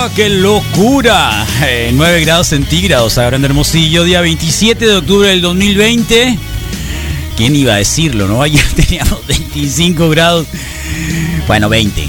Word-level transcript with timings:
¡Oh, 0.00 0.08
qué 0.14 0.28
locura! 0.28 1.44
Eh, 1.64 1.90
9 1.92 2.20
grados 2.20 2.48
centígrados 2.48 3.18
ahora 3.18 3.36
en 3.36 3.44
Hermosillo, 3.44 4.04
día 4.04 4.20
27 4.20 4.86
de 4.86 4.96
octubre 4.96 5.28
del 5.28 5.40
2020. 5.40 6.38
¿Quién 7.36 7.56
iba 7.56 7.74
a 7.74 7.76
decirlo, 7.78 8.28
no? 8.28 8.40
Ayer 8.40 8.62
teníamos 8.76 9.26
25 9.26 10.08
grados. 10.10 10.46
Bueno, 11.48 11.68
20. 11.68 12.08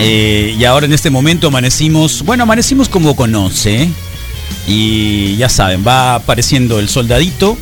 Eh, 0.00 0.54
y 0.58 0.64
ahora 0.64 0.84
en 0.84 0.92
este 0.92 1.08
momento 1.08 1.46
amanecimos, 1.46 2.22
bueno, 2.24 2.42
amanecimos 2.42 2.90
como 2.90 3.16
con 3.16 3.34
11. 3.34 3.82
¿eh? 3.84 3.88
Y 4.66 5.36
ya 5.36 5.48
saben, 5.48 5.82
va 5.86 6.16
apareciendo 6.16 6.78
el 6.78 6.90
soldadito 6.90 7.56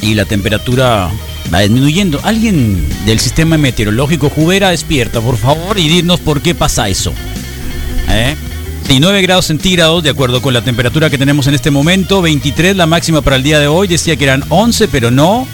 y 0.00 0.14
la 0.14 0.26
temperatura 0.26 1.10
va 1.52 1.60
disminuyendo. 1.60 2.20
Alguien 2.22 2.86
del 3.04 3.18
sistema 3.18 3.58
meteorológico 3.58 4.30
Jubera 4.30 4.70
despierta, 4.70 5.20
por 5.20 5.36
favor, 5.36 5.76
y 5.76 5.88
dinos 5.88 6.20
por 6.20 6.40
qué 6.40 6.54
pasa 6.54 6.88
eso. 6.88 7.12
¿Eh? 8.10 8.36
Sí, 8.88 9.00
9 9.00 9.20
grados 9.20 9.44
centígrados, 9.44 10.02
de 10.02 10.08
acuerdo 10.08 10.40
con 10.40 10.54
la 10.54 10.62
temperatura 10.62 11.10
que 11.10 11.18
tenemos 11.18 11.46
en 11.46 11.54
este 11.54 11.70
momento. 11.70 12.22
23 12.22 12.74
la 12.74 12.86
máxima 12.86 13.20
para 13.20 13.36
el 13.36 13.42
día 13.42 13.58
de 13.58 13.66
hoy. 13.66 13.86
Decía 13.86 14.16
que 14.16 14.24
eran 14.24 14.42
11, 14.48 14.88
pero 14.88 15.10
no. 15.10 15.46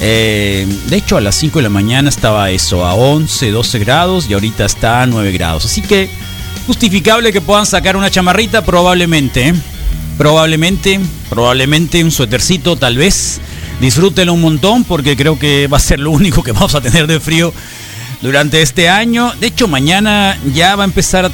Eh, 0.00 0.66
de 0.88 0.96
hecho, 0.96 1.18
a 1.18 1.20
las 1.20 1.34
5 1.34 1.58
de 1.58 1.64
la 1.64 1.68
mañana 1.68 2.08
estaba 2.08 2.50
eso, 2.50 2.86
a 2.86 2.94
11, 2.94 3.50
12 3.50 3.78
grados 3.80 4.30
y 4.30 4.32
ahorita 4.32 4.64
está 4.64 5.02
a 5.02 5.06
9 5.06 5.32
grados. 5.32 5.66
Así 5.66 5.82
que 5.82 6.08
justificable 6.66 7.30
que 7.30 7.42
puedan 7.42 7.66
sacar 7.66 7.94
una 7.94 8.10
chamarrita, 8.10 8.64
probablemente. 8.64 9.48
¿eh? 9.48 9.54
Probablemente, 10.16 10.98
probablemente 11.28 12.02
un 12.02 12.10
suétercito, 12.10 12.76
tal 12.76 12.96
vez. 12.96 13.38
Disfrútenlo 13.82 14.32
un 14.32 14.40
montón 14.40 14.84
porque 14.84 15.14
creo 15.14 15.38
que 15.38 15.66
va 15.66 15.76
a 15.76 15.80
ser 15.80 16.00
lo 16.00 16.10
único 16.10 16.42
que 16.42 16.52
vamos 16.52 16.74
a 16.74 16.80
tener 16.80 17.06
de 17.06 17.20
frío 17.20 17.52
durante 18.22 18.62
este 18.62 18.88
año. 18.88 19.34
De 19.40 19.48
hecho, 19.48 19.68
mañana 19.68 20.38
ya 20.54 20.74
va 20.74 20.84
a 20.84 20.86
empezar 20.86 21.26
a... 21.26 21.30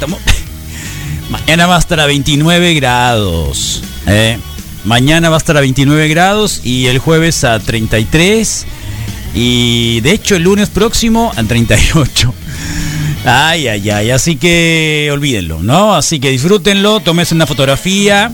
Mañana 1.31 1.67
va 1.67 1.77
a 1.77 1.79
estar 1.79 2.01
a 2.01 2.07
29 2.07 2.75
grados. 2.75 3.83
¿eh? 4.07 4.39
Mañana 4.85 5.31
va 5.31 5.37
a 5.37 5.39
estar 5.39 5.57
a 5.57 5.61
29 5.61 6.09
grados 6.09 6.61
y 6.65 6.87
el 6.87 6.99
jueves 6.99 7.45
a 7.45 7.59
33. 7.59 8.67
Y 9.35 10.01
de 10.01 10.13
hecho 10.13 10.37
el 10.37 10.43
lunes 10.43 10.69
próximo 10.69 11.33
a 11.37 11.43
38. 11.43 12.35
Ay, 13.25 13.69
ay, 13.69 13.89
ay. 13.91 14.11
Así 14.11 14.37
que 14.37 15.09
olvídenlo, 15.13 15.63
¿no? 15.63 15.95
Así 15.95 16.19
que 16.21 16.31
disfrútenlo, 16.31 17.01
tómense 17.01 17.35
una 17.35 17.47
fotografía. 17.47 18.33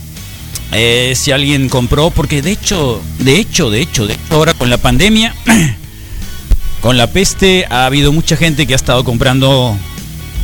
eh, 0.72 1.12
si 1.16 1.30
alguien 1.30 1.68
compró, 1.68 2.10
porque 2.10 2.42
de 2.42 2.50
hecho, 2.52 3.00
de 3.18 3.38
hecho, 3.38 3.70
de 3.70 3.80
hecho, 3.80 4.06
de 4.06 4.14
hecho, 4.14 4.22
ahora 4.34 4.54
con 4.54 4.68
la 4.70 4.76
pandemia, 4.78 5.34
con 6.80 6.96
la 6.98 7.06
peste, 7.06 7.66
ha 7.70 7.86
habido 7.86 8.12
mucha 8.12 8.36
gente 8.36 8.66
que 8.66 8.72
ha 8.74 8.76
estado 8.76 9.04
comprando 9.04 9.76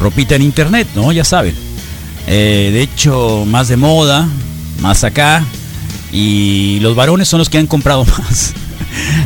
ropita 0.00 0.34
en 0.34 0.42
internet, 0.42 0.88
¿no? 0.94 1.12
Ya 1.12 1.24
saben. 1.24 1.54
Eh, 2.26 2.70
de 2.72 2.82
hecho, 2.82 3.44
más 3.46 3.68
de 3.68 3.76
moda, 3.76 4.28
más 4.80 5.04
acá. 5.04 5.44
Y 6.12 6.78
los 6.80 6.94
varones 6.94 7.28
son 7.28 7.38
los 7.38 7.48
que 7.48 7.58
han 7.58 7.66
comprado 7.66 8.04
más. 8.18 8.54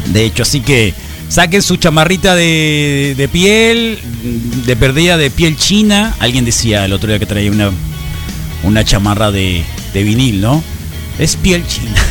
De 0.07 0.25
hecho, 0.25 0.43
así 0.43 0.61
que 0.61 0.95
saquen 1.29 1.63
su 1.63 1.77
chamarrita 1.77 2.35
de, 2.35 3.15
de 3.17 3.29
piel, 3.29 3.99
de 4.65 4.77
perdida 4.77 5.17
de 5.17 5.31
piel 5.31 5.57
china. 5.57 6.15
Alguien 6.21 6.45
decía 6.45 6.85
el 6.85 6.93
otro 6.93 7.09
día 7.09 7.19
que 7.19 7.27
traía 7.27 7.51
una, 7.51 7.71
una 8.63 8.85
chamarra 8.85 9.31
de, 9.31 9.65
de 9.93 10.03
vinil, 10.03 10.41
¿no? 10.41 10.63
Es 11.19 11.37
piel 11.37 11.67
china. 11.67 12.03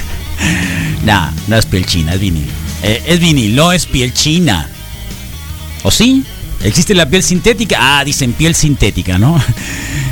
nah, 1.06 1.32
no 1.48 1.58
es 1.58 1.66
piel 1.66 1.86
china, 1.86 2.14
es 2.14 2.20
vinil. 2.20 2.48
Eh, 2.84 3.04
es 3.08 3.20
vinil, 3.20 3.56
no 3.56 3.72
es 3.72 3.86
piel 3.86 4.14
china. 4.14 4.70
¿O 5.84 5.92
sí? 5.92 6.24
¿Existe 6.64 6.94
la 6.96 7.10
piel 7.10 7.24
sintética? 7.24 7.78
Ah, 7.80 8.04
dicen 8.04 8.34
piel 8.34 8.56
sintética, 8.56 9.18
¿no? 9.18 9.42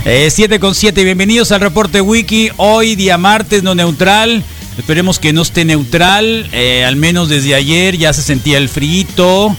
Eh, 0.08 0.30
7 0.30 0.60
con 0.60 0.76
7, 0.76 1.04
bienvenidos 1.04 1.52
al 1.52 1.62
reporte 1.62 2.00
wiki. 2.00 2.52
Hoy 2.58 2.96
día 2.96 3.18
martes, 3.18 3.64
no 3.64 3.74
neutral. 3.74 4.44
Esperemos 4.78 5.18
que 5.18 5.34
no 5.34 5.42
esté 5.42 5.66
neutral. 5.66 6.48
eh, 6.52 6.86
al 6.86 6.96
menos 6.96 7.28
desde 7.28 7.56
ayer 7.56 7.98
ya 7.98 8.14
se 8.14 8.22
sentía 8.22 8.60
el 8.60 8.70
frito. 8.70 9.58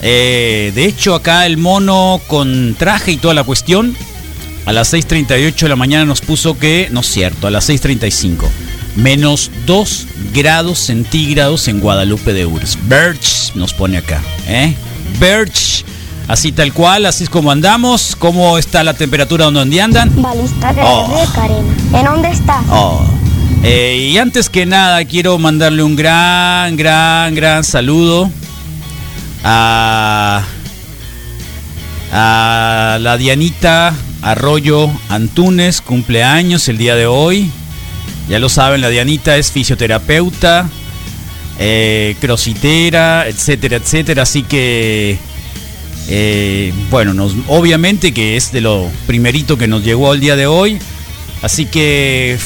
de 0.00 0.72
hecho, 0.76 1.16
acá 1.16 1.46
el 1.46 1.56
mono 1.56 2.20
con 2.28 2.76
traje 2.78 3.10
y 3.10 3.16
toda 3.16 3.34
la 3.34 3.42
cuestión. 3.42 3.96
A 4.64 4.72
las 4.72 4.92
6.38 4.94 5.62
de 5.62 5.68
la 5.68 5.74
mañana 5.74 6.04
nos 6.04 6.20
puso 6.20 6.56
que, 6.56 6.86
no 6.92 7.00
es 7.00 7.06
cierto, 7.08 7.48
a 7.48 7.50
las 7.50 7.68
6.35. 7.68 8.44
Menos 8.94 9.50
2 9.66 10.06
grados 10.32 10.78
centígrados 10.78 11.66
en 11.66 11.80
Guadalupe 11.80 12.32
de 12.32 12.46
Urs. 12.46 12.78
Birch 12.84 13.52
nos 13.56 13.74
pone 13.74 13.96
acá, 13.98 14.22
¿eh? 14.46 14.76
Birch, 15.18 15.84
así 16.28 16.52
tal 16.52 16.72
cual, 16.72 17.06
así 17.06 17.24
es 17.24 17.30
como 17.30 17.50
andamos. 17.50 18.16
¿Cómo 18.18 18.58
está 18.58 18.82
la 18.84 18.94
temperatura 18.94 19.50
donde 19.50 19.80
andan? 19.80 20.10
Balista 20.20 20.72
de 20.72 20.82
Oh. 20.84 21.24
Karen. 21.34 21.66
¿En 21.94 22.04
dónde 22.04 22.30
estás? 22.30 22.64
Oh. 22.70 23.02
Eh, 23.64 24.10
y 24.12 24.18
antes 24.18 24.48
que 24.48 24.66
nada, 24.66 25.04
quiero 25.04 25.38
mandarle 25.38 25.82
un 25.84 25.94
gran, 25.94 26.76
gran, 26.76 27.34
gran 27.34 27.62
saludo 27.62 28.28
a, 29.44 30.42
a 32.12 32.98
la 33.00 33.16
Dianita 33.16 33.94
Arroyo 34.22 34.90
Antunes, 35.08 35.80
cumpleaños 35.80 36.68
el 36.68 36.78
día 36.78 36.94
de 36.96 37.06
hoy. 37.06 37.50
Ya 38.28 38.38
lo 38.38 38.48
saben, 38.48 38.80
la 38.80 38.88
Dianita 38.88 39.36
es 39.36 39.50
fisioterapeuta, 39.52 40.68
eh, 41.58 42.16
crossitera, 42.20 43.26
etcétera, 43.28 43.76
etcétera. 43.76 44.22
Así 44.22 44.42
que, 44.42 45.18
eh, 46.08 46.72
bueno, 46.90 47.14
nos, 47.14 47.34
obviamente 47.48 48.12
que 48.12 48.36
es 48.36 48.52
de 48.52 48.60
lo 48.60 48.88
primerito 49.06 49.56
que 49.56 49.68
nos 49.68 49.84
llegó 49.84 50.12
el 50.12 50.20
día 50.20 50.36
de 50.36 50.46
hoy. 50.46 50.78
Así 51.42 51.66
que, 51.66 52.38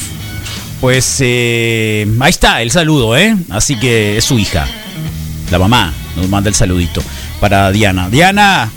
pues, 0.81 1.17
eh, 1.19 2.07
ahí 2.19 2.29
está 2.29 2.61
el 2.61 2.71
saludo, 2.71 3.15
¿eh? 3.17 3.35
Así 3.49 3.75
que 3.77 4.17
es 4.17 4.25
su 4.25 4.39
hija, 4.39 4.67
la 5.51 5.59
mamá, 5.59 5.93
nos 6.15 6.27
manda 6.29 6.49
el 6.49 6.55
saludito 6.55 7.01
para 7.39 7.71
Diana. 7.71 8.09
Diana, 8.09 8.71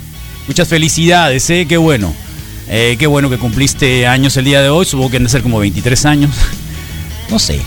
muchas 0.47 0.67
felicidades, 0.67 1.49
¿eh? 1.49 1.65
Qué 1.67 1.77
bueno. 1.77 2.13
Eh, 2.73 2.95
qué 2.99 3.07
bueno 3.07 3.29
que 3.29 3.37
cumpliste 3.37 4.07
años 4.07 4.37
el 4.37 4.45
día 4.45 4.61
de 4.61 4.69
hoy. 4.69 4.85
Supongo 4.85 5.09
que 5.11 5.17
han 5.17 5.23
de 5.23 5.29
ser 5.29 5.41
como 5.41 5.59
23 5.59 6.05
años. 6.05 6.31
No 7.29 7.39
sé. 7.39 7.59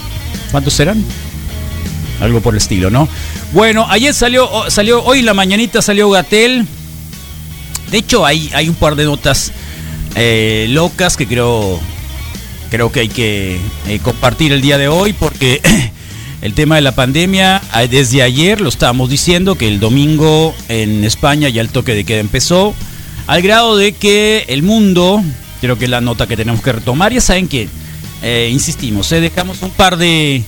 ¿Cuántos 0.50 0.72
serán? 0.74 1.04
Algo 2.20 2.40
por 2.40 2.54
el 2.54 2.58
estilo, 2.58 2.88
¿no? 2.90 3.08
Bueno, 3.52 3.86
ayer 3.90 4.14
salió, 4.14 4.48
o- 4.50 4.70
salió 4.70 5.02
hoy 5.04 5.18
en 5.18 5.26
la 5.26 5.34
mañanita 5.34 5.82
salió 5.82 6.08
Gatel. 6.10 6.66
De 7.90 7.98
hecho, 7.98 8.24
hay, 8.26 8.50
hay 8.54 8.68
un 8.68 8.74
par 8.74 8.96
de 8.96 9.04
notas 9.04 9.52
eh, 10.16 10.66
locas 10.70 11.16
que 11.16 11.26
creo, 11.26 11.80
creo 12.70 12.92
que 12.92 13.00
hay 13.00 13.08
que 13.08 13.58
eh, 13.88 13.98
compartir 14.00 14.52
el 14.52 14.62
día 14.62 14.78
de 14.78 14.86
hoy 14.86 15.12
porque 15.12 15.60
el 16.42 16.54
tema 16.54 16.76
de 16.76 16.82
la 16.82 16.94
pandemia, 16.94 17.60
ah, 17.72 17.86
desde 17.86 18.22
ayer 18.22 18.60
lo 18.60 18.68
estábamos 18.68 19.10
diciendo 19.10 19.56
que 19.56 19.66
el 19.66 19.80
domingo 19.80 20.54
en 20.68 21.02
España 21.04 21.48
ya 21.48 21.60
el 21.60 21.70
toque 21.70 21.94
de 21.94 22.04
queda 22.04 22.20
empezó. 22.20 22.74
Al 23.26 23.42
grado 23.42 23.76
de 23.76 23.92
que 23.92 24.44
el 24.48 24.62
mundo, 24.62 25.22
creo 25.60 25.78
que 25.78 25.86
es 25.86 25.90
la 25.90 26.00
nota 26.00 26.26
que 26.26 26.36
tenemos 26.36 26.62
que 26.62 26.72
retomar, 26.72 27.12
ya 27.12 27.20
saben 27.20 27.48
que, 27.48 27.68
eh, 28.22 28.50
insistimos, 28.52 29.08
dejamos 29.10 29.62
un 29.62 29.70
par 29.70 29.96
de, 29.96 30.44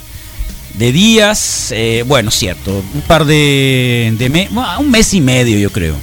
de 0.75 0.93
días, 0.93 1.75
bueno, 2.07 2.31
cierto, 2.31 2.83
un 2.95 3.01
par 3.01 3.25
de, 3.25 4.15
de 4.17 4.49
un 4.79 4.91
mes 4.91 5.15
y 5.15 5.23
medio 5.23 5.59
yo 5.59 5.73
creo, 5.73 5.97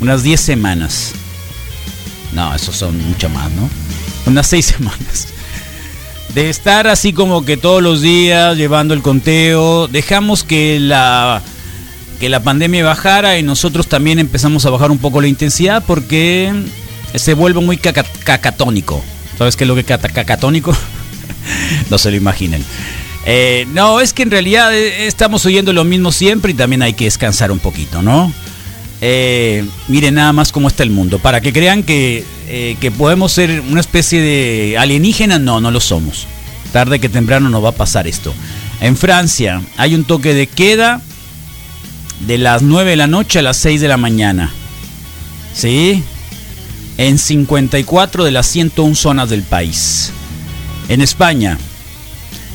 unas 0.00 0.22
10 0.22 0.40
semanas. 0.40 1.12
No, 2.32 2.54
eso 2.54 2.72
son 2.72 2.98
mucho 3.08 3.28
más, 3.28 3.50
¿no? 3.52 3.68
Unas 4.26 4.46
6 4.48 4.66
semanas. 4.76 5.28
De 6.34 6.50
estar 6.50 6.86
así 6.86 7.12
como 7.12 7.44
que 7.44 7.56
todos 7.56 7.82
los 7.82 8.02
días 8.02 8.56
llevando 8.56 8.92
el 8.94 9.02
conteo, 9.02 9.88
dejamos 9.88 10.44
que 10.44 10.78
la 10.80 11.42
que 12.20 12.28
la 12.30 12.40
pandemia 12.42 12.82
bajara 12.82 13.38
y 13.38 13.42
nosotros 13.42 13.88
también 13.88 14.18
empezamos 14.18 14.64
a 14.64 14.70
bajar 14.70 14.90
un 14.90 14.96
poco 14.98 15.20
la 15.20 15.28
intensidad 15.28 15.84
porque 15.86 16.50
se 17.14 17.34
vuelve 17.34 17.60
muy 17.60 17.76
caca- 17.76 18.06
cacatónico. 18.24 19.02
¿Sabes 19.36 19.54
qué 19.54 19.64
es 19.64 19.68
lo 19.68 19.74
que 19.74 19.80
es 19.82 19.86
cacatónico? 19.86 20.74
no 21.90 21.98
se 21.98 22.10
lo 22.10 22.16
imaginen. 22.16 22.64
Eh, 23.26 23.66
no, 23.72 24.00
es 24.00 24.12
que 24.14 24.22
en 24.22 24.30
realidad 24.30 24.74
eh, 24.74 25.06
estamos 25.06 25.44
oyendo 25.44 25.72
lo 25.72 25.84
mismo 25.84 26.10
siempre 26.12 26.52
y 26.52 26.54
también 26.54 26.82
hay 26.82 26.94
que 26.94 27.04
descansar 27.04 27.50
un 27.50 27.58
poquito, 27.58 28.00
¿no? 28.00 28.32
Eh, 29.00 29.64
miren 29.88 30.14
nada 30.14 30.32
más 30.32 30.52
cómo 30.52 30.68
está 30.68 30.82
el 30.82 30.90
mundo. 30.90 31.18
Para 31.18 31.40
que 31.40 31.52
crean 31.52 31.82
que, 31.82 32.24
eh, 32.48 32.76
que 32.80 32.90
podemos 32.90 33.32
ser 33.32 33.60
una 33.60 33.80
especie 33.80 34.20
de 34.20 34.76
alienígenas, 34.78 35.40
no, 35.40 35.60
no 35.60 35.70
lo 35.70 35.80
somos. 35.80 36.26
Tarde 36.72 36.98
que 36.98 37.08
temprano 37.08 37.48
nos 37.48 37.64
va 37.64 37.70
a 37.70 37.72
pasar 37.72 38.06
esto. 38.06 38.34
En 38.80 38.96
Francia 38.96 39.62
hay 39.76 39.94
un 39.94 40.04
toque 40.04 40.34
de 40.34 40.46
queda 40.46 41.00
de 42.26 42.38
las 42.38 42.62
9 42.62 42.90
de 42.90 42.96
la 42.96 43.06
noche 43.06 43.38
a 43.38 43.42
las 43.42 43.56
6 43.58 43.80
de 43.80 43.88
la 43.88 43.96
mañana. 43.96 44.52
¿Sí? 45.54 46.02
En 46.98 47.18
54 47.18 48.24
de 48.24 48.30
las 48.30 48.46
101 48.46 48.94
zonas 48.94 49.30
del 49.30 49.42
país. 49.42 50.12
En 50.88 51.00
España, 51.00 51.58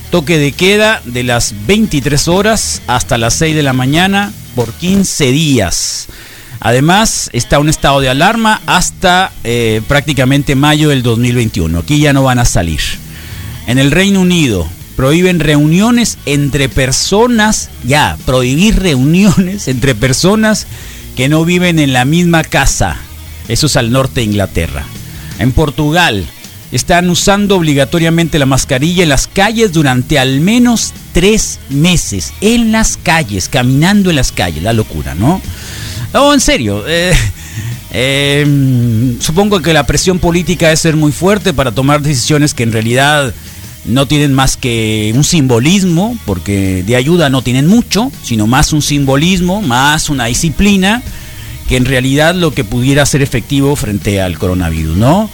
toque 0.09 0.37
de 0.37 0.51
queda 0.51 1.01
de 1.05 1.23
las 1.23 1.53
23 1.67 2.27
horas 2.27 2.81
hasta 2.87 3.17
las 3.17 3.33
6 3.35 3.55
de 3.55 3.63
la 3.63 3.73
mañana 3.73 4.31
por 4.55 4.71
15 4.73 5.31
días. 5.31 6.07
Además, 6.63 7.31
está 7.33 7.57
un 7.57 7.69
estado 7.69 8.01
de 8.01 8.09
alarma 8.09 8.61
hasta 8.67 9.31
eh, 9.43 9.81
prácticamente 9.87 10.55
mayo 10.55 10.89
del 10.89 11.01
2021. 11.01 11.79
Aquí 11.79 11.99
ya 11.99 12.13
no 12.13 12.21
van 12.21 12.37
a 12.37 12.45
salir. 12.45 12.81
En 13.65 13.79
el 13.79 13.89
Reino 13.89 14.21
Unido 14.21 14.69
prohíben 14.95 15.39
reuniones 15.39 16.19
entre 16.27 16.69
personas, 16.69 17.71
ya, 17.83 18.15
prohibir 18.27 18.79
reuniones 18.79 19.67
entre 19.67 19.95
personas 19.95 20.67
que 21.15 21.29
no 21.29 21.45
viven 21.45 21.79
en 21.79 21.93
la 21.93 22.05
misma 22.05 22.43
casa. 22.43 22.97
Eso 23.47 23.65
es 23.65 23.75
al 23.75 23.91
norte 23.91 24.21
de 24.21 24.25
Inglaterra. 24.25 24.83
En 25.39 25.53
Portugal 25.53 26.23
están 26.71 27.09
usando 27.09 27.55
obligatoriamente 27.55 28.37
la 28.37 28.45
mascarilla 28.45 29.01
en 29.01 29.09
las 29.09 29.25
calles 29.25 29.73
durante 29.73 30.19
al 30.19 30.39
menos 30.41 30.93
tres 31.11 31.59
meses. 31.69 32.33
En 32.39 32.71
las 32.71 32.97
calles, 32.97 33.49
caminando 33.49 34.11
en 34.11 34.17
las 34.17 34.31
calles. 34.31 34.61
La 34.61 34.73
locura, 34.73 35.15
¿no? 35.15 35.41
No, 36.13 36.33
en 36.33 36.39
serio. 36.39 36.83
eh, 36.87 37.13
eh, 37.91 39.15
supongo 39.19 39.61
que 39.61 39.73
la 39.73 39.85
presión 39.85 40.19
política 40.19 40.67
debe 40.67 40.77
ser 40.77 40.95
muy 40.95 41.11
fuerte 41.11 41.53
para 41.53 41.71
tomar 41.71 42.01
decisiones 42.01 42.53
que 42.53 42.63
en 42.63 42.71
realidad 42.71 43.33
no 43.85 44.05
tienen 44.05 44.33
más 44.33 44.57
que 44.57 45.11
un 45.15 45.23
simbolismo, 45.23 46.17
porque 46.25 46.83
de 46.83 46.95
ayuda 46.95 47.29
no 47.29 47.41
tienen 47.41 47.67
mucho, 47.67 48.11
sino 48.23 48.47
más 48.47 48.73
un 48.73 48.81
simbolismo, 48.81 49.61
más 49.61 50.09
una 50.09 50.25
disciplina, 50.25 51.01
que 51.67 51.77
en 51.77 51.85
realidad 51.85 52.35
lo 52.35 52.53
que 52.53 52.63
pudiera 52.63 53.05
ser 53.05 53.21
efectivo 53.21 53.75
frente 53.75 54.21
al 54.21 54.37
coronavirus, 54.37 54.97
¿no? 54.97 55.29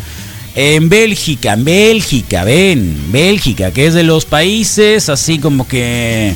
En 0.55 0.89
Bélgica, 0.89 1.53
en 1.53 1.65
Bélgica, 1.65 2.43
ven, 2.43 3.11
Bélgica, 3.11 3.71
que 3.71 3.85
es 3.85 3.93
de 3.93 4.03
los 4.03 4.25
países 4.25 5.09
así 5.09 5.39
como 5.39 5.67
que 5.67 6.35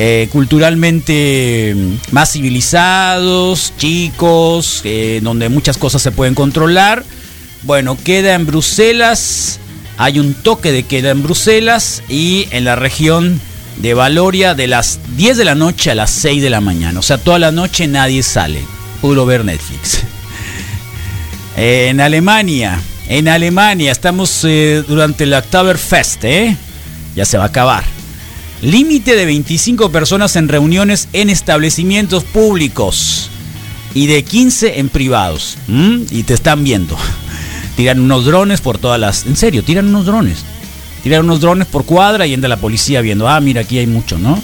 eh, 0.00 0.28
culturalmente 0.30 1.74
más 2.12 2.30
civilizados, 2.30 3.72
chicos, 3.78 4.82
eh, 4.84 5.18
donde 5.24 5.48
muchas 5.48 5.76
cosas 5.76 6.00
se 6.02 6.12
pueden 6.12 6.36
controlar. 6.36 7.02
Bueno, 7.64 7.98
queda 8.04 8.34
en 8.34 8.46
Bruselas, 8.46 9.58
hay 9.96 10.20
un 10.20 10.34
toque 10.34 10.70
de 10.70 10.84
queda 10.84 11.10
en 11.10 11.24
Bruselas 11.24 12.04
y 12.08 12.46
en 12.52 12.64
la 12.64 12.76
región 12.76 13.40
de 13.78 13.94
Valoria 13.94 14.54
de 14.54 14.68
las 14.68 15.00
10 15.16 15.36
de 15.36 15.44
la 15.44 15.56
noche 15.56 15.90
a 15.90 15.96
las 15.96 16.12
6 16.12 16.44
de 16.44 16.50
la 16.50 16.60
mañana. 16.60 17.00
O 17.00 17.02
sea, 17.02 17.18
toda 17.18 17.40
la 17.40 17.50
noche 17.50 17.88
nadie 17.88 18.22
sale, 18.22 18.60
puro 19.00 19.26
ver 19.26 19.44
Netflix. 19.44 20.04
En 21.56 22.00
Alemania, 22.00 22.80
en 23.08 23.26
Alemania 23.26 23.90
estamos 23.90 24.44
eh, 24.44 24.84
durante 24.86 25.24
el 25.24 25.34
Oktoberfest, 25.34 26.22
¿eh? 26.22 26.56
Ya 27.16 27.24
se 27.24 27.36
va 27.36 27.42
a 27.42 27.46
acabar. 27.48 27.97
Límite 28.62 29.14
de 29.14 29.24
25 29.24 29.90
personas 29.92 30.34
en 30.36 30.48
reuniones 30.48 31.08
en 31.12 31.30
establecimientos 31.30 32.24
públicos 32.24 33.30
y 33.94 34.06
de 34.06 34.22
15 34.24 34.80
en 34.80 34.88
privados. 34.88 35.58
¿m? 35.68 36.04
Y 36.10 36.24
te 36.24 36.34
están 36.34 36.64
viendo. 36.64 36.96
Tiran 37.76 38.00
unos 38.00 38.24
drones 38.24 38.60
por 38.60 38.78
todas 38.78 38.98
las... 38.98 39.26
En 39.26 39.36
serio, 39.36 39.62
tiran 39.62 39.86
unos 39.86 40.06
drones. 40.06 40.38
Tiran 41.04 41.24
unos 41.24 41.40
drones 41.40 41.68
por 41.68 41.84
cuadra 41.84 42.26
y 42.26 42.34
anda 42.34 42.48
la 42.48 42.56
policía 42.56 43.00
viendo. 43.00 43.28
Ah, 43.28 43.40
mira, 43.40 43.60
aquí 43.60 43.78
hay 43.78 43.86
mucho, 43.86 44.18
¿no? 44.18 44.42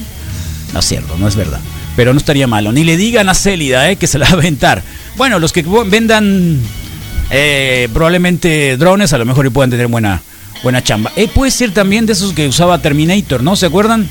No 0.72 0.78
es 0.78 0.84
cierto, 0.84 1.16
no 1.18 1.26
es 1.26 1.34
verdad. 1.34 1.58
Pero 1.96 2.12
no 2.12 2.18
estaría 2.18 2.46
malo. 2.46 2.70
Ni 2.70 2.84
le 2.84 2.96
digan 2.96 3.28
a 3.28 3.34
Célida, 3.34 3.90
¿eh? 3.90 3.96
Que 3.96 4.06
se 4.06 4.18
la 4.18 4.26
va 4.26 4.32
a 4.32 4.34
aventar. 4.34 4.84
Bueno, 5.16 5.40
los 5.40 5.52
que 5.52 5.62
vendan 5.86 6.60
eh, 7.30 7.88
probablemente 7.92 8.76
drones 8.76 9.12
a 9.12 9.18
lo 9.18 9.24
mejor 9.24 9.46
y 9.46 9.50
pueden 9.50 9.70
tener 9.70 9.88
buena, 9.88 10.22
buena 10.64 10.82
chamba. 10.82 11.12
Eh, 11.14 11.28
puede 11.28 11.52
ser 11.52 11.72
también 11.72 12.06
de 12.06 12.14
esos 12.14 12.32
que 12.32 12.48
usaba 12.48 12.78
Terminator, 12.78 13.42
¿no? 13.42 13.54
¿Se 13.54 13.66
acuerdan? 13.66 14.08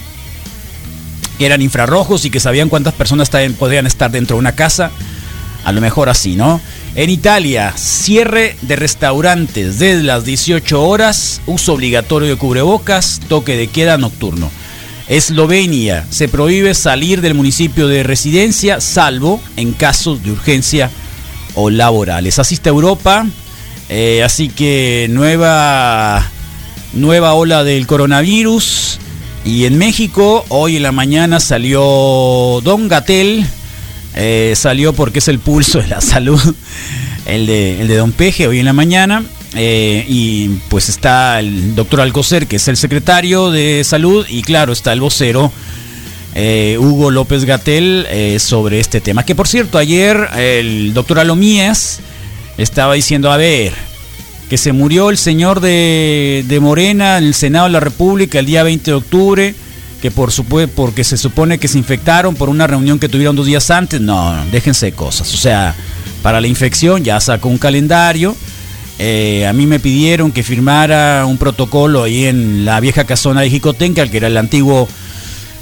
Que 1.37 1.47
eran 1.47 1.61
infrarrojos 1.61 2.23
y 2.23 2.29
que 2.29 2.39
sabían 2.39 2.69
cuántas 2.69 2.93
personas 2.93 3.29
podían 3.59 3.87
estar 3.87 4.11
dentro 4.11 4.37
de 4.37 4.39
una 4.39 4.53
casa. 4.53 4.91
A 5.65 5.71
lo 5.71 5.81
mejor 5.81 6.09
así, 6.09 6.35
¿no? 6.35 6.61
En 6.95 7.09
Italia, 7.09 7.73
cierre 7.75 8.55
de 8.61 8.75
restaurantes 8.75 9.79
desde 9.79 10.03
las 10.03 10.25
18 10.25 10.81
horas, 10.81 11.41
uso 11.47 11.73
obligatorio 11.73 12.29
de 12.29 12.35
cubrebocas, 12.35 13.19
toque 13.27 13.57
de 13.57 13.67
queda 13.67 13.97
nocturno. 13.97 14.51
Eslovenia, 15.07 16.05
se 16.11 16.27
prohíbe 16.27 16.75
salir 16.75 17.21
del 17.21 17.33
municipio 17.33 17.87
de 17.87 18.03
residencia, 18.03 18.79
salvo 18.79 19.41
en 19.57 19.73
casos 19.73 20.23
de 20.23 20.31
urgencia 20.31 20.91
o 21.55 21.69
laborales. 21.71 22.37
Asiste 22.37 22.69
a 22.69 22.73
Europa, 22.73 23.25
eh, 23.89 24.21
así 24.23 24.49
que 24.49 25.07
nueva, 25.09 26.23
nueva 26.93 27.33
ola 27.33 27.63
del 27.63 27.87
coronavirus. 27.87 28.99
Y 29.45 29.65
en 29.65 29.77
México, 29.77 30.45
hoy 30.49 30.77
en 30.77 30.83
la 30.83 30.91
mañana 30.91 31.39
salió 31.39 32.61
Don 32.63 32.87
Gatel, 32.87 33.45
eh, 34.15 34.53
salió 34.55 34.93
porque 34.93 35.19
es 35.19 35.27
el 35.27 35.39
pulso 35.39 35.79
de 35.79 35.87
la 35.87 36.01
salud, 36.01 36.39
el 37.25 37.45
de, 37.45 37.81
el 37.81 37.87
de 37.87 37.97
Don 37.97 38.11
Peje, 38.13 38.47
hoy 38.47 38.59
en 38.59 38.65
la 38.65 38.73
mañana. 38.73 39.23
eh, 39.55 40.05
y 40.07 40.47
pues 40.69 40.89
está 40.89 41.39
el 41.39 41.75
doctor 41.75 42.01
Alcocer, 42.01 42.47
que 42.47 42.55
es 42.55 42.67
el 42.67 42.77
secretario 42.77 43.51
de 43.51 43.83
salud, 43.83 44.25
y 44.29 44.41
claro, 44.41 44.71
está 44.73 44.93
el 44.93 45.01
vocero 45.01 45.51
eh, 46.35 46.77
Hugo 46.79 47.11
López 47.11 47.45
Gatel 47.45 48.07
sobre 48.39 48.79
este 48.79 49.01
tema. 49.01 49.25
Que 49.25 49.35
por 49.35 49.47
cierto, 49.47 49.77
ayer 49.77 50.29
el 50.37 50.93
doctor 50.93 51.19
Alomías 51.19 51.99
estaba 52.57 52.93
diciendo, 52.93 53.31
a 53.31 53.37
ver, 53.37 53.73
que 54.53 54.57
se 54.59 54.71
murió 54.71 55.09
el 55.09 55.17
señor 55.17 55.61
de, 55.61 56.45
de 56.47 56.59
Morena 56.59 57.17
en 57.17 57.23
el 57.23 57.33
Senado 57.33 57.65
de 57.65 57.71
la 57.71 57.79
República 57.79 58.37
el 58.37 58.45
día 58.45 58.61
20 58.61 58.91
de 58.91 58.95
octubre, 58.95 59.55
que 59.99 60.11
por 60.11 60.29
supue- 60.29 60.67
porque 60.67 61.03
se 61.03 61.17
supone 61.17 61.57
que 61.57 61.67
se 61.67 61.79
infectaron 61.79 62.35
por 62.35 62.49
una 62.49 62.67
reunión 62.67 62.99
que 62.99 63.09
tuvieron 63.09 63.35
dos 63.35 63.47
días 63.47 63.71
antes. 63.71 63.99
No, 63.99 64.35
no, 64.35 64.45
déjense 64.51 64.91
cosas. 64.91 65.33
O 65.33 65.37
sea, 65.37 65.73
para 66.21 66.39
la 66.39 66.45
infección 66.45 67.03
ya 67.03 67.19
sacó 67.19 67.49
un 67.49 67.57
calendario. 67.57 68.35
Eh, 68.99 69.47
a 69.47 69.53
mí 69.53 69.65
me 69.65 69.79
pidieron 69.79 70.31
que 70.31 70.43
firmara 70.43 71.25
un 71.25 71.39
protocolo 71.39 72.03
ahí 72.03 72.25
en 72.25 72.63
la 72.63 72.79
vieja 72.79 73.05
casona 73.05 73.41
de 73.41 73.49
Jicotenca, 73.49 74.07
que 74.07 74.17
era 74.17 74.27
el 74.27 74.37
antiguo 74.37 74.87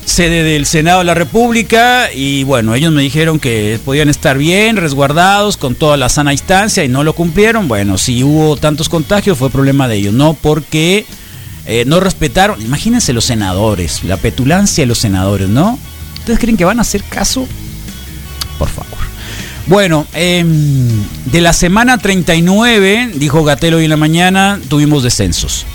sede 0.06 0.44
del 0.44 0.66
Senado 0.66 1.00
de 1.00 1.06
la 1.06 1.14
República 1.14 2.12
y 2.14 2.44
bueno, 2.44 2.76
ellos 2.76 2.92
me 2.92 3.02
dijeron 3.02 3.40
que 3.40 3.80
podían 3.84 4.10
estar 4.10 4.38
bien, 4.38 4.78
resguardados, 4.78 5.58
con 5.58 5.76
toda 5.76 5.98
la 5.98 6.10
sana 6.10 6.32
distancia 6.32 6.84
y 6.84 6.90
no 6.90 7.04
lo 7.04 7.14
cumplieron. 7.14 7.68
Bueno, 7.68 7.98
si 7.98 8.24
hubo 8.24 8.58
tantos 8.58 8.90
contagios 8.90 9.38
fue 9.38 9.50
problema 9.50 9.88
de 9.88 9.98
ellos, 9.98 10.14
no 10.14 10.34
porque 10.34 11.06
eh, 11.66 11.84
no 11.86 12.00
respetaron, 12.00 12.62
imagínense 12.62 13.14
los 13.14 13.26
senadores, 13.26 14.04
la 14.04 14.18
petulancia 14.18 14.84
de 14.84 14.88
los 14.88 14.98
senadores, 14.98 15.50
¿no? 15.50 15.78
¿Ustedes 16.20 16.40
creen 16.40 16.58
que 16.58 16.66
van 16.66 16.80
a 16.80 16.82
hacer 16.82 17.04
caso? 17.04 17.48
Por 18.58 18.70
favor. 18.70 19.00
Bueno, 19.68 20.06
em, 20.14 20.88
de 21.26 21.42
la 21.42 21.54
semana 21.54 21.98
39, 21.98 23.12
dijo 23.16 23.44
Gatelo 23.44 23.78
hoy 23.78 23.86
en 23.86 23.90
la 23.90 23.98
mañana, 23.98 24.60
tuvimos 24.68 25.04
descensos. 25.04 25.66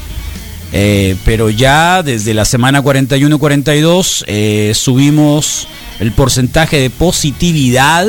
Eh, 0.72 1.16
pero 1.24 1.48
ya 1.48 2.02
desde 2.02 2.34
la 2.34 2.44
semana 2.44 2.82
41-42 2.82 4.24
eh, 4.26 4.72
subimos 4.74 5.68
el 6.00 6.12
porcentaje 6.12 6.80
de 6.80 6.90
positividad 6.90 8.06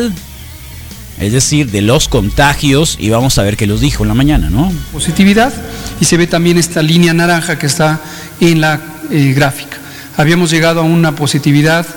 es 1.20 1.32
decir, 1.32 1.72
de 1.72 1.82
los 1.82 2.08
contagios, 2.08 2.98
y 3.00 3.10
vamos 3.10 3.38
a 3.38 3.44
ver 3.44 3.58
qué 3.58 3.66
los 3.66 3.82
dijo 3.82 4.04
en 4.04 4.10
la 4.10 4.14
mañana, 4.14 4.50
¿no? 4.50 4.72
Positividad, 4.92 5.52
y 6.00 6.06
se 6.06 6.18
ve 6.18 6.28
también 6.28 6.58
esta 6.58 6.84
línea 6.84 7.14
naranja 7.14 7.58
que 7.58 7.66
está 7.66 8.00
en 8.40 8.62
la 8.62 8.80
eh, 9.10 9.34
gráfica. 9.36 9.78
Habíamos 10.16 10.52
llegado 10.52 10.82
a 10.82 10.84
una 10.84 11.16
positividad 11.16 11.88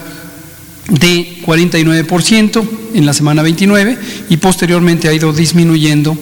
de 0.88 1.43
49% 1.45 2.69
en 2.95 3.07
la 3.07 3.12
semana 3.12 3.43
29 3.43 3.99
y 4.31 4.37
posteriormente 4.38 5.09
ha 5.09 5.12
ido 5.12 5.33
disminuyendo 5.33 6.17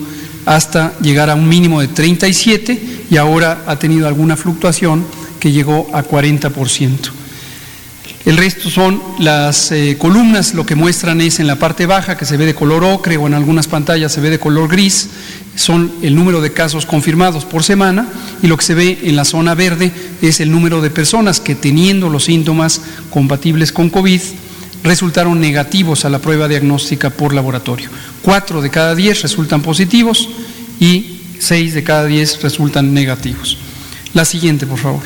hasta 0.45 0.93
llegar 0.99 1.29
a 1.29 1.35
un 1.35 1.47
mínimo 1.47 1.81
de 1.81 1.87
37 1.87 2.98
y 3.09 3.17
ahora 3.17 3.63
ha 3.67 3.77
tenido 3.77 4.07
alguna 4.07 4.37
fluctuación 4.37 5.05
que 5.39 5.51
llegó 5.51 5.89
a 5.93 6.03
40%. 6.03 7.11
El 8.25 8.37
resto 8.37 8.69
son 8.69 9.01
las 9.17 9.71
eh, 9.71 9.95
columnas, 9.97 10.53
lo 10.53 10.65
que 10.65 10.75
muestran 10.75 11.21
es 11.21 11.39
en 11.39 11.47
la 11.47 11.55
parte 11.55 11.85
baja 11.85 12.17
que 12.17 12.25
se 12.25 12.37
ve 12.37 12.45
de 12.45 12.53
color 12.53 12.83
ocre 12.83 13.17
o 13.17 13.27
en 13.27 13.33
algunas 13.33 13.67
pantallas 13.67 14.11
se 14.11 14.21
ve 14.21 14.29
de 14.29 14.39
color 14.39 14.69
gris, 14.69 15.09
son 15.55 15.91
el 16.01 16.15
número 16.15 16.41
de 16.41 16.53
casos 16.53 16.85
confirmados 16.85 17.45
por 17.45 17.63
semana 17.63 18.07
y 18.43 18.47
lo 18.47 18.57
que 18.57 18.65
se 18.65 18.75
ve 18.75 18.99
en 19.03 19.15
la 19.15 19.25
zona 19.25 19.55
verde 19.55 19.91
es 20.21 20.41
el 20.41 20.51
número 20.51 20.81
de 20.81 20.89
personas 20.89 21.39
que 21.39 21.55
teniendo 21.55 22.09
los 22.09 22.25
síntomas 22.25 22.81
compatibles 23.09 23.71
con 23.71 23.89
COVID 23.89 24.21
resultaron 24.83 25.41
negativos 25.41 26.05
a 26.05 26.09
la 26.09 26.19
prueba 26.19 26.47
diagnóstica 26.47 27.09
por 27.09 27.33
laboratorio. 27.33 27.89
Cuatro 28.21 28.61
de 28.61 28.69
cada 28.69 28.95
diez 28.95 29.21
resultan 29.21 29.61
positivos 29.61 30.29
y 30.79 31.18
seis 31.39 31.73
de 31.73 31.83
cada 31.83 32.05
diez 32.05 32.41
resultan 32.41 32.93
negativos. 32.93 33.57
La 34.13 34.25
siguiente, 34.25 34.65
por 34.65 34.79
favor. 34.79 35.01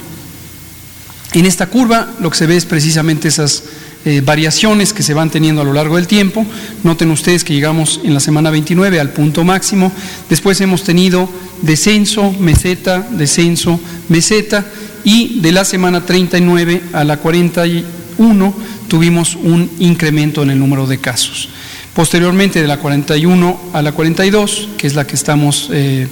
En 1.34 1.46
esta 1.46 1.68
curva 1.68 2.14
lo 2.20 2.30
que 2.30 2.38
se 2.38 2.46
ve 2.46 2.56
es 2.56 2.66
precisamente 2.66 3.28
esas 3.28 3.64
eh, 4.06 4.22
variaciones 4.24 4.92
que 4.92 5.02
se 5.02 5.14
van 5.14 5.30
teniendo 5.30 5.62
a 5.62 5.66
lo 5.66 5.74
largo 5.74 5.96
del 5.96 6.08
tiempo. 6.08 6.46
Noten 6.84 7.10
ustedes 7.10 7.44
que 7.44 7.54
llegamos 7.54 8.02
en 8.04 8.14
la 8.14 8.20
semana 8.20 8.50
29 8.50 9.00
al 9.00 9.12
punto 9.12 9.44
máximo. 9.44 9.92
Después 10.30 10.60
hemos 10.62 10.84
tenido 10.84 11.30
descenso, 11.62 12.32
meseta, 12.34 13.00
descenso, 13.00 13.80
meseta. 14.10 14.66
Y 15.06 15.40
de 15.40 15.54
la 15.54 15.66
semana 15.66 16.06
39 16.06 16.82
a 16.94 17.04
la 17.04 17.18
41 17.18 18.54
tuvimos 18.88 19.36
un 19.36 19.72
incremento 19.80 20.44
en 20.44 20.50
el 20.52 20.60
número 20.60 20.86
de 20.86 21.00
casos. 21.00 21.50
Posteriormente, 21.94 22.62
de 22.62 22.68
la 22.68 22.80
41 22.80 23.60
a 23.74 23.82
la 23.82 23.92
42, 23.92 24.70
que 24.78 24.88
es 24.88 24.96
la 24.96 25.08
que 25.08 25.16
estamos 25.16 25.70
eh, 25.72 26.08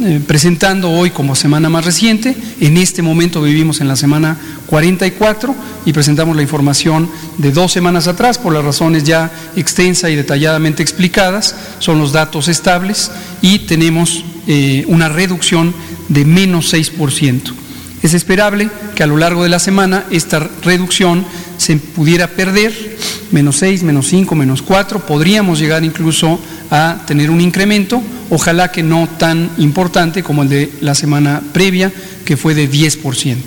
eh, 0.00 0.20
presentando 0.26 0.90
hoy 0.90 1.10
como 1.10 1.36
semana 1.36 1.68
más 1.68 1.84
reciente, 1.84 2.36
en 2.60 2.76
este 2.76 3.00
momento 3.00 3.40
vivimos 3.40 3.80
en 3.80 3.86
la 3.86 3.94
semana 3.94 4.36
44 4.66 5.54
y 5.86 5.92
presentamos 5.92 6.34
la 6.34 6.42
información 6.42 7.08
de 7.38 7.52
dos 7.52 7.70
semanas 7.70 8.08
atrás 8.08 8.38
por 8.38 8.52
las 8.52 8.64
razones 8.64 9.04
ya 9.04 9.30
extensa 9.54 10.10
y 10.10 10.16
detalladamente 10.16 10.82
explicadas, 10.82 11.54
son 11.78 12.00
los 12.00 12.12
datos 12.12 12.48
estables 12.48 13.12
y 13.40 13.60
tenemos 13.60 14.24
eh, 14.48 14.84
una 14.88 15.08
reducción 15.08 15.72
de 16.08 16.24
menos 16.24 16.74
6%. 16.74 17.63
Es 18.04 18.12
esperable 18.12 18.68
que 18.94 19.02
a 19.02 19.06
lo 19.06 19.16
largo 19.16 19.44
de 19.44 19.48
la 19.48 19.58
semana 19.58 20.04
esta 20.10 20.38
reducción 20.62 21.24
se 21.56 21.76
pudiera 21.76 22.28
perder, 22.28 22.98
menos 23.30 23.56
6, 23.56 23.82
menos 23.82 24.08
5, 24.08 24.34
menos 24.34 24.60
4, 24.60 25.06
podríamos 25.06 25.58
llegar 25.58 25.82
incluso 25.84 26.38
a 26.70 26.98
tener 27.06 27.30
un 27.30 27.40
incremento, 27.40 28.02
ojalá 28.28 28.70
que 28.70 28.82
no 28.82 29.08
tan 29.16 29.48
importante 29.56 30.22
como 30.22 30.42
el 30.42 30.50
de 30.50 30.72
la 30.82 30.94
semana 30.94 31.42
previa, 31.54 31.90
que 32.26 32.36
fue 32.36 32.54
de 32.54 32.70
10%. 32.70 33.38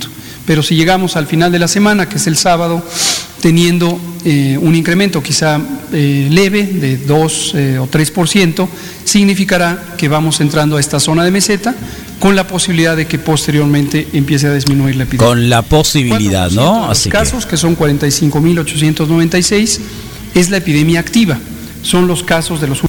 Pero 0.47 0.63
si 0.63 0.75
llegamos 0.75 1.17
al 1.17 1.27
final 1.27 1.51
de 1.51 1.59
la 1.59 1.67
semana, 1.67 2.09
que 2.09 2.17
es 2.17 2.25
el 2.25 2.35
sábado, 2.35 2.83
teniendo 3.41 3.99
eh, 4.25 4.57
un 4.59 4.75
incremento 4.75 5.21
quizá 5.21 5.59
eh, 5.93 6.27
leve 6.29 6.63
de 6.63 6.97
2 6.97 7.53
eh, 7.55 7.79
o 7.79 7.87
3%, 7.87 8.67
significará 9.03 9.93
que 9.97 10.07
vamos 10.07 10.41
entrando 10.41 10.77
a 10.77 10.79
esta 10.79 10.99
zona 10.99 11.23
de 11.23 11.31
meseta 11.31 11.75
con 12.19 12.35
la 12.35 12.47
posibilidad 12.47 12.97
de 12.97 13.05
que 13.05 13.19
posteriormente 13.19 14.07
empiece 14.13 14.47
a 14.47 14.53
disminuir 14.53 14.95
la 14.95 15.03
epidemia. 15.03 15.27
Con 15.27 15.49
la 15.49 15.61
posibilidad, 15.61 16.49
¿no? 16.51 16.87
Los 16.87 16.99
Así 16.99 17.09
casos, 17.09 17.45
que, 17.45 17.51
que 17.51 17.57
son 17.57 17.77
45.896, 17.77 19.79
es 20.35 20.49
la 20.49 20.57
epidemia 20.57 20.99
activa. 20.99 21.37
Son 21.83 22.07
los 22.07 22.23
casos 22.23 22.59
de 22.59 22.67
los 22.67 22.81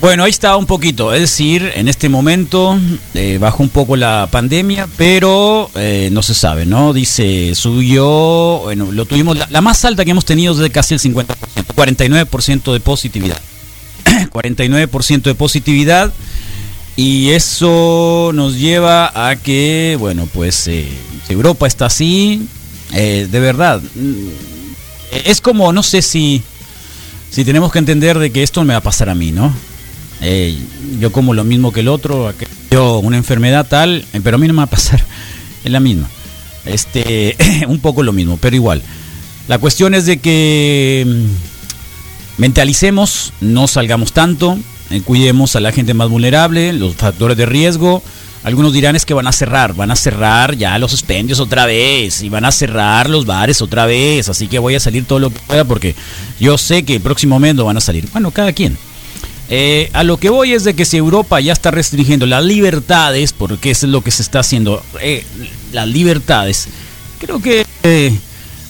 bueno, 0.00 0.24
ahí 0.24 0.30
está 0.30 0.56
un 0.56 0.64
poquito, 0.66 1.12
es 1.12 1.20
decir, 1.20 1.72
en 1.74 1.86
este 1.86 2.08
momento 2.08 2.78
eh, 3.14 3.36
bajó 3.38 3.62
un 3.62 3.68
poco 3.68 3.96
la 3.96 4.28
pandemia, 4.30 4.88
pero 4.96 5.70
eh, 5.74 6.08
no 6.10 6.22
se 6.22 6.34
sabe, 6.34 6.64
¿no? 6.64 6.94
Dice, 6.94 7.54
subió, 7.54 8.60
bueno, 8.62 8.92
lo 8.92 9.04
tuvimos, 9.04 9.36
la, 9.50 9.60
más 9.60 9.84
alta 9.84 10.04
que 10.04 10.12
hemos 10.12 10.24
tenido 10.24 10.54
es 10.54 10.58
de 10.58 10.70
casi 10.70 10.94
el 10.94 11.00
50%, 11.00 11.26
49% 11.74 12.72
de 12.72 12.80
positividad. 12.80 13.40
49% 14.32 15.22
de 15.22 15.34
positividad 15.34 16.12
y 16.96 17.30
eso 17.30 18.30
nos 18.34 18.56
lleva 18.56 19.28
a 19.28 19.36
que, 19.36 19.96
bueno, 19.98 20.26
pues 20.32 20.66
eh, 20.68 20.88
Europa 21.28 21.66
está 21.66 21.86
así, 21.86 22.46
eh, 22.92 23.28
de 23.30 23.40
verdad. 23.40 23.82
mm, 23.94 24.28
Es 25.26 25.40
como, 25.40 25.72
no 25.72 25.82
sé 25.82 26.00
si, 26.00 26.42
si 27.30 27.44
tenemos 27.44 27.70
que 27.70 27.78
entender 27.78 28.18
de 28.18 28.30
que 28.30 28.42
esto 28.42 28.64
me 28.64 28.72
va 28.72 28.78
a 28.78 28.82
pasar 28.82 29.10
a 29.10 29.14
mí, 29.14 29.30
¿no? 29.30 29.54
Eh, 30.22 30.56
yo 30.98 31.12
como 31.12 31.32
lo 31.34 31.44
mismo 31.44 31.72
que 31.72 31.80
el 31.80 31.88
otro, 31.88 32.32
yo 32.70 32.98
una 32.98 33.16
enfermedad 33.16 33.66
tal, 33.66 34.04
eh, 34.12 34.20
pero 34.22 34.36
a 34.36 34.38
mí 34.38 34.46
no 34.46 34.52
me 34.52 34.58
va 34.58 34.64
a 34.64 34.66
pasar, 34.66 35.02
es 35.64 35.70
la 35.70 35.80
misma. 35.80 36.08
Este, 36.66 37.36
un 37.68 37.80
poco 37.80 38.02
lo 38.02 38.12
mismo, 38.12 38.38
pero 38.40 38.56
igual. 38.56 38.82
La 39.48 39.58
cuestión 39.58 39.94
es 39.94 40.06
de 40.06 40.18
que 40.18 41.04
mm, 41.06 42.40
mentalicemos, 42.40 43.32
no 43.40 43.66
salgamos 43.66 44.12
tanto, 44.12 44.58
eh, 44.90 45.00
cuidemos 45.02 45.56
a 45.56 45.60
la 45.60 45.72
gente 45.72 45.94
más 45.94 46.08
vulnerable, 46.08 46.72
los 46.72 46.94
factores 46.96 47.36
de 47.36 47.46
riesgo. 47.46 48.02
Algunos 48.42 48.72
dirán 48.72 48.96
es 48.96 49.04
que 49.04 49.12
van 49.12 49.26
a 49.26 49.32
cerrar, 49.32 49.74
van 49.74 49.90
a 49.90 49.96
cerrar 49.96 50.56
ya 50.56 50.78
los 50.78 50.92
expendios 50.94 51.40
otra 51.40 51.66
vez 51.66 52.22
y 52.22 52.30
van 52.30 52.46
a 52.46 52.52
cerrar 52.52 53.10
los 53.10 53.26
bares 53.26 53.60
otra 53.60 53.84
vez, 53.84 54.30
así 54.30 54.48
que 54.48 54.58
voy 54.58 54.74
a 54.74 54.80
salir 54.80 55.04
todo 55.04 55.18
lo 55.18 55.28
que 55.28 55.40
pueda 55.40 55.64
porque 55.64 55.94
yo 56.38 56.56
sé 56.56 56.84
que 56.84 56.96
el 56.96 57.02
próximo 57.02 57.38
mes 57.38 57.54
van 57.56 57.76
a 57.76 57.82
salir. 57.82 58.08
Bueno, 58.12 58.30
cada 58.30 58.52
quien. 58.54 58.78
Eh, 59.52 59.90
a 59.94 60.04
lo 60.04 60.16
que 60.16 60.30
voy 60.30 60.52
es 60.52 60.62
de 60.62 60.74
que 60.74 60.84
si 60.84 60.96
Europa 60.96 61.40
ya 61.40 61.52
está 61.52 61.72
restringiendo 61.72 62.24
las 62.24 62.44
libertades, 62.44 63.32
porque 63.32 63.72
es 63.72 63.82
lo 63.82 64.00
que 64.00 64.12
se 64.12 64.22
está 64.22 64.38
haciendo, 64.38 64.80
eh, 65.00 65.24
las 65.72 65.88
libertades, 65.88 66.68
creo 67.18 67.42
que 67.42 67.66
eh, 67.82 68.16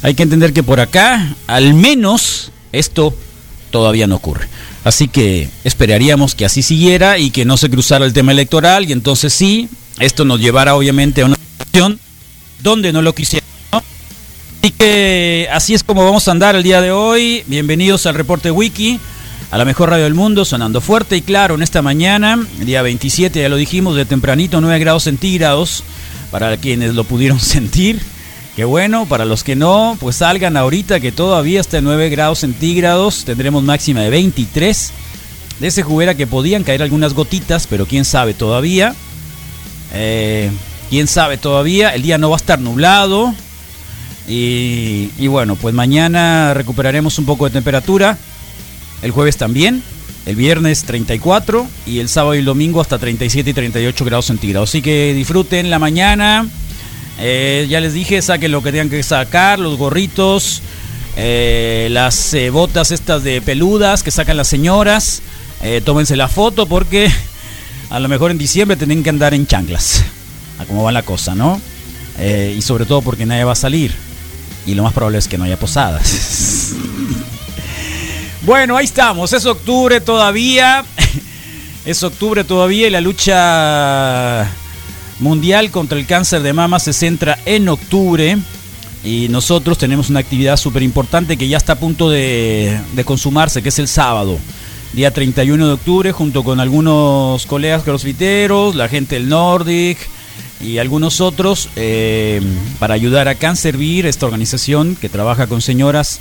hay 0.01 0.15
que 0.15 0.23
entender 0.23 0.55
que 0.55 0.63
por 0.63 0.81
acá, 0.81 1.37
al 1.47 1.75
menos, 1.75 2.51
esto 2.73 3.15
todavía 3.71 4.07
no 4.07 4.17
ocurre. 4.17 4.49
Así 4.83 5.09
que 5.09 5.51
esperaríamos 5.65 6.35
que 6.35 6.47
así 6.47 6.63
siguiera 6.63 7.19
y 7.19 7.31
que 7.31 7.45
no 7.45 7.59
se 7.59 7.69
cruzara 7.69 8.07
el 8.07 8.15
tema 8.15 8.33
electoral 8.33 8.89
y 8.89 8.93
entonces 8.93 9.35
sí, 9.35 9.69
esto 9.99 10.25
nos 10.25 10.41
llevará 10.41 10.75
obviamente 10.75 11.21
a 11.21 11.27
una 11.27 11.37
situación 11.37 12.01
donde 12.63 12.91
no 12.95 13.03
lo 13.03 13.15
quisiera. 13.15 13.45
Así 13.71 14.71
que 14.73 15.47
así 15.53 15.75
es 15.75 15.85
como 15.85 16.07
vamos 16.07 16.27
a 16.27 16.31
andar 16.31 16.57
el 16.57 16.63
día 16.63 16.81
de 16.81 16.91
hoy. 16.91 17.45
Bienvenidos 17.47 18.07
al 18.07 18.15
reporte 18.15 18.51
Wiki, 18.51 18.99
a 19.51 19.59
la 19.59 19.65
mejor 19.65 19.91
radio 19.91 20.05
del 20.05 20.15
mundo, 20.15 20.45
sonando 20.45 20.81
fuerte 20.81 21.17
y 21.17 21.23
claro 21.23 21.57
en 21.57 21.63
esta 21.63 21.83
mañana, 21.83 22.39
día 22.61 22.83
27, 22.83 23.41
ya 23.41 23.49
lo 23.49 23.57
dijimos, 23.57 23.97
de 23.97 24.05
tempranito, 24.05 24.61
9 24.61 24.79
grados 24.79 25.05
centígrados, 25.05 25.83
para 26.31 26.57
quienes 26.57 26.95
lo 26.95 27.03
pudieron 27.05 27.41
sentir. 27.41 28.01
Qué 28.55 28.65
bueno, 28.65 29.07
para 29.07 29.25
los 29.25 29.43
que 29.43 29.57
no, 29.57 29.97
pues 29.99 30.17
salgan 30.17 30.57
ahorita 30.57 31.01
que 31.01 31.11
todavía 31.11 31.61
está 31.61 31.79
en 31.79 31.85
9 31.85 32.11
grados 32.11 32.41
centígrados, 32.41 33.25
tendremos 33.25 33.65
máxima 33.65 34.03
de 34.03 34.11
23. 34.11 34.93
De 35.59 35.67
ese 35.67 35.83
juguera 35.83 36.15
que 36.15 36.27
podían 36.27 36.63
caer 36.63 36.83
algunas 36.83 37.15
gotitas, 37.15 37.67
pero 37.67 37.87
quién 37.87 38.05
sabe 38.05 38.35
todavía. 38.35 38.95
Eh, 39.93 40.51
quién 40.89 41.07
sabe 41.07 41.39
todavía, 41.39 41.91
el 41.95 42.03
día 42.03 42.19
no 42.19 42.31
va 42.31 42.37
a 42.37 42.39
estar 42.39 42.61
nublado. 42.61 43.35
Y 44.27 45.27
bueno, 45.27 45.57
pues 45.57 45.75
mañana 45.75 46.55
recuperaremos 46.55 47.19
un 47.19 47.25
poco 47.27 47.47
de 47.47 47.51
temperatura. 47.51 48.17
El 49.03 49.11
jueves 49.11 49.37
también. 49.37 49.83
El 50.27 50.37
viernes 50.37 50.85
34 50.85 51.67
y 51.87 51.99
el 51.99 52.09
sábado 52.09 52.35
y 52.35 52.39
el 52.39 52.45
domingo 52.45 52.81
hasta 52.81 52.99
37 52.99 53.51
y 53.51 53.55
38 53.55 54.05
grados 54.05 54.27
centígrados. 54.27 54.69
Así 54.69 54.83
que 54.83 55.15
disfruten 55.15 55.71
la 55.71 55.79
mañana. 55.79 56.47
Eh, 57.19 57.67
ya 57.69 57.81
les 57.81 57.95
dije, 57.95 58.21
saquen 58.21 58.53
lo 58.53 58.63
que 58.63 58.71
tengan 58.71 58.91
que 58.91 59.03
sacar, 59.03 59.59
los 59.59 59.79
gorritos, 59.79 60.63
eh, 61.17 61.89
las 61.91 62.33
eh, 62.35 62.51
botas 62.51 62.91
estas 62.91 63.23
de 63.25 63.41
peludas 63.41 64.03
que 64.03 64.11
sacan 64.11 64.37
las 64.37 64.49
señoras. 64.49 65.23
Tómense 65.85 66.17
la 66.17 66.29
foto 66.29 66.65
porque 66.65 67.13
a 67.91 68.01
lo 68.01 68.09
mejor 68.09 68.31
en 68.31 68.39
diciembre 68.39 68.79
tienen 68.79 69.03
que 69.03 69.11
andar 69.11 69.35
en 69.35 69.47
chanclas. 69.47 70.03
A 70.59 70.65
cómo 70.65 70.83
va 70.83 70.91
la 70.93 71.03
cosa, 71.03 71.35
¿no? 71.35 71.61
Y 72.19 72.63
sobre 72.63 72.87
todo 72.87 73.03
porque 73.03 73.27
nadie 73.27 73.45
va 73.45 73.53
a 73.53 73.57
salir. 73.57 73.93
Y 74.67 74.75
lo 74.75 74.83
más 74.83 74.95
probable 74.95 75.19
es 75.19 75.29
que 75.29 75.37
no 75.37 75.45
haya 75.45 75.59
posadas. 75.59 76.75
bueno, 78.43 78.77
ahí 78.77 78.85
estamos. 78.85 79.33
Es 79.33 79.47
octubre 79.47 80.01
todavía. 80.01 80.85
es 81.85 82.03
octubre 82.03 82.45
todavía 82.45 82.87
y 82.87 82.91
la 82.91 83.01
lucha 83.01 84.51
mundial 85.19 85.71
contra 85.71 85.99
el 85.99 86.07
cáncer 86.07 86.43
de 86.43 86.53
mama 86.53 86.79
se 86.79 86.93
centra 86.93 87.39
en 87.45 87.69
octubre. 87.69 88.39
Y 89.05 89.29
nosotros 89.29 89.79
tenemos 89.79 90.11
una 90.11 90.21
actividad 90.21 90.57
súper 90.57 90.83
importante 90.83 91.37
que 91.37 91.49
ya 91.49 91.57
está 91.57 91.75
a 91.75 91.79
punto 91.79 92.11
de, 92.11 92.79
consumarse, 93.05 93.63
que 93.63 93.71
es 93.71 93.79
el 93.79 93.89
sábado, 93.89 94.39
día 94.93 95.11
31 95.11 95.67
de 95.67 95.73
octubre, 95.73 96.13
junto 96.13 96.45
con 96.45 96.61
algunos 96.61 97.47
colegas 97.47 97.83
crossfiteros, 97.83 98.75
la 98.75 98.89
gente 98.89 99.15
del 99.15 99.31
Nordic 99.31 99.99
y 100.61 100.77
algunos 100.77 101.23
otros, 101.23 101.71
eh, 101.77 102.43
para 102.79 102.93
ayudar 102.93 103.27
a 103.29 103.37
Cancervir, 103.37 104.05
esta 104.05 104.27
organización 104.27 104.97
que 104.97 105.09
trabaja 105.09 105.47
con 105.47 105.63
señoras 105.63 106.21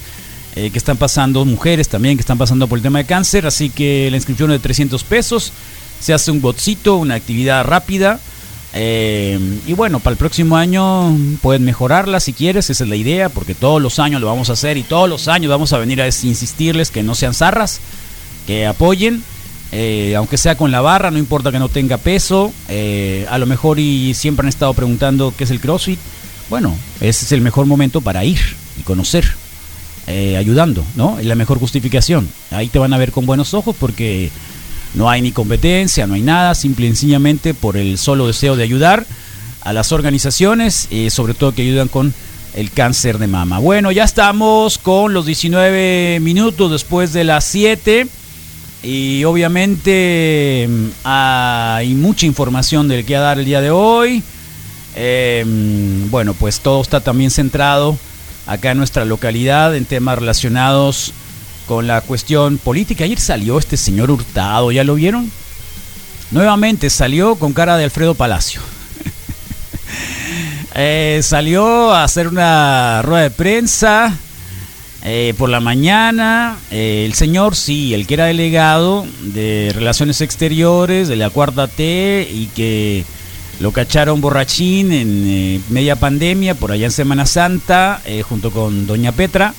eh, 0.56 0.72
que 0.72 0.80
están 0.80 0.98
pasando, 0.98 1.46
mujeres 1.46 1.90
también 1.90 2.18
que 2.18 2.22
están 2.22 2.40
pasando 2.40 2.68
por 2.68 2.80
el 2.80 2.84
tema 2.84 3.00
de 3.00 3.06
cáncer. 3.06 3.46
Así 3.46 3.70
que 3.70 4.10
la 4.10 4.18
inscripción 4.18 4.52
es 4.52 4.56
de 4.60 4.64
300 4.64 5.04
pesos, 5.04 5.54
se 6.00 6.14
hace 6.14 6.32
un 6.32 6.42
botcito, 6.42 6.98
una 6.98 7.16
actividad 7.16 7.64
rápida. 7.66 8.20
Eh, 8.74 9.40
y 9.66 9.74
bueno, 9.74 10.00
para 10.00 10.14
el 10.14 10.18
próximo 10.18 10.56
año 10.58 11.16
pueden 11.42 11.66
mejorarla 11.66 12.20
si 12.20 12.34
quieres, 12.34 12.70
esa 12.70 12.84
es 12.84 12.90
la 12.90 12.96
idea, 12.96 13.30
porque 13.30 13.56
todos 13.56 13.82
los 13.82 14.00
años 14.00 14.22
lo 14.22 14.28
vamos 14.28 14.50
a 14.50 14.54
hacer 14.54 14.78
y 14.78 14.84
todos 14.84 15.10
los 15.10 15.28
años 15.28 15.50
vamos 15.50 15.74
a 15.74 15.80
venir 15.80 16.02
a 16.02 16.06
insistirles 16.06 16.92
que 16.92 17.02
no 17.02 17.16
sean 17.16 17.34
zarras, 17.34 17.80
que 18.46 18.68
apoyen, 18.68 19.24
eh, 19.72 20.14
aunque 20.16 20.38
sea 20.38 20.56
con 20.56 20.72
la 20.72 20.82
barra, 20.82 21.10
no 21.10 21.18
importa 21.18 21.52
que 21.52 21.58
no 21.58 21.70
tenga 21.70 21.98
peso, 21.98 22.54
a 23.28 23.38
lo 23.40 23.46
mejor 23.48 23.80
y 23.80 24.14
siempre 24.14 24.46
han 24.46 24.50
estado 24.50 24.76
preguntando 24.76 25.34
qué 25.36 25.46
es 25.46 25.52
el 25.52 25.60
CrossFit, 25.60 26.00
bueno, 26.50 26.76
ese 27.00 27.26
es 27.26 27.32
el 27.32 27.42
mejor 27.42 27.66
momento 27.66 28.02
para 28.02 28.24
ir 28.24 28.40
y 28.80 28.84
conocer, 28.84 29.26
ayudando, 30.10 30.84
¿no? 30.96 31.20
Es 31.20 31.26
la 31.26 31.36
mejor 31.36 31.60
justificación, 31.60 32.28
ahí 32.52 32.68
te 32.68 32.80
van 32.80 32.94
a 32.94 32.98
ver 32.98 33.12
con 33.12 33.26
buenos 33.26 33.54
ojos 33.54 33.76
porque 33.80 34.32
no 34.94 35.10
hay 35.10 35.22
ni 35.22 35.32
competencia, 35.32 36.08
no 36.08 36.16
hay 36.16 36.22
nada, 36.22 36.56
simple 36.56 36.86
y 36.86 36.90
sencillamente 36.90 37.54
por 37.54 37.78
el 37.78 37.98
solo 37.98 38.28
deseo 38.28 38.56
de 38.56 38.64
ayudar 38.64 39.06
a 39.62 39.74
las 39.74 39.92
organizaciones, 39.92 40.88
y 40.90 41.10
sobre 41.10 41.34
todo 41.34 41.54
que 41.54 41.62
ayudan 41.62 41.90
con 41.90 42.14
el 42.56 42.72
cáncer 42.72 43.20
de 43.20 43.28
mama. 43.28 43.60
Bueno, 43.60 43.92
ya 43.92 44.04
estamos 44.04 44.78
con 44.78 45.14
los 45.14 45.26
19 45.26 46.20
minutos 46.22 46.72
después 46.72 47.14
de 47.14 47.24
las 47.24 47.44
7 47.46 48.08
y 48.82 49.24
obviamente 49.26 50.68
mm, 50.68 50.88
hay 51.04 51.94
mucha 51.94 52.26
información 52.26 52.88
del 52.88 53.06
que 53.06 53.14
dar 53.14 53.38
el 53.38 53.46
día 53.46 53.62
de 53.62 53.70
hoy. 53.70 54.24
Eh, 54.96 55.44
mm, 55.46 56.10
bueno, 56.10 56.34
pues 56.34 56.62
todo 56.62 56.82
está 56.82 57.02
también 57.02 57.30
centrado 57.30 57.98
acá 58.50 58.72
en 58.72 58.80
nuestra 58.80 59.06
localidad 59.06 59.76
en 59.76 59.86
temas 59.86 60.18
relacionados 60.18 61.14
con 61.68 61.86
la 61.86 62.02
cuestión 62.02 62.58
política. 62.58 63.04
Ayer 63.04 63.20
salió 63.20 63.60
este 63.60 63.78
señor 63.78 64.10
Hurtado, 64.10 64.72
¿ya 64.72 64.84
lo 64.84 64.96
vieron? 64.96 65.32
Nuevamente 66.32 66.90
salió 66.90 67.36
con 67.36 67.54
cara 67.54 67.78
de 67.78 67.84
Alfredo 67.86 68.16
Palacio. 68.16 68.62
Eh, 70.76 71.20
salió 71.24 71.92
a 71.92 72.04
hacer 72.04 72.28
una 72.28 73.02
rueda 73.02 73.24
de 73.24 73.32
prensa 73.32 74.16
eh, 75.04 75.34
por 75.38 75.50
la 75.50 75.60
mañana. 75.60 76.58
Eh, 76.70 77.04
el 77.06 77.16
señor, 77.16 77.56
sí, 77.56 77.94
el 77.96 78.06
que 78.06 78.14
era 78.14 78.26
delegado 78.26 79.06
de 79.20 79.72
Relaciones 79.74 80.22
Exteriores 80.22 81.08
de 81.08 81.16
la 81.16 81.32
Cuarta 81.32 81.68
T 81.68 82.30
y 82.32 82.46
que 82.56 83.04
lo 83.60 83.72
cacharon 83.72 84.22
borrachín 84.22 84.92
en 84.92 85.64
media 85.70 85.96
pandemia 85.96 86.56
por 86.56 86.72
allá 86.72 86.86
en 86.86 86.92
Semana 86.92 87.26
Santa 87.26 88.02
junto 88.28 88.52
con 88.52 88.88
Doña 88.88 89.12
Petra 89.12 89.54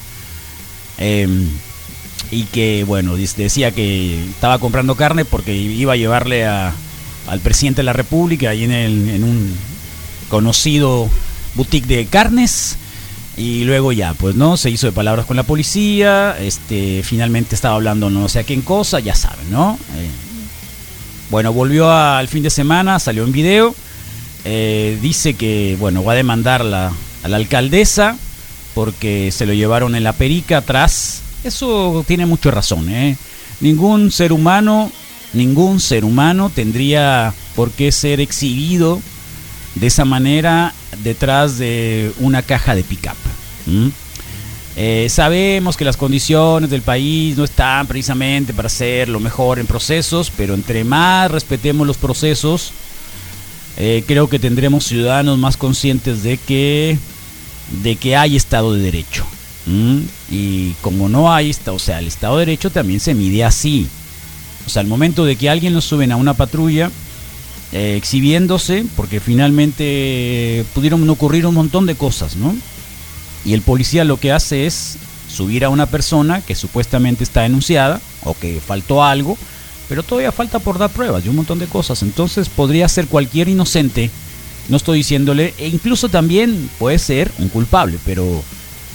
y 2.31 2.45
que, 2.45 2.85
bueno, 2.85 3.17
decía 3.17 3.73
que 3.73 4.23
estaba 4.25 4.59
comprando 4.59 4.95
carne 4.95 5.25
porque 5.25 5.55
iba 5.55 5.95
a 5.95 5.97
llevarle 5.97 6.47
a, 6.47 6.73
al 7.27 7.41
presidente 7.41 7.81
de 7.81 7.85
la 7.85 7.93
República 7.93 8.51
ahí 8.51 8.65
en, 8.65 8.73
el, 8.73 9.09
en 9.11 9.25
un 9.25 9.55
conocido 10.29 11.09
boutique 11.55 11.87
de 11.87 12.07
carnes. 12.07 12.77
Y 13.37 13.65
luego 13.65 13.93
ya, 13.93 14.13
pues 14.15 14.35
no, 14.37 14.57
se 14.57 14.71
hizo 14.71 14.87
de 14.87 14.93
palabras 14.93 15.25
con 15.25 15.37
la 15.37 15.45
policía, 15.45 16.37
este, 16.39 17.03
finalmente 17.03 17.55
estaba 17.55 17.77
hablando 17.77 18.11
no 18.11 18.29
sé 18.29 18.41
a 18.41 18.45
quién 18.45 18.61
cosa, 18.61 19.01
ya 19.01 19.15
saben, 19.15 19.51
¿no? 19.51 19.79
Eh, 19.97 20.11
bueno, 21.31 21.53
volvió 21.53 21.91
al 21.91 22.29
fin 22.29 22.43
de 22.43 22.51
semana, 22.51 22.99
salió 22.99 23.25
en 23.25 23.33
video, 23.33 23.75
eh, 24.45 24.99
dice 25.01 25.35
que, 25.35 25.77
bueno, 25.79 26.05
va 26.05 26.13
a 26.13 26.17
demandar 26.17 26.65
la, 26.65 26.93
a 27.23 27.29
la 27.29 27.37
alcaldesa 27.37 28.17
porque 28.75 29.31
se 29.33 29.47
lo 29.47 29.53
llevaron 29.53 29.95
en 29.95 30.05
la 30.05 30.13
perica 30.13 30.59
atrás 30.59 31.23
eso 31.45 32.05
tiene 32.07 32.27
mucha 32.27 32.51
razón. 32.51 32.89
¿eh? 32.91 33.17
Ningún 33.61 34.11
ser 34.11 34.33
humano, 34.33 34.91
ningún 35.33 35.81
ser 35.81 36.05
humano 36.05 36.51
tendría 36.55 37.35
por 37.57 37.71
qué 37.71 37.93
ser 37.93 38.21
exhibido 38.21 39.01
de 39.75 39.87
esa 39.87 40.05
manera 40.05 40.75
detrás 41.03 41.59
de 41.59 42.13
una 42.19 42.43
caja 42.43 42.75
de 42.75 42.85
pickup. 42.85 43.17
Eh, 44.77 45.09
sabemos 45.11 45.77
que 45.77 45.85
las 45.85 45.97
condiciones 45.97 46.71
del 46.71 46.83
país 46.83 47.37
no 47.37 47.45
están 47.45 47.87
precisamente 47.87 48.53
para 48.53 48.69
ser 48.69 49.09
lo 49.09 49.21
mejor 49.21 49.59
en 49.59 49.67
procesos, 49.67 50.33
pero 50.37 50.55
entre 50.55 50.85
más 50.85 51.31
respetemos 51.31 51.87
los 51.87 51.97
procesos, 51.97 52.73
eh, 53.83 54.05
creo 54.07 54.29
que 54.29 54.39
tendremos 54.39 54.85
ciudadanos 54.85 55.39
más 55.39 55.57
conscientes 55.57 56.23
de 56.23 56.37
que, 56.37 56.99
de 57.83 57.97
que 57.97 58.15
hay 58.15 58.37
Estado 58.37 58.75
de 58.75 58.83
Derecho. 58.83 59.25
Y 60.31 60.73
como 60.83 61.09
no 61.09 61.33
hay, 61.33 61.57
o 61.67 61.79
sea, 61.79 61.99
el 61.99 62.07
Estado 62.07 62.37
de 62.37 62.45
Derecho 62.45 62.69
también 62.69 63.01
se 63.01 63.15
mide 63.15 63.43
así. 63.43 63.89
O 64.67 64.69
sea, 64.69 64.81
al 64.81 64.87
momento 64.87 65.25
de 65.25 65.37
que 65.37 65.49
alguien 65.49 65.73
lo 65.73 65.81
suben 65.81 66.13
a 66.13 66.17
una 66.17 66.35
patrulla 66.35 66.91
eh, 67.73 67.95
exhibiéndose, 67.97 68.85
porque 68.97 69.19
finalmente 69.19 70.63
pudieron 70.75 71.09
ocurrir 71.09 71.47
un 71.47 71.55
montón 71.55 71.87
de 71.87 71.95
cosas, 71.95 72.37
¿no? 72.37 72.55
Y 73.47 73.55
el 73.55 73.63
policía 73.63 74.05
lo 74.05 74.21
que 74.21 74.33
hace 74.33 74.67
es 74.67 74.99
subir 75.27 75.65
a 75.65 75.71
una 75.71 75.87
persona 75.87 76.43
que 76.43 76.55
supuestamente 76.55 77.25
está 77.25 77.43
denunciada 77.43 78.03
o 78.25 78.35
que 78.35 78.61
faltó 78.61 79.03
algo, 79.03 79.39
pero 79.91 80.05
todavía 80.05 80.31
falta 80.31 80.61
por 80.61 80.79
dar 80.79 80.89
pruebas 80.89 81.27
y 81.27 81.29
un 81.29 81.35
montón 81.35 81.59
de 81.59 81.67
cosas. 81.67 82.03
Entonces 82.03 82.49
podría 82.49 82.89
ser 82.89 83.09
cualquier 83.09 83.49
inocente, 83.49 84.09
no 84.69 84.77
estoy 84.77 84.99
diciéndole, 84.99 85.53
e 85.59 85.67
incluso 85.67 86.09
también 86.09 86.71
puede 86.79 87.01
ser 87.01 87.33
un 87.39 87.49
culpable, 87.49 87.99
pero 88.07 88.41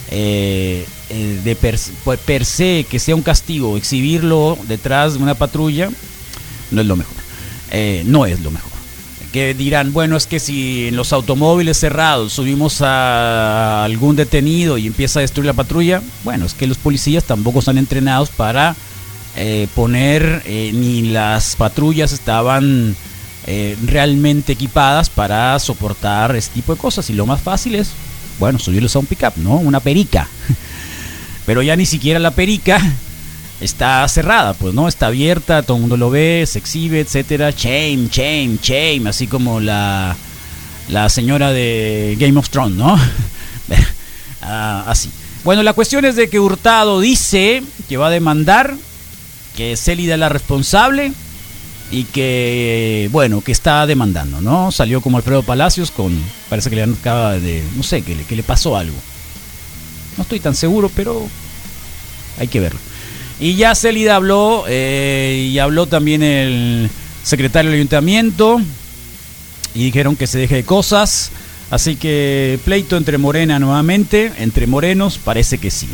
eh, 0.09 0.87
eh, 1.09 1.41
de 1.43 1.55
pues, 1.57 1.91
per, 2.25 2.45
se 2.45 2.85
que 2.89 2.99
sea 2.99 3.13
un 3.13 3.23
castigo 3.23 3.75
exhibirlo 3.75 4.57
detrás 4.67 5.15
de 5.15 5.19
una 5.23 5.33
patrulla 5.33 5.89
no 6.69 6.81
es 6.81 6.87
lo 6.87 6.95
mejor 6.95 7.15
eh, 7.71 8.03
no 8.05 8.27
es 8.27 8.39
lo 8.41 8.51
mejor 8.51 8.69
que 9.33 9.55
dirán 9.55 9.93
bueno 9.93 10.15
es 10.15 10.27
que 10.27 10.39
si 10.39 10.89
en 10.89 10.95
los 10.95 11.11
automóviles 11.11 11.79
cerrados 11.79 12.33
subimos 12.33 12.83
a 12.83 13.83
algún 13.83 14.15
detenido 14.15 14.77
y 14.77 14.85
empieza 14.85 15.19
a 15.19 15.21
destruir 15.21 15.47
la 15.47 15.53
patrulla 15.53 16.03
bueno 16.23 16.45
es 16.45 16.53
que 16.53 16.67
los 16.67 16.77
policías 16.77 17.23
tampoco 17.23 17.59
están 17.59 17.79
entrenados 17.79 18.29
para 18.29 18.75
poner 19.75 20.43
ni 20.45 21.01
las 21.03 21.55
patrullas 21.55 22.13
estaban 22.13 22.95
realmente 23.85 24.53
equipadas 24.53 25.09
para 25.09 25.57
soportar 25.59 26.35
este 26.35 26.55
tipo 26.55 26.73
de 26.73 26.79
cosas 26.79 27.09
y 27.09 27.13
lo 27.13 27.25
más 27.25 27.41
fácil 27.41 27.75
es 27.75 27.91
bueno, 28.39 28.59
subirlos 28.59 28.95
a 28.95 28.99
un 28.99 29.05
pickup, 29.05 29.37
¿no? 29.37 29.55
Una 29.55 29.79
perica. 29.79 30.27
Pero 31.45 31.61
ya 31.61 31.75
ni 31.75 31.85
siquiera 31.85 32.19
la 32.19 32.31
perica 32.31 32.81
está 33.61 34.07
cerrada, 34.07 34.53
pues, 34.53 34.73
¿no? 34.73 34.87
Está 34.87 35.07
abierta, 35.07 35.63
todo 35.63 35.77
el 35.77 35.81
mundo 35.81 35.97
lo 35.97 36.09
ve, 36.09 36.43
se 36.47 36.59
exhibe, 36.59 36.99
etcétera. 36.99 37.51
Shame, 37.51 38.09
shame, 38.11 38.57
shame, 38.61 39.09
así 39.09 39.27
como 39.27 39.59
la, 39.59 40.15
la 40.89 41.09
señora 41.09 41.51
de 41.51 42.17
Game 42.19 42.37
of 42.37 42.49
Thrones, 42.49 42.77
¿no? 42.77 42.99
Ah, 44.47 44.83
así. 44.85 45.09
Bueno, 45.43 45.63
la 45.63 45.73
cuestión 45.73 46.05
es 46.05 46.15
de 46.15 46.29
que 46.29 46.39
Hurtado 46.39 46.99
dice 46.99 47.63
que 47.89 47.97
va 47.97 48.07
a 48.07 48.11
demandar, 48.11 48.75
que 49.55 49.75
Célida 49.77 50.13
es 50.13 50.19
la 50.19 50.29
responsable 50.29 51.13
y 51.91 52.03
que, 52.05 53.09
bueno, 53.11 53.41
que 53.41 53.51
está 53.51 53.85
demandando, 53.85 54.41
¿no? 54.41 54.71
Salió 54.71 55.01
como 55.01 55.17
Alfredo 55.17 55.43
Palacios 55.43 55.91
con, 55.91 56.17
parece 56.49 56.69
que 56.69 56.75
le 56.75 56.83
acaba 56.83 57.39
de, 57.39 57.63
no 57.75 57.83
sé, 57.83 58.01
que 58.01 58.15
le, 58.15 58.23
que 58.23 58.35
le 58.35 58.43
pasó 58.43 58.75
algo. 58.75 58.97
No 60.17 60.23
estoy 60.23 60.39
tan 60.39 60.55
seguro, 60.55 60.89
pero 60.95 61.27
hay 62.39 62.47
que 62.47 62.59
verlo. 62.59 62.79
Y 63.39 63.55
ya 63.55 63.75
Celida 63.75 64.15
habló, 64.15 64.65
eh, 64.67 65.49
y 65.51 65.59
habló 65.59 65.87
también 65.87 66.23
el 66.23 66.89
secretario 67.23 67.69
del 67.69 67.79
ayuntamiento, 67.79 68.61
y 69.73 69.85
dijeron 69.85 70.15
que 70.15 70.27
se 70.27 70.39
deje 70.39 70.55
de 70.55 70.63
cosas. 70.63 71.31
Así 71.69 71.95
que 71.95 72.59
pleito 72.63 72.95
entre 72.95 73.17
Morena 73.17 73.59
nuevamente, 73.59 74.31
entre 74.37 74.67
morenos, 74.67 75.17
parece 75.17 75.57
que 75.57 75.71
sí. 75.71 75.89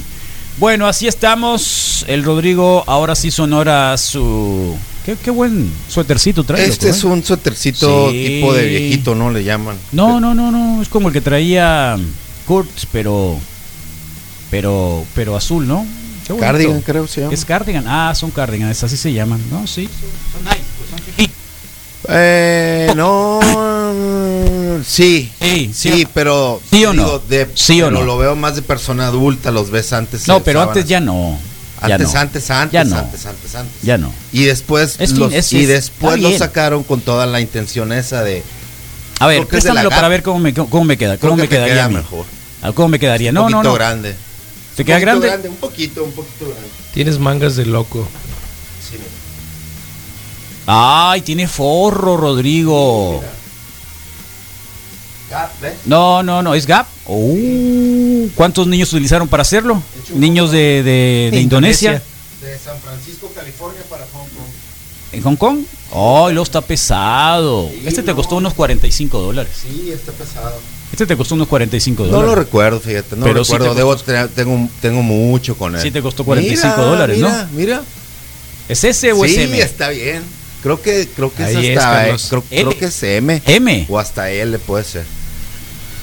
Bueno, 0.58 0.88
así 0.88 1.08
estamos. 1.08 2.06
El 2.08 2.24
Rodrigo 2.24 2.84
ahora 2.88 3.16
sí 3.16 3.32
sonora 3.32 3.98
su 3.98 4.78
Qué, 5.06 5.32
buen 5.32 5.72
suétercito 5.88 6.44
trae. 6.44 6.66
Este 6.66 6.90
es 6.90 7.04
¿eh? 7.04 7.08
un 7.08 7.24
suétercito 7.24 8.12
tipo 8.12 8.54
de 8.54 8.68
viejito, 8.68 9.16
¿no? 9.16 9.32
Le 9.32 9.44
llaman. 9.44 9.78
No, 9.92 10.20
no, 10.20 10.36
no, 10.36 10.52
no. 10.52 10.82
Es 10.82 10.90
como 10.90 11.08
el 11.08 11.14
que 11.14 11.22
traía 11.22 11.98
Kurt, 12.46 12.70
pero. 12.92 13.40
Pero. 14.52 15.04
Pero 15.16 15.36
azul, 15.36 15.68
¿no? 15.68 15.86
Cardigan, 16.40 16.82
creo 16.82 17.08
se 17.08 17.22
llama. 17.22 17.34
Es 17.34 17.46
cardigan. 17.46 17.86
Ah, 17.88 18.14
son 18.16 18.32
cardigans, 18.32 18.84
así 18.84 18.96
se 18.96 19.12
llaman. 19.12 19.42
No, 19.50 19.66
sí. 19.66 19.90
Son 20.32 20.44
nice, 20.44 20.56
son 20.56 20.71
Eh, 22.08 22.92
no. 22.96 23.40
Sí, 24.86 25.32
Sí, 25.40 25.72
sí, 25.74 25.92
sí. 25.92 26.08
pero 26.14 26.60
¿Sí 26.72 26.86
o 26.86 26.94
no? 26.94 27.20
de- 27.20 27.48
¿Sí 27.54 27.82
o 27.82 27.92
no? 27.92 28.02
lo 28.02 28.18
veo 28.18 28.36
más 28.36 28.56
de 28.56 28.62
persona 28.64 29.08
adulta, 29.08 29.52
los 29.52 29.70
ves 29.70 29.94
antes. 29.94 30.28
No, 30.28 30.42
pero 30.44 30.60
sábanas. 30.62 30.78
antes 30.78 30.90
ya 30.90 31.00
no. 31.00 31.40
Ya 31.88 31.96
Antes, 31.96 32.14
no. 32.14 32.20
antes, 32.20 32.50
antes, 32.52 32.74
Ya 32.74 32.84
no. 32.84 32.96
antes, 32.98 33.26
antes, 33.26 33.56
antes. 33.56 33.82
Ya 33.82 33.98
no. 33.98 34.14
Y 34.32 34.44
después, 34.44 34.96
Es 35.00 35.12
fin- 35.12 35.20
los, 35.20 35.34
es- 35.34 35.52
y 35.54 35.62
es- 35.64 35.68
después 35.68 36.20
lo 36.20 36.36
sacaron 36.38 36.84
con 36.84 37.02
toda 37.02 37.26
la 37.26 37.42
intención 37.42 37.92
esa 37.92 38.24
de. 38.24 38.44
A 39.20 39.28
ver, 39.28 39.46
préstamelo 39.48 39.90
para 39.90 40.08
ver 40.08 40.22
cómo 40.24 40.40
me, 40.40 40.54
cómo 40.54 40.84
me 40.84 40.98
queda. 40.98 41.18
Creo 41.18 41.32
¿Cómo 41.32 41.42
me 41.44 41.50
quedaría 41.50 41.74
queda 41.76 41.90
mejor. 41.90 42.26
Ah, 42.62 42.72
¿Cómo 42.72 42.88
me 42.90 43.00
quedaría? 43.00 43.30
un 43.30 43.36
No, 43.36 43.42
no, 43.50 43.58
poquito 43.58 43.64
no. 43.70 43.74
grande. 43.74 44.16
¿Te 44.76 44.86
queda 44.86 44.98
Un 44.98 45.02
poquito 45.04 45.22
grande? 45.22 45.50
Un 45.50 45.56
poquito, 45.58 46.04
un 46.04 46.12
poquito 46.12 46.46
grande. 46.46 46.68
Tienes 46.94 47.18
mangas 47.20 47.56
de 47.56 47.66
loco. 47.66 48.08
Sí, 48.88 48.94
mira. 48.98 49.06
Ay, 50.66 51.22
tiene 51.22 51.48
forro, 51.48 52.18
Rodrigo. 52.18 53.22
¿ves? 55.62 55.74
No, 55.86 56.22
no, 56.24 56.42
no, 56.42 56.54
es 56.54 56.66
Gap. 56.66 56.88
Uh, 57.06 58.28
¿Cuántos 58.36 58.68
niños 58.68 58.92
utilizaron 58.94 59.28
para 59.28 59.42
hacerlo? 59.42 59.82
Niños 60.14 60.52
de, 60.52 60.84
de- 60.84 61.30
de 61.32 61.40
Indonesia. 61.42 62.02
De 62.42 62.58
San 62.58 62.78
Francisco, 62.80 63.32
California 63.36 63.82
para 63.90 64.04
Hong 64.14 64.28
Kong. 64.28 64.48
¿En 65.14 65.24
Hong 65.24 65.36
Kong? 65.36 65.60
Ay, 65.94 66.34
lo 66.34 66.44
está 66.44 66.62
pesado. 66.62 67.70
Este 67.86 68.04
te 68.04 68.14
costó 68.14 68.36
unos 68.38 68.54
45 68.54 69.20
dólares. 69.22 69.52
Sí, 69.62 69.92
está 69.92 70.12
pesado. 70.12 70.60
Este 70.92 71.06
te 71.06 71.16
costó 71.16 71.36
unos 71.36 71.48
45 71.48 72.04
No 72.04 72.10
dólares. 72.10 72.30
lo 72.30 72.36
recuerdo, 72.36 72.80
fíjate, 72.82 73.16
no 73.16 73.24
Pero 73.24 73.40
lo 73.40 73.46
sí 73.46 73.54
recuerdo. 73.54 73.74
te 73.74 73.80
Debo 73.80 73.96
tener- 73.98 74.28
tengo, 74.30 74.70
tengo 74.82 75.02
mucho 75.02 75.56
con 75.58 75.76
él. 75.76 75.82
Sí 75.82 75.92
te 75.92 76.02
costó 76.02 76.26
45 76.26 76.82
dólares, 76.82 77.18
¿no? 77.20 77.30
mira, 77.30 77.50
Mira, 77.54 77.82
¿Es 78.68 78.84
ese 78.84 79.12
o 79.14 79.24
es 79.26 79.34
sí, 79.34 79.42
M? 79.42 79.60
está 79.60 79.90
bien. 79.90 80.24
Creo 80.62 80.82
que, 80.82 81.08
creo 81.16 81.34
que 81.34 81.44
Ahí 81.44 81.56
es 81.58 81.64
es, 81.72 81.78
hasta, 81.78 81.92
Carlos. 82.04 82.28
creo, 82.30 82.44
creo 82.50 82.78
que 82.78 82.86
es 82.86 83.04
M. 83.04 83.42
M. 83.46 83.86
O 83.90 83.98
hasta 84.00 84.30
L 84.30 84.60
puede 84.60 84.84
ser. 84.84 85.04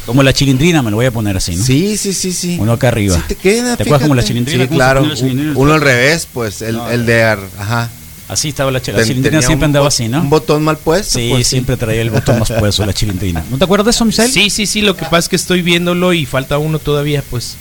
Como 0.07 0.23
la 0.23 0.33
chilindrina, 0.33 0.81
me 0.83 0.91
lo 0.91 0.97
voy 0.97 1.07
a 1.07 1.11
poner 1.11 1.37
así, 1.37 1.55
¿no? 1.55 1.63
Sí, 1.63 1.97
sí, 1.99 2.15
sí, 2.15 2.33
sí. 2.33 2.57
Uno 2.59 2.73
acá 2.73 2.89
arriba. 2.89 3.15
Sí 3.17 3.23
te 3.29 3.35
queda, 3.35 3.77
¿Te 3.77 3.83
acuerdas 3.83 4.03
como 4.03 4.15
la 4.15 4.25
chilindrina? 4.25 4.65
Sí, 4.65 4.69
¿Cómo 4.69 4.79
se 4.81 4.85
claro. 4.85 5.15
chilindrina? 5.15 5.53
Uno 5.55 5.75
al 5.75 5.81
revés, 5.83 6.27
pues, 6.33 6.63
el, 6.63 6.77
No, 6.77 6.91
el 6.91 7.05
de... 7.07 7.23
ar- 7.23 7.41
Ajá. 7.59 7.91
Así 8.27 8.49
estaba 8.49 8.71
la, 8.71 8.79
la 8.79 9.05
chilindrina, 9.05 9.41
siempre 9.41 9.65
un 9.65 9.71
andaba 9.71 9.89
así, 9.89 10.07
¿no? 10.09 10.21
Un 10.21 10.29
botón 10.31 10.63
mal 10.63 10.77
puesto. 10.77 11.19
Sí, 11.19 11.29
pues, 11.31 11.47
siempre 11.47 11.77
traía 11.79 12.03
el 12.03 12.11
botón 12.11 12.39
más 12.39 12.51
puesto 12.53 12.85
la 12.85 12.93
chilindrina. 12.93 13.45
¿No 13.51 13.57
te 13.59 13.65
acuerdas 13.65 13.87
de 13.87 13.91
eso, 13.93 14.05
Misael? 14.05 14.31
Sí, 14.31 14.51
sí, 14.51 14.67
sí, 14.67 14.83
lo 14.83 14.97
que 14.97 15.05
pasa 15.05 15.19
es 15.19 15.29
que 15.29 15.37
estoy 15.37 15.63
viéndolo 15.63 16.13
y 16.13 16.27
falta 16.27 16.59
uno 16.59 16.79
todavía, 16.79 17.23
pues. 17.31 17.57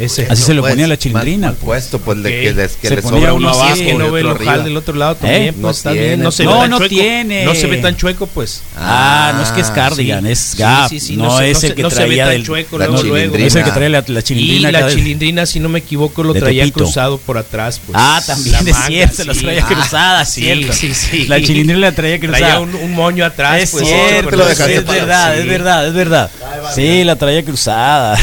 Ese. 0.00 0.26
Así 0.30 0.42
se 0.42 0.54
lo 0.54 0.62
Pues, 0.62 0.72
ponía 0.72 0.86
la 0.86 0.92
mal- 0.92 0.98
chilindrina. 0.98 1.46
mal 1.48 1.56
puesto, 1.56 1.98
pues, 2.00 2.22
de 2.22 2.28
Ok. 2.30 2.34
que, 2.42 2.52
les- 2.54 2.72
que 2.76 2.88
Se 2.88 2.96
le 2.96 3.02
ponía 3.02 3.18
sobra 3.20 3.32
uno 3.34 3.48
abajo 3.50 3.76
y 3.76 3.84
que 3.84 3.94
no 3.94 4.10
ve 4.10 4.20
el 4.20 4.26
ojal 4.28 4.64
del 4.64 4.76
otro 4.76 4.94
lado 4.94 5.14
también, 5.16 5.42
¿Eh? 5.42 5.52
pues 5.52 5.62
No 5.62 5.70
está 5.70 5.92
tiene, 5.92 6.06
bien, 6.08 6.20
no 6.22 6.30
se 6.32 6.44
no, 6.44 6.52
ve 6.54 6.58
tan 6.60 6.70
no 6.70 6.78
chueco. 6.78 6.88
tiene. 6.94 7.44
No 7.44 7.54
se 7.54 7.66
ve 7.66 7.76
tan 7.78 7.96
chueco, 7.96 8.26
pues. 8.26 8.62
Ah, 8.76 9.32
no 9.36 9.42
es 9.42 9.50
que 9.50 9.60
es 9.60 9.70
cardigan, 9.70 10.24
Sí. 10.26 10.32
es 10.32 10.38
Sí, 10.38 10.56
Gap. 10.58 10.88
sí, 10.88 11.00
sí, 11.00 11.16
no, 11.16 11.36
se- 11.38 11.50
es 11.50 11.58
se- 11.58 11.66
el 11.68 11.74
que 11.74 11.82
no 11.82 11.90
se 11.90 11.96
ve 12.00 12.06
traía 12.06 12.24
tan 12.24 12.32
del. 12.32 12.44
chueco 12.44 12.78
la 12.78 12.86
luego, 12.86 13.02
luego. 13.02 13.16
chilindrina. 13.16 13.46
Es 13.46 13.54
el 13.56 13.64
que 13.64 13.70
traía 13.70 13.88
la, 13.90 14.04
la 14.06 14.20
Y 14.20 14.22
chilindrina. 14.22 14.72
la 14.72 14.78
acá 14.78 14.86
de- 14.88 14.94
chilindrina, 14.94 15.46
si 15.46 15.60
no 15.60 15.68
me 15.68 15.78
equivoco, 15.80 16.22
lo 16.22 16.32
de 16.32 16.40
traía 16.40 16.70
cruzado 16.70 17.18
por 17.18 17.36
atrás. 17.38 17.80
Pues. 17.84 17.98
Ah, 18.00 18.22
también 18.26 18.56
La 18.64 18.70
es 18.70 18.76
cierto, 18.86 19.24
la 19.24 19.34
sí. 19.34 19.40
traía 19.40 19.64
Ah, 19.64 19.66
cruzada, 19.68 20.24
sí, 20.24 20.40
cierto. 20.42 20.72
sí, 20.72 20.94
sí. 20.94 21.26
La 21.26 21.40
chilindrina 21.42 21.78
la 21.80 21.92
traía 21.92 22.18
cruzada. 22.18 22.38
Traía 22.38 22.60
un, 22.60 22.92
moño 22.92 23.24
atrás. 23.24 23.62
es 23.62 23.70
pues, 23.70 23.86
cierto, 23.86 24.30
lo 24.36 24.46
dejaste 24.46 24.76
es 24.76 24.86
verdad, 24.86 25.34
sí. 25.34 25.40
es 25.40 25.46
verdad, 25.46 25.86
es 25.88 25.94
verdad. 25.94 26.30
Sí, 26.74 27.04
la 27.04 27.16
traía 27.16 27.44
cruzada. 27.44 28.16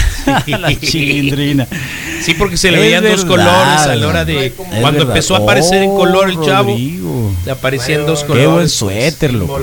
la 0.48 0.80
chilindrina. 0.80 1.67
Sí, 2.22 2.34
porque 2.34 2.58
se 2.58 2.72
le 2.72 2.78
Es 2.78 2.84
veían 2.84 3.04
dos 3.04 3.24
colores 3.26 3.48
a 3.82 3.96
la 3.96 4.08
hora 4.08 4.26
de. 4.26 4.48
Es 4.48 4.54
Cuando 4.54 4.82
verdad. 4.92 5.02
empezó 5.10 5.36
a 5.36 5.40
aparecer 5.40 5.84
en 5.84 5.92
Oh, 5.92 5.96
color 5.98 6.30
el 6.30 6.42
chavo, 6.42 6.70
Rodrigo. 6.72 7.32
le 7.46 7.52
aparecían 7.52 8.06
dos 8.06 8.22
Qué 8.22 8.28
colores. 8.28 8.50
buen 8.52 8.70
suéter, 8.70 9.34
loco. 9.34 9.60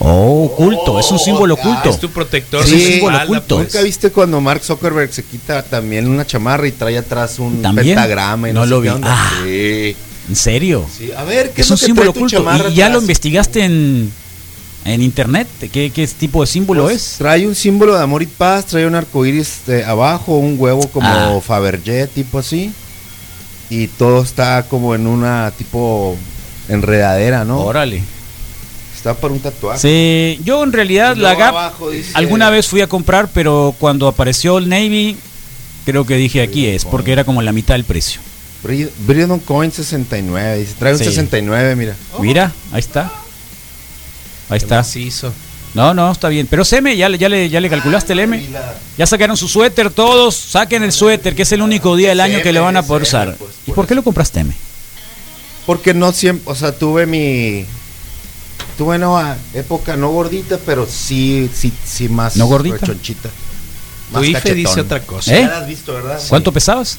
Oh, 0.00 0.44
oculto, 0.52 0.98
es 0.98 1.10
un 1.10 1.18
símbolo 1.18 1.56
ah, 1.56 1.60
oculto. 1.60 1.88
Es 1.90 1.98
tu 2.00 2.10
protector. 2.10 2.66
Sí, 2.66 2.76
de 2.76 2.92
símbolo 2.94 3.16
oculto. 3.22 3.56
pues. 3.56 3.68
¿Nunca 3.72 3.82
viste 3.84 4.10
cuando 4.10 4.40
Mark 4.40 4.62
Zuckerberg 4.62 5.12
se 5.12 5.22
quita 5.24 5.62
también 5.62 6.08
una 6.08 6.26
chamarra 6.26 6.66
y 6.66 6.72
trae 6.72 6.98
atrás 6.98 7.38
un 7.38 7.62
¿También? 7.62 7.88
pentagrama? 7.96 8.50
Y 8.50 8.52
No 8.52 8.60
no, 8.60 8.64
sé 8.66 8.70
lo 8.70 8.82
qué 8.82 8.88
vi. 8.88 8.94
onda? 8.94 9.08
Ah. 9.10 9.32
Sí, 9.44 9.96
¿En 10.28 10.36
serio? 10.36 10.84
sí. 10.98 11.10
A 11.16 11.22
ver, 11.24 11.52
¿qué 11.52 11.62
Es 11.62 11.68
es, 11.68 11.70
un 11.70 11.74
lo 11.76 11.78
que 11.78 11.86
símbolo 11.86 12.12
trae 12.12 12.12
tu 12.12 12.18
oculto. 12.26 12.36
chamarra 12.36 12.68
¿Y 12.68 12.74
ya 12.74 12.88
lo 12.88 12.98
investigaste 13.00 13.62
en, 13.64 14.12
en 14.84 15.02
internet? 15.02 15.48
¿Qué, 15.72 15.90
qué 15.90 16.06
tipo 16.08 16.40
de 16.42 16.46
símbolo 16.46 16.84
Pues, 16.84 16.96
es? 16.96 17.18
Trae 17.18 17.46
un 17.46 17.54
símbolo 17.54 17.94
de 17.96 18.02
amor 18.02 18.22
y 18.22 18.26
paz, 18.26 18.66
trae 18.66 18.86
un 18.86 18.94
arcoíris 18.94 19.60
de 19.66 19.84
abajo, 19.84 20.36
un 20.36 20.56
huevo 20.58 20.88
como 20.88 21.08
Ah. 21.08 21.38
Fabergé, 21.44 22.06
tipo 22.06 22.38
así. 22.38 22.72
Y 23.70 23.86
todo 23.88 24.22
está 24.22 24.64
como 24.68 24.94
en 24.94 25.06
una 25.06 25.52
tipo 25.56 26.16
enredadera, 26.68 27.44
¿no? 27.44 27.60
Órale. 27.62 28.02
Está 28.96 29.14
para 29.14 29.32
un 29.34 29.40
tatuaje. 29.40 29.80
Sí, 29.80 30.40
yo 30.44 30.62
en 30.64 30.72
realidad 30.72 31.16
la 31.16 31.34
Gap 31.34 31.48
abajo 31.56 31.90
dice- 31.90 32.10
alguna 32.14 32.48
vez 32.50 32.66
fui 32.68 32.80
a 32.80 32.86
comprar, 32.86 33.28
pero 33.34 33.74
cuando 33.78 34.06
apareció 34.08 34.58
el 34.58 34.68
Navy, 34.68 35.16
creo 35.84 36.06
que 36.06 36.16
dije 36.16 36.40
aquí 36.42 36.66
es, 36.66 36.84
porque 36.84 37.12
era 37.12 37.24
como 37.24 37.42
la 37.42 37.52
mitad 37.52 37.74
del 37.74 37.84
precio. 37.84 38.20
Bri- 38.62 38.88
Bridon 39.06 39.40
Coin 39.40 39.70
69, 39.70 40.58
dice, 40.58 40.74
trae 40.78 40.92
un 40.94 40.98
Sí. 40.98 41.04
69, 41.04 41.76
mira. 41.76 41.96
Mira, 42.18 42.52
ahí 42.72 42.80
está. 42.80 43.12
Ahí 44.54 44.60
Qué 44.60 44.64
está. 44.66 44.76
macizo. 44.78 45.32
No, 45.74 45.92
no, 45.92 46.12
está 46.12 46.28
bien. 46.28 46.46
Pero 46.48 46.62
ese 46.62 46.76
M, 46.78 46.96
¿ya, 46.96 47.08
le- 47.08 47.18
ya, 47.18 47.28
le, 47.28 47.48
¿ya 47.50 47.60
le 47.60 47.68
calculaste 47.68 48.12
el 48.12 48.20
M? 48.20 48.46
Ya 48.96 49.06
sacaron 49.06 49.36
su 49.36 49.48
suéter 49.48 49.90
todos. 49.90 50.36
Saquen 50.36 50.82
el 50.84 50.92
suéter, 50.92 51.34
que 51.34 51.42
es 51.42 51.50
el 51.52 51.62
único 51.62 51.96
día 51.96 52.10
del 52.10 52.20
año 52.20 52.40
que 52.42 52.52
le 52.52 52.60
van 52.60 52.76
a 52.76 52.82
poder 52.84 53.02
usar. 53.02 53.34
pues, 53.36 53.50
¿Y 53.66 53.72
por 53.72 53.86
qué 53.86 53.94
lo 53.96 54.02
compraste 54.04 54.40
M? 54.40 54.54
Porque 55.66 55.92
no 55.94 56.12
siempre, 56.12 56.50
o 56.50 56.54
sea, 56.54 56.72
tuve 56.72 57.06
mi 57.06 57.66
tuve 58.78 58.96
una 58.96 59.36
época 59.54 59.96
no 59.96 60.10
gordita, 60.10 60.58
pero 60.64 60.86
sí 60.88 61.48
sí 61.54 61.72
sí 61.84 62.08
más 62.08 62.36
¿No 62.36 62.46
gordita? 62.46 62.76
rechonchita. 62.78 63.28
Tu 64.10 64.14
Más 64.14 64.22
IFE 64.24 64.32
cachetón. 64.34 64.56
dice 64.56 64.80
otra 64.80 65.00
cosa. 65.00 65.34
¿Eh? 65.34 65.40
Ya 65.42 65.48
la 65.48 65.58
has 65.58 65.66
visto, 65.68 65.92
¿verdad? 65.94 66.20
¿Cuánto 66.28 66.52
pesabas? 66.52 66.98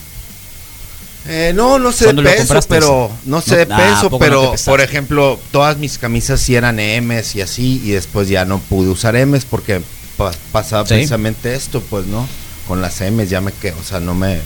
Eh, 1.27 1.53
no, 1.55 1.79
no 1.79 1.91
sé 1.91 2.05
¿Cuándo 2.05 2.21
de 2.21 2.29
peso, 2.31 2.59
pero 2.69 3.11
no 3.25 3.41
sé 3.41 3.51
No- 3.51 3.57
de 3.65 3.73
ah, 3.73 3.77
¿a 3.77 3.95
peso, 3.95 4.19
pero 4.19 4.53
por 4.65 4.79
ejemplo, 4.81 5.39
todas 5.51 5.77
mis 5.77 5.97
camisas 5.97 6.39
sí 6.39 6.55
eran 6.55 6.77
M's 6.79 7.35
y 7.35 7.41
así, 7.41 7.81
y 7.83 7.91
después 7.91 8.29
ya 8.29 8.45
no 8.45 8.59
pude 8.59 8.89
usar 8.89 9.15
M's 9.15 9.43
porque 9.45 9.81
pa- 10.17 10.31
pasaba 10.51 10.85
Sí. 10.85 10.93
precisamente 10.93 11.55
esto, 11.55 11.81
pues, 11.81 12.05
¿no? 12.05 12.27
Con 12.67 12.81
las 12.81 13.01
M's 13.01 13.29
ya 13.29 13.41
me 13.41 13.51
quedo, 13.51 13.75
o 13.79 13.83
sea, 13.83 13.99
no 13.99 14.13
me... 14.13 14.39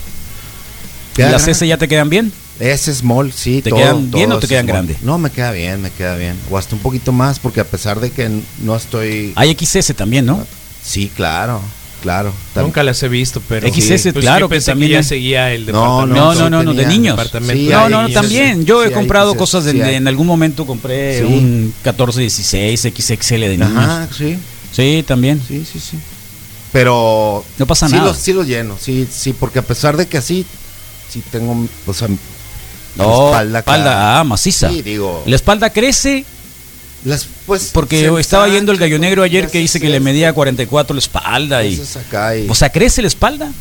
¿Y 1.18 1.22
las. 1.24 1.48
S 1.50 1.68
ya 1.68 1.78
te 1.78 1.90
quedan 1.90 2.10
bien? 2.10 2.32
Es 2.62 2.84
small, 2.86 3.34
sí. 3.34 3.62
¿Te 3.62 3.72
todo, 3.72 3.80
quedan 3.80 4.10
bien 4.12 4.30
todo 4.30 4.38
o 4.38 4.42
te 4.42 4.48
quedan 4.48 4.66
small. 4.66 4.74
grande? 4.86 4.98
No, 5.02 5.18
me 5.18 5.30
queda 5.32 5.52
bien, 5.52 5.82
me 5.82 5.92
queda 5.92 6.16
bien. 6.16 6.38
O 6.50 6.58
hasta 6.58 6.76
un 6.76 6.82
poquito 6.82 7.12
más, 7.12 7.40
porque 7.40 7.60
a 7.60 7.66
pesar 7.66 8.00
de 8.00 8.10
que 8.12 8.30
no 8.62 8.76
estoy... 8.78 9.34
Hay 9.36 9.54
XS 9.60 9.94
también, 9.96 10.26
¿no? 10.26 10.46
Sí, 10.82 11.12
claro, 11.14 11.62
claro. 12.02 12.34
Nunca 12.56 12.84
las 12.84 13.02
he 13.04 13.08
visto, 13.10 13.42
pero. 13.48 13.68
XS, 13.68 14.12
Pues 14.14 14.24
claro 14.26 14.42
yo 14.42 14.50
que 14.50 14.56
pensé 14.56 14.72
también 14.72 14.90
que 14.90 14.94
ya 14.94 14.98
hay. 15.00 15.04
seguía 15.04 15.52
el 15.54 15.66
No, 15.68 16.06
departamento. 16.08 16.16
No, 16.16 16.34
sí 16.34 16.40
no, 16.40 16.50
no, 16.50 16.64
no, 16.64 16.74
de 16.74 16.86
niños. 16.86 17.20
Sí, 17.52 17.68
no, 17.70 17.90
no, 17.90 18.10
también. 18.10 18.66
Yo 18.66 18.84
he 18.84 18.88
sí 18.90 18.94
comprado 18.94 19.32
XS, 19.32 19.38
cosas 19.40 19.66
de, 19.66 19.72
sí 19.74 19.82
en 19.82 20.08
algún 20.08 20.28
momento 20.28 20.66
compré 20.66 21.20
Sí. 21.20 21.26
un 21.26 21.74
1416 21.84 22.82
XXL 22.82 23.40
de 23.42 23.58
niños. 23.58 23.72
Ajá, 23.76 24.08
sí, 24.16 24.38
Sí, 24.72 25.04
también. 25.08 25.42
sí, 25.48 25.66
sí, 25.72 25.80
sí. 25.80 25.98
Pero... 26.72 27.44
No 27.58 27.66
pasa 27.66 27.88
sí 27.88 27.94
nada. 27.96 28.06
Los, 28.08 28.18
sí 28.18 28.32
los 28.34 28.46
lleno, 28.46 28.78
sí, 28.80 29.08
sí, 29.12 29.34
porque 29.34 29.60
a 29.60 29.64
pesar 29.64 29.98
de 29.98 30.08
que 30.08 30.18
así, 30.20 30.46
sí 31.10 31.24
tengo, 31.32 31.66
o 31.88 31.94
sea, 31.94 32.08
No, 32.96 33.28
espalda 33.30 33.60
espalda, 33.60 33.92
acá. 33.92 34.20
ah, 34.20 34.24
maciza. 34.24 34.70
Sí, 34.70 34.82
digo... 34.84 35.24
La 35.26 35.36
espalda 35.36 35.72
crece 35.72 36.26
Las, 37.06 37.28
pues, 37.46 37.70
porque 37.74 38.12
estaba 38.20 38.48
yendo 38.50 38.72
el 38.72 38.78
gallo 38.78 39.00
negro 39.00 39.24
ayer 39.24 39.50
que 39.50 39.60
dice 39.60 39.80
que 39.80 39.90
le 39.90 40.00
medía 40.00 40.34
44 40.34 40.94
la 40.94 41.00
espalda 41.00 41.64
y... 41.64 41.82
O 42.50 42.56
sea, 42.56 42.70
crece 42.72 43.02
la 43.02 43.08
espalda. 43.08 43.52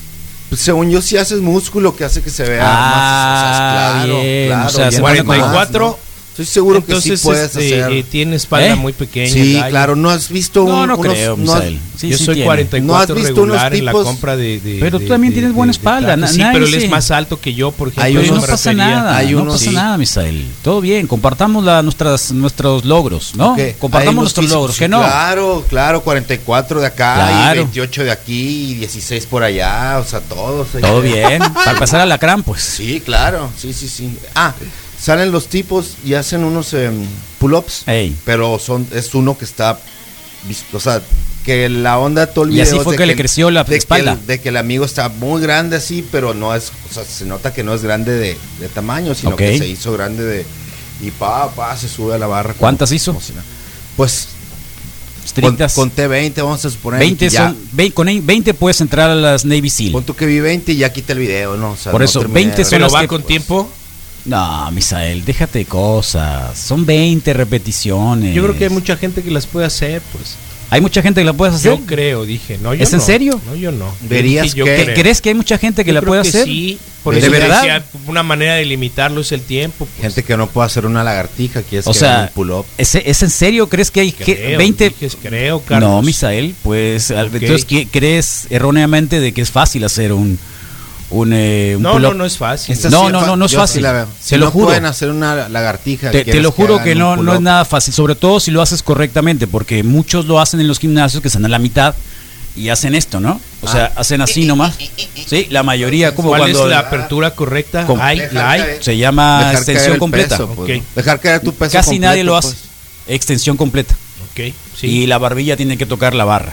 Pues, 0.48 0.60
según 0.60 0.90
yo, 0.90 1.00
sí 1.02 1.16
haces 1.16 1.40
músculo 1.40 1.94
que 1.94 2.04
hace 2.04 2.22
que 2.22 2.30
se 2.30 2.42
vea 2.44 2.62
Ah, 2.64 2.70
más. 2.70 3.52
o 3.52 3.56
sea, 3.56 3.72
claro, 4.08 4.22
bien, 4.22 4.46
claro, 4.48 4.66
o 4.66 4.70
sea, 4.70 4.84
ya 4.86 4.90
se 4.90 4.96
no 4.98 5.02
pone 5.04 5.18
hay 5.18 5.24
más, 5.24 5.36
44. 5.36 5.98
¿No? 6.38 6.42
Estoy 6.42 6.46
seguro 6.46 6.78
Entonces, 6.78 7.10
que 7.10 7.16
sí 7.16 7.24
puedes 7.24 7.44
este, 7.56 7.82
hacer. 7.82 7.92
eh, 7.96 8.02
tiene 8.04 8.36
espalda 8.36 8.68
¿Eh? 8.68 8.76
muy 8.76 8.92
pequeña. 8.92 9.32
sí, 9.32 9.54
gallo. 9.54 9.70
claro, 9.70 9.96
no 9.96 10.10
has 10.10 10.28
visto 10.28 10.64
No, 10.64 10.86
no 10.86 10.94
unos- 10.96 11.06
creo, 11.12 11.36
no 11.36 11.52
has- 11.54 11.58
Misael. 11.64 11.80
Sí, 11.98 12.08
Yo 12.10 12.16
sí 12.18 12.24
soy 12.26 12.34
tiene. 12.36 12.46
44 12.46 12.86
¿No 12.86 12.96
has 13.20 13.26
visto 13.26 13.42
unos 13.42 13.56
regular 13.56 13.74
en 13.74 13.84
la 13.84 13.92
compra 13.92 14.36
de, 14.36 14.60
de- 14.60 14.76
Pero 14.78 14.98
tú 14.98 15.04
de- 15.04 15.08
también 15.10 15.32
de- 15.32 15.40
tienes 15.40 15.52
buena 15.52 15.72
de 15.72 15.76
espalda, 15.78 16.16
na- 16.16 16.28
Sí, 16.28 16.38
nadie 16.38 16.52
pero 16.60 16.66
él 16.66 16.74
es 16.74 16.88
más 16.88 17.10
alto 17.10 17.40
que 17.40 17.54
yo, 17.54 17.72
por 17.72 17.88
ejemplo. 17.88 18.20
Hay 18.20 18.30
no 18.30 18.40
pasa 18.40 18.72
nada, 18.72 19.16
Hay 19.16 19.32
no 19.32 19.42
unos- 19.42 19.54
pasa 19.54 19.70
sí. 19.70 19.74
nada, 19.74 19.98
Misael. 19.98 20.46
Todo 20.62 20.80
bien, 20.80 21.08
compartamos 21.08 21.64
la, 21.64 21.82
nuestras, 21.82 22.30
nuestros 22.30 22.84
logros, 22.84 23.34
¿no? 23.34 23.56
¿Qué? 23.56 23.62
Hay 23.64 23.72
Compartamos 23.74 24.22
nuestros 24.22 24.44
físicos, 24.46 24.60
logros, 24.60 24.76
sí, 24.76 24.80
que 24.80 24.88
no. 24.88 25.00
Claro, 25.00 25.64
claro, 25.68 26.02
44 26.02 26.80
de 26.80 26.86
acá 26.86 27.14
Claro. 27.14 27.54
y 27.60 27.64
28 27.64 28.04
de 28.04 28.10
aquí 28.12 28.70
y 28.70 28.74
16 28.74 29.26
por 29.26 29.42
allá, 29.42 29.98
o 29.98 30.04
sea, 30.08 30.20
todos. 30.20 30.68
hay 30.76 30.82
Todo 30.82 31.00
bien. 31.00 31.42
Para 31.64 31.78
pasar 31.80 32.00
a 32.00 32.06
la 32.06 32.18
crán, 32.18 32.44
pues. 32.44 32.62
Sí, 32.62 33.00
claro, 33.04 33.50
sí, 33.58 33.72
sí, 33.72 33.88
sí. 33.88 34.16
Ah, 34.36 34.54
salen 35.00 35.30
los 35.32 35.48
tipos 35.48 35.94
y 36.04 36.14
hacen 36.14 36.44
unos 36.44 36.72
em, 36.74 37.04
pull-ups, 37.38 37.84
pero 38.24 38.58
son 38.58 38.86
es 38.92 39.14
uno 39.14 39.36
que 39.38 39.44
está, 39.44 39.78
o 40.72 40.80
sea, 40.80 41.00
que 41.44 41.68
la 41.68 41.98
onda 41.98 42.26
todo 42.26 42.44
el 42.44 42.52
Y 42.54 42.60
así 42.60 42.78
fue 42.80 42.92
de 42.94 42.98
que 42.98 43.06
le 43.06 43.16
creció 43.16 43.50
la 43.50 43.64
de 43.64 43.70
que 43.70 43.76
espalda. 43.76 44.12
el- 44.12 44.26
de 44.26 44.40
que 44.40 44.50
el 44.50 44.56
amigo 44.56 44.84
está 44.84 45.08
muy 45.08 45.40
grande 45.40 45.76
así, 45.76 46.06
pero 46.12 46.34
no 46.34 46.54
es, 46.54 46.72
o 46.90 46.92
sea, 46.94 47.04
se 47.04 47.24
nota 47.24 47.54
que 47.54 47.62
no 47.64 47.74
es 47.74 47.82
grande 47.82 48.12
de, 48.12 48.36
de 48.60 48.68
tamaño, 48.68 49.14
sino 49.14 49.30
Ok. 49.32 49.38
que 49.38 49.58
se 49.58 49.66
hizo 49.68 49.92
grande 49.92 50.24
de 50.24 50.46
y 51.00 51.10
pa, 51.12 51.48
pa, 51.54 51.76
se 51.76 51.88
sube 51.88 52.14
a 52.14 52.18
la 52.18 52.26
barra. 52.26 52.48
como- 52.50 52.60
¿Cuántas 52.60 52.90
hizo? 52.92 53.12
como 53.14 53.24
si 53.24 53.32
nada. 53.32 53.44
Pues 53.96 54.28
estrictas. 55.24 55.74
Con, 55.74 55.84
conté 55.90 56.06
20, 56.08 56.42
vamos 56.42 56.64
a 56.64 56.70
suponer. 56.70 57.00
20 57.00 57.26
que 57.26 57.30
ya- 57.30 57.48
son, 57.48 57.56
vein- 57.72 57.92
con 57.92 58.06
20 58.26 58.52
puedes 58.54 58.80
entrar 58.80 59.08
a 59.10 59.14
las 59.14 59.44
Navy 59.44 59.70
SEAL. 59.70 59.92
Pon 59.92 60.04
tú 60.04 60.14
que 60.16 60.26
vi 60.26 60.40
20 60.40 60.72
y 60.72 60.76
ya 60.76 60.92
quita 60.92 61.12
el 61.12 61.18
video, 61.20 61.56
¿no? 61.56 61.72
O 61.72 61.76
sea, 61.76 61.92
Por 61.92 62.00
no 62.00 62.04
eso, 62.04 62.18
terminé 62.20 62.40
20 62.40 62.56
de- 62.58 62.64
son 62.64 62.70
Pero 62.70 62.90
va 62.90 63.00
que- 63.02 63.08
con 63.08 63.22
tiempo. 63.22 63.70
No, 64.24 64.70
Misael, 64.72 65.24
déjate 65.24 65.60
de 65.60 65.64
cosas. 65.64 66.58
Son 66.58 66.84
20 66.84 67.32
repeticiones. 67.32 68.34
Yo 68.34 68.42
creo 68.42 68.56
que 68.56 68.64
hay 68.64 68.70
mucha 68.70 68.96
gente 68.96 69.22
que 69.22 69.30
las 69.30 69.46
puede 69.46 69.66
hacer, 69.66 70.02
pues. 70.12 70.36
Hay 70.70 70.82
mucha 70.82 71.00
gente 71.00 71.22
que 71.22 71.24
la 71.24 71.32
puede 71.32 71.52
hacer. 71.54 71.72
Yo 71.78 71.86
creo, 71.86 72.26
dije. 72.26 72.58
No, 72.62 72.74
yo 72.74 72.82
¿Es 72.84 72.92
en 72.92 73.00
serio? 73.00 73.40
No, 73.46 73.54
yo 73.54 73.72
no. 73.72 73.90
Verías 74.02 74.52
yo 74.54 74.66
que- 74.66 74.82
creo. 74.84 74.94
¿Crees 74.96 75.22
que 75.22 75.30
hay 75.30 75.34
mucha 75.34 75.56
gente 75.56 75.82
que 75.82 75.88
Yo 75.88 75.94
la 75.94 76.00
creo 76.00 76.10
puede 76.10 76.22
que 76.24 76.28
hacer? 76.28 76.44
Sí, 76.44 76.78
por 77.02 77.14
¿De 77.14 77.20
eso 77.20 77.30
verdad? 77.30 77.62
decía, 77.62 77.84
una 78.06 78.22
manera 78.22 78.56
de 78.56 78.66
limitarlo 78.66 79.22
es 79.22 79.32
el 79.32 79.40
tiempo. 79.40 79.86
pues. 79.86 80.02
Gente 80.02 80.22
que 80.24 80.36
no 80.36 80.46
puede 80.46 80.66
hacer 80.66 80.84
una 80.84 81.02
lagartija, 81.02 81.60
O 81.60 81.64
que 81.64 81.78
haga 81.78 81.94
sea, 81.94 82.20
un 82.28 82.34
pull-up. 82.34 82.66
¿es, 82.76 82.94
es 82.96 83.22
en 83.22 83.30
serio? 83.30 83.66
¿Crees 83.70 83.90
que 83.90 84.00
hay 84.00 84.12
que- 84.12 84.36
Creo, 84.36 84.58
20? 84.58 84.90
dije, 84.90 85.08
creo, 85.22 85.62
Carlos. 85.62 85.88
No, 85.88 86.02
Misael, 86.02 86.54
pues 86.62 87.10
entonces 87.12 87.64
¿qué- 87.64 87.88
crees 87.90 88.46
erróneamente 88.50 89.20
de 89.20 89.32
que 89.32 89.40
es 89.40 89.50
fácil 89.50 89.84
hacer 89.84 90.12
un 90.12 90.38
un, 91.10 91.32
eh, 91.32 91.74
un 91.76 91.82
No, 91.82 91.98
no, 91.98 92.12
no 92.14 92.24
es 92.24 92.36
fácil. 92.36 92.74
Esta 92.74 92.90
No, 92.90 93.06
sí 93.06 93.12
no, 93.12 93.24
no, 93.26 93.36
no 93.36 93.44
es 93.46 93.50
sí 93.50 93.56
fácil. 93.56 93.82
la 93.82 93.92
veo. 93.92 94.04
Te 94.06 94.10
Si 94.20 94.36
lo 94.36 94.46
no 94.46 94.50
juro. 94.50 94.66
pueden 94.66 94.84
hacer 94.86 95.10
una 95.10 95.48
lagartija. 95.48 96.10
Te, 96.10 96.24
lo 96.40 96.52
juro 96.52 96.82
que 96.82 96.94
no, 96.94 97.16
no 97.16 97.34
es 97.34 97.40
nada 97.40 97.64
fácil, 97.64 97.94
sobre 97.94 98.14
todo 98.14 98.40
si 98.40 98.50
lo 98.50 98.60
haces 98.62 98.82
correctamente, 98.82 99.46
porque 99.46 99.82
muchos 99.82 100.26
lo 100.26 100.40
hacen 100.40 100.60
en 100.60 100.68
los 100.68 100.78
gimnasios 100.78 101.22
que 101.22 101.28
están 101.28 101.44
a 101.44 101.48
la 101.48 101.58
mitad 101.58 101.94
y 102.56 102.70
hacen 102.70 102.94
esto, 102.94 103.20
¿no? 103.20 103.40
O 103.62 103.68
sea, 103.68 103.92
hacen 103.96 104.20
así 104.20 104.44
nomás. 104.44 104.74
Sí, 105.26 105.46
la 105.50 105.62
mayoría 105.62 106.14
como 106.14 106.28
¿Cuál 106.28 106.40
cuando 106.42 106.64
es 106.64 106.70
la 106.70 106.80
apertura 106.80 107.30
correcta? 107.32 107.86
Com- 107.86 108.00
Hay, 108.00 108.22
la 108.32 108.50
hay. 108.50 108.60
caer- 108.60 108.82
se 108.82 108.96
llama 108.96 109.52
extensión 109.52 109.92
el 109.94 109.98
completa. 109.98 110.36
peso, 110.36 110.48
pues. 110.54 110.78
Ok. 110.80 110.84
Dejar 110.96 111.20
caer 111.20 111.40
tu 111.40 111.52
peso 111.54 111.72
Casi 111.72 111.98
nadie 111.98 112.24
lo 112.24 112.36
hace. 112.36 112.48
pues. 112.48 112.62
Extensión 113.06 113.56
completa. 113.56 113.94
Sí. 114.34 114.86
Y 114.86 115.06
la 115.06 115.18
barbilla 115.18 115.56
tiene 115.56 115.76
que 115.76 115.86
tocar 115.86 116.14
la 116.14 116.24
barra. 116.24 116.52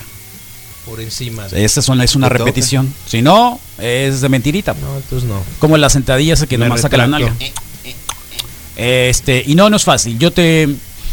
Por 0.86 1.02
encima. 1.02 1.48
de- 1.48 1.66
Esa 1.66 1.80
es 1.80 1.90
una, 1.90 2.04
es 2.04 2.16
una 2.16 2.28
Te 2.30 2.36
toca. 2.36 2.46
repetición. 2.46 2.94
Si 3.08 3.22
no, 3.22 3.60
es 3.80 4.22
de 4.22 4.30
mentirita. 4.30 4.74
No, 4.74 4.98
entonces 4.98 5.28
no. 5.28 5.42
Como 5.60 5.78
la 5.78 5.90
sentadilla 5.90 6.34
esa 6.36 6.48
que 6.48 6.58
Me 6.58 6.66
nomás 6.66 6.82
saca 6.82 6.98
la 6.98 7.06
retracto. 7.06 7.30
nalga. 7.30 7.54
Este, 8.76 9.44
y 9.46 9.56
no, 9.56 9.70
no 9.70 9.78
es 9.78 9.84
fácil. 9.86 10.20
Yo 10.20 10.32
te, 10.32 10.68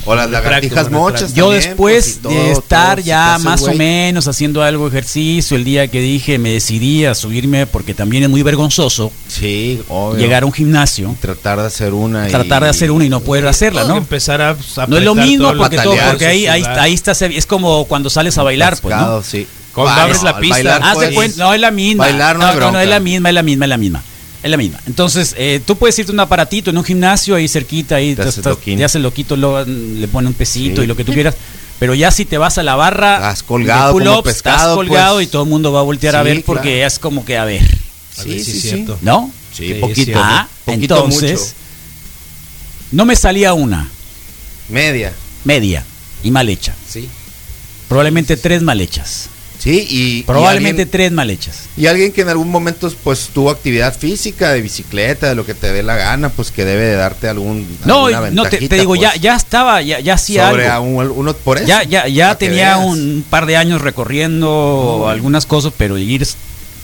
O 0.05 0.17
las 0.17 0.29
lagartijas 0.29 0.63
retracto, 0.87 0.91
mochas. 0.91 1.21
retracto. 1.31 1.37
yo 1.37 1.45
también, 1.51 1.63
después 1.69 2.05
pues, 2.05 2.17
y 2.17 2.19
todo, 2.21 2.33
de 2.33 2.53
estar 2.53 2.97
todo, 2.99 3.07
ya 3.07 3.39
más 3.39 3.63
o 3.63 3.73
menos 3.75 4.27
haciendo 4.27 4.63
algo 4.65 4.91
de 4.91 4.99
ejercicio, 4.99 5.57
el 5.57 5.63
día 5.63 5.87
que 5.87 6.01
dije 6.01 6.39
me 6.39 6.51
decidí 6.51 7.05
a 7.05 7.15
subirme 7.15 7.67
porque 7.69 7.95
también 7.95 8.25
es 8.25 8.29
muy 8.31 8.43
vergonzoso 8.43 9.13
Sí, 9.29 9.81
obvio. 9.89 10.19
llegar 10.19 10.43
a 10.43 10.47
un 10.47 10.53
gimnasio, 10.53 11.15
Tratar 11.21 11.61
de 11.61 11.67
hacer 11.69 11.95
una. 11.95 12.27
y- 12.29 12.33
tratar 12.33 12.65
de 12.65 12.71
hacer 12.71 12.91
una 12.91 13.05
y 13.05 13.09
no 13.09 13.21
poder 13.21 13.47
hacerla, 13.47 13.85
¿no? 13.85 13.97
Empezar 13.97 14.43
a, 14.43 14.55
pues, 14.57 14.89
No 14.89 14.97
es 14.97 15.05
lo 15.05 15.15
mismo 15.15 15.55
porque, 15.57 15.77
que 15.77 15.83
todo, 15.85 15.95
porque 16.11 16.27
ahí, 16.27 16.47
ahí, 16.49 16.65
ahí 16.67 16.95
está, 16.95 17.13
es 17.13 17.47
como 17.47 17.85
cuando 17.85 18.11
sales 18.11 18.37
a 18.39 18.43
bailar, 18.43 18.77
pues, 18.83 18.93
¿no? 18.97 19.01
Pescado, 19.01 19.23
sí. 19.23 19.47
Cuando 19.75 19.95
Bah, 19.95 20.03
abres 20.03 20.23
la 20.23 20.39
pista. 20.39 20.55
bailar, 20.57 20.83
Haz 20.83 20.99
de 20.99 21.07
pues, 21.07 21.15
cuenta, 21.15 21.45
no 21.45 21.55
es 21.55 21.61
la 21.61 21.71
misma. 21.71 22.05
Bailar 22.05 22.37
no 22.39 22.43
no, 22.47 22.51
no, 22.53 22.57
bronca. 22.57 22.83
es 22.83 22.89
la 22.89 23.01
misma, 23.01 23.29
es 23.31 23.35
la 23.35 23.43
misma, 23.43 23.65
es 23.65 23.69
la 23.71 23.77
misma. 23.79 24.03
Es 24.43 24.51
la 24.51 24.57
misma. 24.57 24.81
Entonces, 24.87 25.35
eh, 25.39 25.61
tú 25.65 25.77
puedes 25.77 25.99
irte 25.99 26.11
a 26.11 26.15
un 26.15 26.21
aparatito 26.21 26.71
en 26.71 26.77
un 26.79 26.85
gimnasio 26.85 27.37
ahí 27.37 27.47
cerquita, 27.49 27.97
ahí 27.97 28.15
Te 28.15 28.23
te, 28.23 28.29
haces 28.29 28.43
te 28.65 28.85
hace 28.85 28.99
loquito, 28.99 29.37
mm, 29.37 30.01
le 30.01 30.09
pone 30.09 30.29
un 30.29 30.35
pesito 30.35 30.81
Sí. 30.81 30.85
y 30.85 30.87
lo 30.89 30.97
que 30.97 31.05
tú 31.05 31.13
quieras. 31.13 31.37
Pero 31.79 31.95
ya 31.95 32.11
si 32.11 32.25
te 32.25 32.39
vas 32.39 32.59
a 32.59 32.63
la 32.63 32.75
barra, 32.77 33.15
Estás 33.17 33.43
colgado 33.43 33.93
como 33.93 34.05
pull-ups, 34.05 34.29
estás 34.31 34.53
pescado, 34.55 34.77
colgado 34.77 35.15
pues. 35.17 35.27
y 35.27 35.31
todo 35.31 35.43
el 35.45 35.49
mundo 35.49 35.73
va 35.73 35.81
a 35.81 35.83
voltear 35.85 36.17
a 36.17 36.23
ver 36.23 36.45
porque 36.45 36.75
claro. 36.75 36.87
es 36.87 36.99
como 36.99 37.25
que 37.25 37.39
a 37.39 37.45
ver, 37.45 37.63
A 38.19 38.25
ver 38.25 38.39
Sí, 38.39 38.45
si 38.45 38.45
sí, 38.45 38.57
es 38.59 38.63
sí. 38.63 38.69
cierto. 38.71 38.99
¿no? 39.01 39.31
Sí, 39.53 39.75
poquito. 39.75 40.13
Ah, 40.23 40.49
poquito 40.65 40.95
entonces, 40.97 41.41
mucho. 41.41 41.53
no 42.93 43.05
me 43.05 43.17
salía 43.17 43.53
una, 43.55 43.89
Media. 44.69 45.13
media 45.45 45.85
y 46.23 46.31
mal 46.31 46.49
hecha. 46.49 46.75
Sí. 46.89 47.09
Probablemente 47.89 48.37
tres 48.37 48.63
mal 48.63 48.81
hechas. 48.81 49.29
Sí, 49.63 49.87
y. 49.89 50.23
Probablemente 50.25 50.83
y 50.83 50.83
alguien, 50.83 50.91
tres 50.91 51.13
mal 51.13 51.31
hechas. 51.31 51.69
y 51.77 51.87
alguien 51.87 52.11
que 52.11 52.23
en 52.23 52.29
algún 52.31 52.51
momento 52.51 52.93
pues 53.05 53.29
tuvo 53.33 53.49
actividad 53.51 53.97
física, 53.97 54.51
de 54.51 54.61
bicicleta, 54.61 55.29
de 55.29 55.37
lo 55.37 55.47
que 55.47 55.55
te 55.55 55.71
dé 55.73 55.85
la 55.85 55.95
gana, 55.95 56.31
pues 56.31 56.51
que 56.51 56.65
debe 56.65 56.83
de 56.83 56.95
darte 56.95 57.29
algún. 57.29 57.67
No, 57.85 58.11
no 58.33 58.45
te, 58.47 58.59
digo, 58.59 58.97
ya, 58.97 59.11
pues, 59.11 59.21
ya 59.21 59.37
estaba, 59.37 59.81
ya, 59.81 60.01
ya 60.01 60.15
hacía 60.15 60.49
sobre 60.51 60.67
algo. 60.67 60.75
a 60.75 60.81
un- 61.05 61.11
uno 61.13 61.33
por 61.35 61.59
eso. 61.59 61.67
Ya, 61.69 61.85
ya, 61.85 62.09
ya 62.09 62.37
tenía 62.37 62.79
un 62.79 63.25
par 63.31 63.47
de 63.47 63.57
años 63.57 63.81
recorriendo 63.83 65.07
algunas 65.09 65.47
cosas, 65.47 65.73
pero 65.77 65.97
ir 65.99 66.27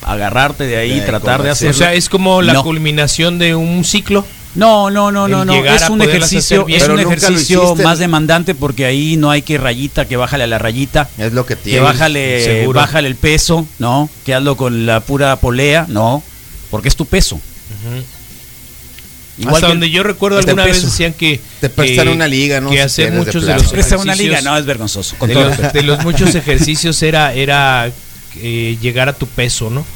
agarrarte 0.03 0.65
de 0.65 0.77
ahí, 0.77 1.01
De 1.01 1.07
tratar 1.07 1.43
de 1.43 1.51
hacer. 1.51 1.71
O 1.71 1.75
sea, 1.75 1.93
es 1.95 2.09
como 2.09 2.43
la 2.43 2.53
No. 2.53 2.63
culminación 2.63 3.39
de 3.39 3.55
un 3.57 3.85
ciclo. 3.85 4.25
No, 4.55 4.91
no, 4.91 5.13
no, 5.13 5.29
no, 5.29 5.45
no. 5.45 5.55
Es 5.65 5.89
un 5.89 6.03
ejercicio, 6.03 6.67
es 6.69 6.89
un 6.89 6.99
ejercicio 6.99 7.75
más 7.77 7.99
demandante 7.99 8.55
porque 8.55 8.85
ahí 8.87 9.17
no 9.17 9.31
hay 9.31 9.43
que 9.43 9.59
rayita, 9.59 10.07
que 10.09 10.17
bájale 10.17 10.45
a 10.45 10.47
la 10.49 10.59
rayita, 10.59 11.09
Es 11.19 11.33
lo 11.33 11.47
que 11.47 11.55
que 11.57 11.63
tiene. 11.63 11.81
bájale, 11.81 12.45
seguro. 12.45 12.81
bájale 12.81 13.09
el 13.09 13.17
peso, 13.17 13.67
¿no? 13.79 14.09
Que 14.25 14.35
hazlo 14.35 14.57
con 14.57 14.87
la 14.87 15.01
pura 15.01 15.37
polea, 15.37 15.87
no, 15.89 16.23
porque 16.71 16.89
es 16.89 16.97
tu 16.97 17.07
peso. 17.07 17.41
Hasta 19.47 19.61
que- 19.61 19.67
donde 19.69 19.91
yo 19.91 20.03
recuerdo 20.03 20.39
de 20.39 20.45
alguna 20.45 20.65
vez 20.65 20.83
decían 20.83 21.13
que 21.13 21.41
Te 21.61 21.69
prestan 21.69 22.07
que- 22.09 22.13
una 22.13 22.27
liga, 22.27 22.61
¿no? 22.61 22.71
Que 22.71 22.77
Si 22.79 22.83
hacer 22.83 23.13
de 23.13 23.19
muchos 23.19 23.35
de, 23.35 23.41
plano. 23.49 23.63
los 23.63 23.71
Presta 23.71 23.97
una 23.97 24.15
liga, 24.17 24.33
ejercicios- 24.39 24.45
no, 24.53 24.59
es 24.59 24.67
vergonzoso. 24.67 25.17
Con 25.17 25.29
de, 25.29 25.35
todo 25.35 25.45
los, 25.45 25.73
de 25.73 25.83
los 25.85 26.03
muchos 26.05 26.35
ejercicios 26.35 27.01
era 27.05 27.33
era 27.33 27.89
eh, 28.41 28.77
llegar 28.83 29.09
a 29.09 29.13
tu 29.13 29.27
peso, 29.29 29.71
¿no? 29.71 29.87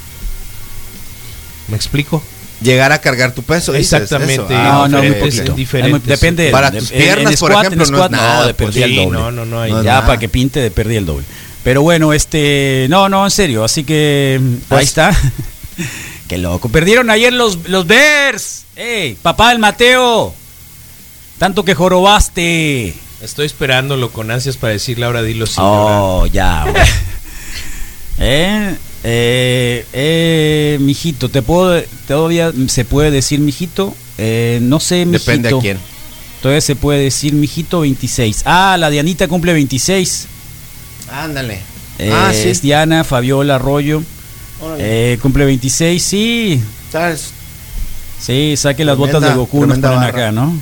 ¿Me 1.69 1.77
explico? 1.77 2.23
Llegar 2.63 2.93
a 2.93 3.01
cargar 3.01 3.33
tu 3.33 3.43
peso. 3.43 3.75
Exactamente. 3.75 4.35
eso. 4.35 4.47
No, 4.49 4.85
Ah, 4.85 4.89
no, 4.89 4.99
muy 5.03 5.13
poquito. 5.13 5.55
Es 5.57 5.89
muy- 5.91 6.01
depende. 6.05 6.51
Para 6.51 6.71
de- 6.71 6.79
tus 6.81 6.91
piernas, 6.91 7.33
en 7.35 7.39
por 7.39 7.51
squat, 7.51 7.67
ejemplo, 7.67 7.73
en 7.73 7.79
no 7.79 7.83
es 7.85 7.89
squat, 8.01 8.11
nada, 8.13 8.47
de 8.47 8.55
pues, 8.55 8.69
perdí 8.71 8.83
el 8.83 8.91
Sí, 8.91 8.97
doble. 9.05 9.19
no, 9.19 9.31
no, 9.31 9.45
no 9.45 9.61
hay. 9.61 9.71
No 9.73 9.83
ya 9.83 9.93
nada. 9.95 10.07
para 10.07 10.19
que 10.19 10.29
pinte 10.29 10.61
de 10.61 10.71
perdí 10.71 10.97
el 10.97 11.07
doble. 11.07 11.25
Pero 11.65 11.83
bueno, 11.83 12.13
este, 12.13 12.87
no, 12.91 13.09
no, 13.09 13.25
en 13.25 13.31
serio, 13.31 13.63
así 13.65 13.85
que 13.85 14.41
ahí 14.41 14.61
Pues- 14.69 14.85
está. 14.89 15.11
Qué 16.29 16.39
loco. 16.39 16.69
Perdieron 16.69 17.11
ayer 17.11 17.33
los 17.33 17.69
los 17.69 17.87
Bears. 17.87 18.65
Ey, 18.77 19.15
papá 19.21 19.51
del 19.51 19.59
Mateo. 19.59 20.35
Tanto 21.39 21.65
que 21.65 21.75
jorobaste. 21.75 22.95
Estoy 23.21 23.47
esperándolo 23.47 24.11
con 24.11 24.31
ansias 24.31 24.57
para 24.57 24.73
decirle 24.73 25.05
ahora 25.07 25.23
dilo 25.23 25.47
sin 25.47 25.63
Oh, 25.65 26.27
ya. 26.27 26.65
güey. 26.65 26.83
eh, 28.19 28.77
eh, 29.05 29.85
eh, 29.93 30.79
mijito, 30.81 31.29
te 31.29 31.43
puedo 31.43 31.83
todavía 32.07 32.53
se 32.69 32.85
puede 32.85 33.11
decir 33.11 33.41
mijito? 33.41 33.95
Eh, 34.19 34.59
no 34.63 34.79
sé, 34.81 35.05
mijito. 35.07 35.31
Depende 35.31 35.49
a 35.49 35.59
quién. 35.61 35.79
Todavía 36.41 36.61
se 36.61 36.77
puede 36.77 37.03
decir 37.03 37.33
mijito 37.35 37.81
26. 37.81 38.43
Ah, 38.45 38.77
la 38.79 38.91
Dianita 38.91 39.29
cumple 39.29 39.53
26. 39.53 40.27
Ándale. 41.13 41.61
Eh, 41.99 42.11
ah, 42.13 42.31
sí. 42.33 42.49
Es 42.49 42.63
Diana 42.63 43.05
Fabiola 43.05 43.57
Arroyo. 43.57 44.03
Eh, 44.79 45.19
cumple 45.21 45.45
26, 45.45 46.03
sí. 46.03 46.63
¿Sabes? 46.91 47.31
Sí, 48.21 48.55
saque 48.57 48.85
las 48.85 48.97
Tremenda- 48.97 49.19
botas 49.19 49.31
de 49.31 49.37
Goku, 49.37 49.67
nos 49.67 49.79
ponen 49.79 49.81
barra. 49.83 50.07
acá, 50.07 50.33
¿no? 50.33 50.57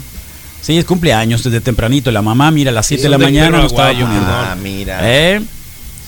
Sí, 0.62 0.79
es 0.79 0.85
cumpleaños 0.85 1.42
desde 1.42 1.61
tempranito. 1.61 2.11
La 2.11 2.22
mamá, 2.22 2.50
mira, 2.50 2.70
a 2.70 2.74
las 2.74 2.87
7 2.87 3.03
de 3.05 3.09
la 3.11 3.18
mañana 3.18 3.59
nos 3.59 3.72
estaba 3.72 3.88
poniendo. 3.90 4.26
Ah, 4.26 4.57
mira. 4.62 4.98
Eh, 5.03 5.40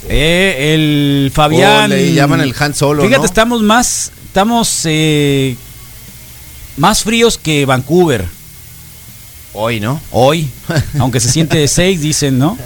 eh, 0.09 0.75
el 0.75 1.31
Fabián. 1.35 1.85
Oh, 1.93 1.95
le 1.95 2.13
llaman 2.13 2.41
el 2.41 2.55
Han 2.59 2.75
Solo, 2.75 3.03
Fíjate, 3.03 3.21
¿no? 3.21 3.25
estamos 3.27 3.63
más, 3.63 4.13
estamos 4.27 4.81
eh, 4.85 5.57
más 6.77 7.03
fríos 7.05 7.39
que 7.39 7.65
Vancouver 7.67 8.27
Hoy, 9.55 9.81
¿no? 9.81 10.01
hoy, 10.13 10.49
aunque 10.99 11.21
se 11.21 11.31
siente 11.31 11.59
de 11.59 11.69
6, 11.69 12.01
dicen, 12.01 12.39
¿no? 12.39 12.57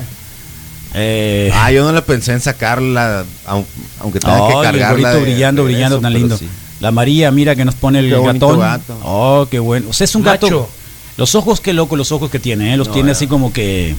Eh, 0.95 1.51
Ah, 1.53 1.71
yo 1.73 1.85
no 1.85 1.93
le 1.93 2.01
pensé 2.03 2.33
en 2.33 2.41
sacarla, 2.41 3.25
aun- 3.47 3.67
aunque 4.01 4.21
tenga 4.21 4.37
ay, 4.37 4.43
que 4.53 4.57
el 4.59 4.63
cargarla. 4.63 4.91
gorrito 4.93 5.09
de 5.11 5.21
brillando, 5.21 5.65
brillando, 5.65 6.01
tan 6.01 6.13
lindo. 6.13 6.39
sí. 6.39 6.49
La 6.79 6.91
María, 6.93 7.31
mira 7.33 7.57
que 7.57 7.65
nos 7.65 7.75
pone 7.75 7.99
el 7.99 8.11
gatón. 8.11 8.61
gato. 8.61 8.99
Oh, 9.03 9.49
qué 9.51 9.59
bueno. 9.59 9.89
O 9.91 9.93
sea, 9.93 10.05
es 10.05 10.15
un 10.15 10.23
Macho. 10.23 10.47
gato. 10.47 10.69
Los 11.17 11.35
ojos, 11.35 11.61
qué 11.61 11.73
loco, 11.73 11.97
los 11.97 12.13
ojos 12.13 12.31
que 12.31 12.39
tiene, 12.39 12.75
¿eh? 12.75 12.77
Los 12.77 12.89
No, 12.89 12.95
tiene 12.95 13.11
así 13.13 13.27
como 13.27 13.53
que 13.53 13.97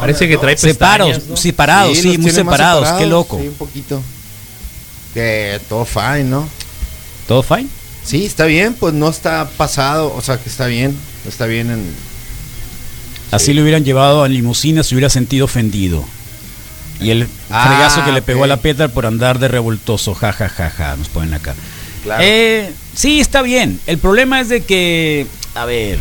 Parece 0.00 0.28
que 0.28 0.36
trae 0.36 0.56
separados, 0.56 1.22
separados, 1.34 1.98
sí, 1.98 2.18
muy 2.18 2.26
más 2.26 2.34
separados, 2.34 2.88
qué 2.98 3.06
loco. 3.06 3.38
Sí, 3.40 3.48
un 3.48 3.54
poquito. 3.54 4.02
Que 5.12 5.60
todo 5.68 5.84
fine, 5.84 6.24
¿no? 6.24 6.48
¿Todo 7.28 7.42
fine? 7.42 7.68
Sí, 8.04 8.26
está 8.26 8.44
bien, 8.44 8.74
pues 8.74 8.92
no 8.92 9.08
está 9.08 9.48
pasado, 9.56 10.12
o 10.14 10.20
sea 10.20 10.38
que 10.38 10.48
está 10.48 10.66
bien, 10.66 10.96
está 11.26 11.46
bien 11.46 11.70
en... 11.70 11.94
Así 13.30 13.52
le 13.54 13.62
hubieran 13.62 13.84
llevado 13.84 14.22
a 14.22 14.28
limusina, 14.28 14.82
se 14.82 14.94
hubiera 14.94 15.08
sentido 15.08 15.46
ofendido. 15.46 16.04
Y 17.00 17.10
el 17.10 17.28
Ah, 17.50 17.66
fregazo 17.66 18.04
que 18.04 18.12
le 18.12 18.22
pegó 18.22 18.44
a 18.44 18.46
la 18.46 18.58
Petra 18.58 18.88
por 18.88 19.06
andar 19.06 19.38
de 19.38 19.48
revoltoso, 19.48 20.14
ja, 20.14 20.32
ja, 20.32 20.48
ja, 20.48 20.70
ja, 20.70 20.96
nos 20.96 21.08
ponen 21.08 21.34
acá. 21.34 21.54
Claro. 22.02 22.22
Eh, 22.24 22.70
sí, 22.94 23.20
está 23.20 23.42
bien. 23.42 23.80
El 23.86 23.98
problema 23.98 24.40
es 24.40 24.48
de 24.50 24.62
que, 24.62 25.26
a 25.54 25.64
ver, 25.64 25.98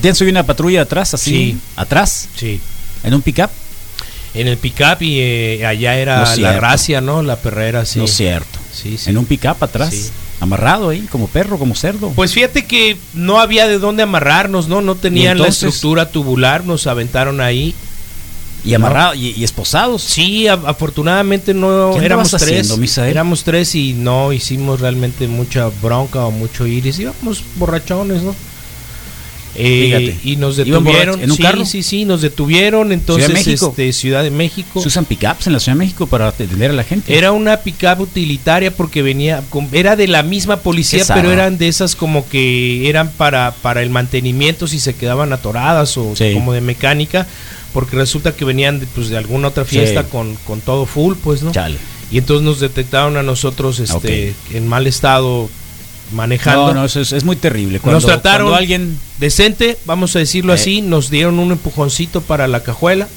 ¿tienes 0.00 0.20
una 0.20 0.44
patrulla 0.44 0.82
atrás, 0.82 1.14
así? 1.14 1.30
Sí. 1.30 1.56
¿Atrás? 1.76 2.28
Sí. 2.36 2.60
¿En 3.04 3.14
un 3.14 3.22
pickup? 3.22 3.50
En 4.34 4.46
el 4.46 4.56
pickup 4.58 5.00
y 5.02 5.18
eh, 5.20 5.66
allá 5.66 5.96
era 5.96 6.36
la 6.36 6.52
gracia, 6.52 7.00
¿no? 7.00 7.22
La 7.22 7.36
perrera, 7.36 7.84
sí. 7.86 7.98
No 7.98 8.04
es 8.04 8.14
cierto. 8.14 8.58
Sí, 8.72 8.98
sí. 8.98 9.10
¿En 9.10 9.18
un 9.18 9.24
pickup 9.24 9.62
atrás? 9.62 9.90
Sí. 9.90 10.10
Amarrado 10.40 10.90
ahí, 10.90 11.00
como 11.10 11.26
perro, 11.26 11.58
como 11.58 11.74
cerdo. 11.74 12.10
Pues 12.14 12.32
fíjate 12.32 12.64
que 12.64 12.96
no 13.14 13.40
había 13.40 13.66
de 13.66 13.78
dónde 13.78 14.04
amarrarnos, 14.04 14.68
¿no? 14.68 14.80
No 14.82 14.94
tenían 14.94 15.38
la 15.38 15.48
estructura 15.48 16.10
tubular, 16.10 16.64
nos 16.64 16.86
aventaron 16.86 17.40
ahí. 17.40 17.74
Y 18.64 18.74
amarrados 18.74 19.16
y, 19.16 19.34
y 19.36 19.44
esposados. 19.44 20.02
Sí, 20.02 20.46
a- 20.48 20.54
afortunadamente 20.54 21.54
no 21.54 21.92
¿Qué 21.98 22.04
éramos 22.04 22.30
tres. 22.30 22.42
haciendo, 22.42 22.76
Misael? 22.76 23.10
Éramos 23.10 23.44
tres 23.44 23.74
y 23.74 23.94
no 23.94 24.32
hicimos 24.32 24.80
realmente 24.80 25.26
mucha 25.28 25.68
bronca 25.80 26.24
o 26.26 26.30
mucho 26.32 26.66
iris. 26.66 26.98
Íbamos 26.98 27.42
borrachones, 27.56 28.22
¿no? 28.22 28.34
Eh, 29.60 30.16
y 30.22 30.36
nos 30.36 30.56
¿Iban 30.58 30.84
detuvieron. 30.84 31.20
en 31.20 31.30
un 31.30 31.36
sí, 31.36 31.42
carro? 31.42 31.64
sí, 31.66 31.82
sí, 31.82 32.04
nos 32.04 32.22
detuvieron. 32.22 32.92
Entonces, 32.92 33.26
Ciudad 33.26 33.38
de 33.40 33.44
México. 33.50 33.68
este, 33.70 33.92
Ciudad 33.92 34.22
de 34.22 34.30
México. 34.30 34.80
Se 34.80 34.88
usan 34.88 35.04
pickups 35.04 35.46
en 35.48 35.52
la 35.52 35.60
Ciudad 35.60 35.74
de 35.76 35.84
México 35.84 36.06
para 36.06 36.28
atender 36.28 36.70
a 36.70 36.74
la 36.74 36.84
gente. 36.84 37.16
Era 37.16 37.32
una 37.32 37.58
pickup 37.58 38.00
utilitaria 38.00 38.70
porque 38.70 39.02
venía, 39.02 39.42
con- 39.50 39.68
era 39.72 39.96
de 39.96 40.06
la 40.06 40.22
misma 40.22 40.58
policía, 40.58 41.04
pero 41.12 41.32
eran 41.32 41.58
de 41.58 41.68
esas 41.68 41.96
como 41.96 42.28
que 42.28 42.88
eran 42.88 43.10
para, 43.10 43.52
para 43.60 43.82
el 43.82 43.90
mantenimiento 43.90 44.66
si 44.68 44.78
se 44.78 44.94
quedaban 44.94 45.32
atoradas 45.32 45.96
o 45.98 46.14
Sí. 46.14 46.32
como 46.34 46.52
de 46.52 46.60
mecánica, 46.60 47.26
porque 47.72 47.96
resulta 47.96 48.32
que 48.36 48.44
venían 48.44 48.78
de, 48.80 48.86
pues, 48.86 49.08
de 49.08 49.16
alguna 49.16 49.48
otra 49.48 49.64
fiesta 49.64 50.02
Sí. 50.02 50.08
con, 50.12 50.34
con 50.46 50.60
todo 50.60 50.86
full, 50.86 51.14
pues, 51.22 51.42
¿no? 51.42 51.50
Chale. 51.52 51.76
Y 52.10 52.18
entonces 52.18 52.44
nos 52.44 52.60
detectaron 52.60 53.16
a 53.16 53.22
nosotros 53.22 53.80
este, 53.80 54.34
en 54.54 54.66
mal 54.66 54.86
estado 54.86 55.50
manejando. 56.12 56.68
No, 56.68 56.74
no, 56.80 56.84
eso 56.86 57.00
es, 57.00 57.12
es 57.12 57.24
muy 57.24 57.36
terrible. 57.36 57.80
Cuando, 57.80 57.96
nos 57.98 58.06
trataron 58.06 58.46
cuando 58.48 58.56
alguien. 58.58 58.98
decente, 59.18 59.78
vamos 59.86 60.14
a 60.16 60.18
decirlo 60.20 60.52
Eh. 60.52 60.56
así, 60.56 60.82
nos 60.82 61.10
dieron 61.10 61.38
un 61.38 61.52
empujoncito 61.52 62.20
para 62.20 62.48
la 62.48 62.62
cajuela 62.62 63.08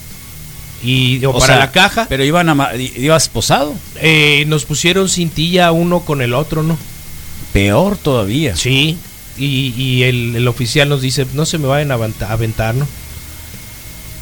y 0.84 1.24
o, 1.26 1.30
o 1.32 1.34
para 1.40 1.46
sea, 1.46 1.58
la 1.58 1.72
caja. 1.72 2.06
Pero 2.10 2.24
iban 2.24 2.50
a, 2.50 2.76
ibas 2.76 3.24
esposado. 3.24 3.74
Eh, 4.02 4.46
nos 4.48 4.66
pusieron 4.66 5.10
cintilla 5.10 5.72
uno 5.72 6.02
con 6.02 6.22
el 6.22 6.34
otro, 6.34 6.64
¿no? 6.64 6.78
Peor 7.54 7.98
todavía. 7.98 8.56
Sí, 8.56 8.98
y, 9.38 9.74
y 9.78 10.04
el, 10.04 10.36
el 10.36 10.48
oficial 10.48 10.88
nos 10.90 11.02
dice, 11.02 11.26
no 11.34 11.46
se 11.46 11.58
me 11.58 11.68
vayan 11.68 11.92
a 11.92 11.96
aventar, 12.30 12.76
¿no? 12.76 12.88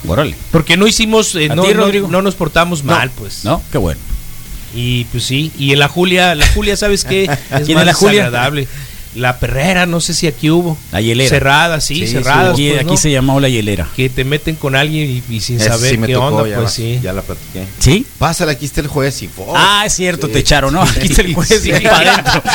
Órale. 0.08 0.36
Porque 0.52 0.78
no 0.78 0.88
hicimos, 0.88 1.36
eh, 1.36 1.50
¿A 1.52 1.56
no, 1.56 1.64
ti, 1.64 1.74
no- 2.10 2.22
nos 2.22 2.36
portamos 2.36 2.84
No. 2.84 2.94
mal, 2.94 3.12
pues. 3.12 3.44
¿No? 3.44 3.62
Qué 3.72 3.78
bueno. 3.78 4.00
Y 4.76 5.06
pues 5.06 5.24
sí, 5.24 5.52
y 5.58 5.72
en 5.74 5.80
la 5.80 5.88
Julia, 5.88 6.36
la 6.36 6.46
Julia, 6.48 6.76
¿sabes 6.78 7.04
qué? 7.06 7.24
Es 7.52 7.62
¿Quién 7.66 7.76
más 7.76 7.84
es 7.84 7.88
la 7.88 7.94
Julia? 7.94 8.20
desagradable. 8.26 8.68
La 9.16 9.40
perrera, 9.40 9.88
no 9.88 10.02
sé 10.02 10.14
si 10.14 10.28
aquí 10.28 10.52
hubo. 10.52 10.78
La 10.92 11.02
hielera. 11.02 11.30
Cerrada, 11.30 11.82
sí, 11.82 12.06
cerradas. 12.06 12.54
Aquí, 12.54 12.70
pues, 12.70 12.82
aquí 12.82 12.92
¿no? 12.92 12.98
se 12.98 13.10
llamó 13.12 13.40
la 13.40 13.50
hielera. 13.50 13.88
Que 13.96 14.08
te 14.08 14.24
meten 14.24 14.56
con 14.56 14.76
alguien 14.76 15.24
y, 15.28 15.36
y 15.36 15.40
sin 15.40 15.60
saber 15.60 15.96
sí 15.96 16.02
qué 16.06 16.14
tocó, 16.14 16.28
onda, 16.28 16.42
pues 16.44 16.60
la- 16.62 16.70
sí. 16.70 17.00
Ya 17.02 17.12
la 17.14 17.24
platiqué. 17.24 17.66
¿Sí? 17.80 18.06
Pásale, 18.20 18.52
aquí 18.52 18.66
está 18.68 18.82
el 18.82 18.88
juez 18.88 19.24
y 19.24 19.30
¡oh! 19.38 19.54
Ah, 19.58 19.82
es 19.88 19.94
cierto, 19.96 20.28
Sí. 20.28 20.34
te 20.34 20.40
echaron, 20.40 20.76
¿no? 20.76 20.84
Aquí 20.84 21.08
está 21.08 21.22
el 21.24 21.34
juez 21.34 21.60
Sí. 21.60 21.72
y 21.72 21.80
para 21.82 22.14
adentro. 22.14 22.44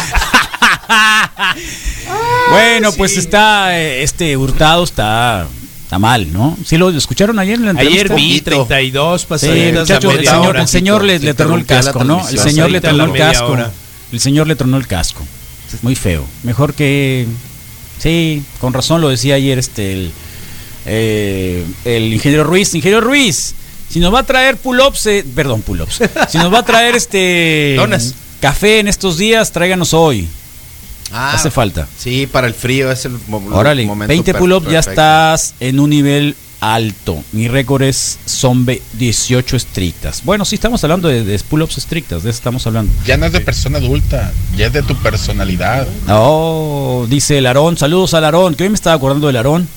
bueno, 2.50 2.92
pues 2.92 3.16
está, 3.16 3.77
eh, 3.79 4.03
este 4.05 4.37
Hurtado 4.37 4.85
está, 4.85 5.46
está 5.85 5.99
mal, 5.99 6.33
¿no? 6.33 6.57
¿Sí 6.64 6.77
lo 6.77 6.90
escucharon 6.90 7.38
ayer 7.38 7.57
en 7.59 7.66
la 7.75 7.81
Ayer 7.81 8.09
vi 8.14 8.40
Poquito. 8.40 8.66
32 8.66 9.20
Sí, 9.20 9.27
pasaditas 9.29 9.81
muchacho, 9.88 10.11
a 10.11 10.12
el 10.14 10.27
señor, 10.27 10.47
hora. 10.49 10.61
el 10.62 10.68
señor 10.68 11.05
le, 11.05 11.18
le 11.20 11.35
tronó 11.35 11.55
el 11.57 11.66
casco, 11.66 12.05
¿no? 12.05 12.29
El 12.29 12.38
señor 12.38 12.70
le 12.70 12.81
tronó 12.81 13.05
el 13.05 13.12
casco. 13.12 13.47
hora. 13.47 13.70
El 14.12 14.20
señor 14.20 14.47
le 14.49 14.57
tronó 14.57 14.77
el 14.77 14.87
casco. 14.87 15.25
Muy 15.83 15.94
feo. 15.94 16.25
Mejor 16.42 16.75
que... 16.75 17.27
Sí, 17.99 18.42
con 18.61 18.73
razón 18.73 19.01
lo 19.01 19.09
decía 19.09 19.35
ayer 19.37 19.59
este 19.59 19.92
el, 19.92 20.12
eh, 20.87 21.64
el 21.85 22.12
ingeniero 22.12 22.44
Ruiz. 22.44 22.75
Ingeniero 22.75 23.01
Ruiz, 23.01 23.55
si 23.88 23.99
nos 24.01 24.12
va 24.12 24.20
a 24.20 24.23
traer 24.27 24.57
pull-ups, 24.57 25.07
eh, 25.07 25.25
perdón, 25.35 25.62
pull-ups. 25.62 26.01
Si 26.29 26.38
nos 26.38 26.53
va 26.53 26.59
a 26.61 26.64
traer 26.64 26.94
este... 26.97 27.75
Donas. 27.79 28.14
Café 28.40 28.81
en 28.81 28.88
estos 28.88 29.16
días, 29.16 29.53
tráiganos 29.53 29.94
hoy. 29.94 30.29
Ah, 31.12 31.33
Hace 31.35 31.51
falta. 31.51 31.87
Sí, 31.99 32.27
para 32.27 32.47
el 32.47 32.55
frío 32.55 32.90
es 32.90 33.05
el 33.05 33.17
Órale, 33.53 33.87
momento 33.87 34.09
20 34.09 34.33
per- 34.33 34.38
pull-ups 34.40 34.71
ya 34.71 34.81
estás 34.81 35.55
en 35.61 35.79
un 35.81 35.90
nivel 35.90 36.35
alto. 36.61 37.23
Mi 37.33 37.47
récord 37.47 37.83
es 37.83 38.19
son 38.25 38.64
ve- 38.64 38.83
18 38.95 39.55
estrictas. 39.57 40.23
Bueno, 40.25 40.45
sí 40.45 40.55
estamos 40.57 40.83
hablando 40.83 41.09
de, 41.09 41.23
de 41.23 41.38
pull-ups 41.40 41.77
estrictas, 41.79 42.23
de 42.23 42.31
eso 42.31 42.38
estamos 42.38 42.67
hablando. 42.67 42.90
Ya 43.07 43.17
no 43.17 43.27
es 43.27 43.33
de 43.33 43.40
persona 43.40 43.79
adulta, 43.79 44.33
ya 44.57 44.67
es 44.69 44.73
de 44.73 44.83
tu 44.83 44.97
personalidad. 44.97 45.87
Oh, 46.09 47.07
dice 47.09 47.38
el 47.38 47.47
Aarón, 47.47 47.77
saludos 47.77 48.14
al 48.14 48.25
Aarón, 48.25 48.55
que 48.55 48.62
hoy 48.64 48.71
me 48.71 48.75
estaba 48.77 48.97
acordando 48.97 49.27
del 49.27 49.37
Aarón. 49.37 49.69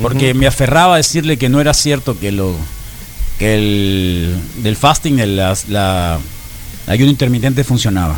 Porque 0.00 0.32
me 0.34 0.46
aferraba 0.46 0.94
a 0.94 0.96
decirle 0.98 1.36
que 1.36 1.48
no 1.48 1.60
era 1.60 1.74
cierto 1.74 2.18
que 2.18 2.30
lo 2.32 2.54
que 3.38 3.54
el 3.54 4.34
del 4.62 4.76
fasting, 4.76 5.18
el 5.18 5.36
las- 5.36 5.68
la, 5.68 6.18
ayuno 6.86 7.10
intermitente 7.10 7.64
funcionaba. 7.64 8.16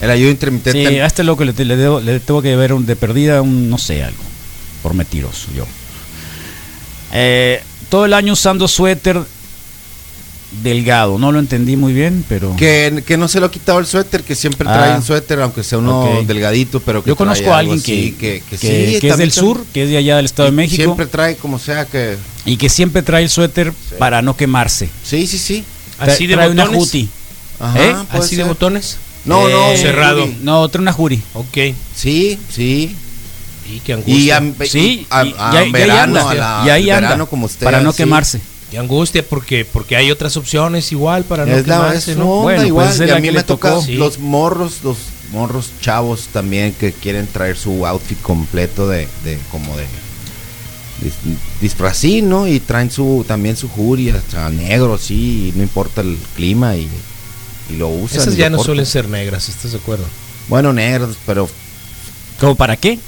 El 0.00 0.10
ayuno 0.10 0.30
intermitente. 0.30 0.88
Sí, 0.88 0.98
a 0.98 1.06
este 1.06 1.24
loco 1.24 1.44
le, 1.44 1.52
le 1.52 1.76
debo- 1.76 2.00
le 2.02 2.20
tengo 2.20 2.42
que 2.42 2.54
ver 2.56 2.72
un, 2.72 2.84
de 2.86 2.96
perdida 2.96 3.40
un, 3.42 3.70
no 3.70 3.78
sé, 3.78 4.02
algo. 4.02 4.22
Por 4.82 4.92
mentiroso, 4.94 5.48
yo. 5.56 5.66
Eh, 7.12 7.62
todo 7.88 8.04
el 8.04 8.12
año 8.12 8.32
usando 8.32 8.66
suéter 8.68 9.20
delgado. 10.62 11.18
No 11.18 11.32
lo 11.32 11.38
entendí 11.38 11.76
muy 11.76 11.92
bien, 11.92 12.24
pero... 12.28 12.54
Que, 12.56 13.02
que 13.06 13.16
no 13.16 13.28
se 13.28 13.40
lo 13.40 13.46
ha 13.46 13.50
quitado 13.50 13.78
el 13.80 13.86
suéter, 13.86 14.22
que 14.22 14.34
siempre 14.34 14.66
trae 14.66 14.92
Ah. 14.92 14.96
un 14.96 15.02
suéter, 15.02 15.40
aunque 15.40 15.64
sea 15.64 15.78
uno 15.78 16.18
Ok. 16.20 16.26
delgadito, 16.26 16.80
pero 16.80 17.02
que 17.02 17.08
Yo 17.08 17.16
conozco 17.16 17.44
trae 17.44 17.54
a 17.54 17.58
alguien 17.58 17.82
que, 17.82 17.92
así, 17.92 18.12
que, 18.12 18.42
que 18.48 18.56
que- 18.58 18.92
sí, 18.92 19.00
que 19.00 19.08
es 19.08 19.16
del 19.16 19.32
sur, 19.32 19.64
que 19.72 19.84
es 19.84 19.88
de 19.88 19.96
allá 19.96 20.16
del 20.16 20.26
Estado 20.26 20.48
de 20.48 20.52
y 20.52 20.56
México, 20.56 20.82
Siempre 20.82 21.06
trae 21.06 21.36
como 21.36 21.58
sea 21.58 21.86
que. 21.86 22.16
y 22.44 22.56
que 22.56 22.68
siempre 22.68 23.02
trae 23.02 23.22
el 23.24 23.30
suéter 23.30 23.72
para 23.98 24.22
no 24.22 24.36
quemarse. 24.36 24.88
Sí, 25.02 25.26
sí, 25.26 25.38
sí. 25.38 25.64
Así 25.98 26.26
de 26.26 26.34
trae 26.34 26.50
una 26.50 26.64
botones. 26.64 26.84
juti. 26.84 27.08
Ajá, 27.58 27.84
¿Eh? 27.84 27.94
Así 28.10 28.36
de 28.36 28.42
ser. 28.42 28.46
botones. 28.46 28.96
No, 29.24 29.48
no, 29.48 29.72
Eh, 29.72 29.76
cerrado. 29.78 30.24
Uri. 30.24 30.36
No, 30.42 30.68
trae 30.68 30.82
una 30.82 30.92
juri. 30.92 31.22
Ok. 31.34 31.74
Sí, 31.94 32.38
sí. 32.50 32.94
Y 33.72 33.80
qué 33.80 33.92
Y 34.06 34.30
angustia. 34.30 34.36
a, 34.36 34.66
Sí, 34.66 35.06
a- 35.08 35.24
y- 35.24 35.34
a 35.38 35.50
y 35.50 35.54
y 35.54 35.56
ahí 35.58 35.72
verano, 35.72 36.20
anda. 36.28 36.30
a 36.30 36.34
la- 36.34 36.62
y 36.66 36.70
ahí 36.70 36.90
al 36.90 36.96
anda, 36.98 37.08
verano 37.08 37.26
como 37.28 37.46
usted. 37.46 37.64
para 37.64 37.80
no 37.80 37.92
sí. 37.92 37.96
quemarse. 37.98 38.40
Qué 38.70 38.78
angustia 38.78 39.24
porque 39.26 39.64
porque 39.64 39.96
hay 39.96 40.10
otras 40.10 40.36
opciones 40.36 40.90
igual 40.92 41.24
para 41.24 41.46
no 41.46 41.52
Es 41.54 41.66
la 41.66 41.76
quemarse, 41.76 42.12
es 42.12 42.18
¿no? 42.18 42.24
onda 42.30 42.42
Bueno, 42.42 42.58
pues 42.58 42.68
igual. 42.68 42.88
es 42.88 42.98
y 43.00 43.10
a 43.10 43.14
mí 43.20 43.28
me 43.28 43.32
le 43.32 43.42
toca 43.44 43.70
tocó. 43.70 43.82
Sí. 43.82 43.94
los 43.94 44.18
morros, 44.18 44.80
los 44.82 44.96
morros 45.32 45.70
chavos 45.80 46.28
también 46.32 46.72
que 46.74 46.92
quieren 46.92 47.26
traer 47.26 47.56
su 47.56 47.86
outfit 47.86 48.20
completo 48.20 48.88
de, 48.88 49.08
de 49.24 49.38
como 49.50 49.76
de 49.76 49.84
dis- 51.02 51.36
disfrazín, 51.60 52.28
¿no? 52.28 52.46
Y 52.48 52.60
traen 52.60 52.90
su 52.90 53.24
también 53.26 53.56
su 53.56 53.68
jury, 53.68 54.10
hasta 54.10 54.48
negro, 54.50 54.98
sí, 54.98 55.52
y 55.54 55.56
no 55.56 55.62
importa 55.62 56.00
el 56.00 56.18
clima 56.36 56.76
y, 56.76 56.88
y 57.70 57.76
lo 57.76 57.88
usan. 57.88 58.20
Esas 58.20 58.36
ya 58.36 58.50
no 58.50 58.62
suelen 58.62 58.86
ser 58.86 59.08
negras, 59.08 59.48
¿estás 59.48 59.72
de 59.72 59.78
acuerdo? 59.78 60.04
Bueno, 60.48 60.72
negros, 60.72 61.16
pero 61.26 61.48
¿Cómo 62.40 62.54
para 62.54 62.76
qué? 62.76 62.98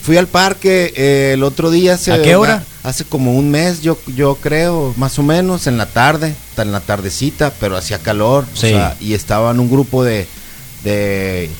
fui 0.00 0.16
al 0.16 0.26
parque 0.28 0.92
eh, 0.96 1.32
el 1.34 1.42
otro 1.42 1.70
día. 1.70 1.94
Hace, 1.94 2.12
¿A 2.12 2.22
qué 2.22 2.34
hora? 2.36 2.64
Hace 2.84 3.04
como 3.04 3.34
un 3.34 3.50
mes, 3.50 3.82
yo, 3.82 3.98
yo 4.16 4.36
creo, 4.36 4.94
más 4.96 5.18
o 5.18 5.22
menos, 5.22 5.66
en 5.66 5.76
la 5.76 5.86
tarde, 5.86 6.34
ta- 6.54 6.62
en 6.62 6.72
la 6.72 6.80
tardecita, 6.80 7.52
pero 7.60 7.76
hacía 7.76 7.98
calor. 7.98 8.44
o 8.50 8.56
Sí. 8.56 8.68
sea, 8.68 8.96
y 9.00 9.12
estaba 9.12 9.50
en 9.50 9.60
un 9.60 9.68
grupo 9.70 10.04
de, 10.04 10.26
de 10.84 11.50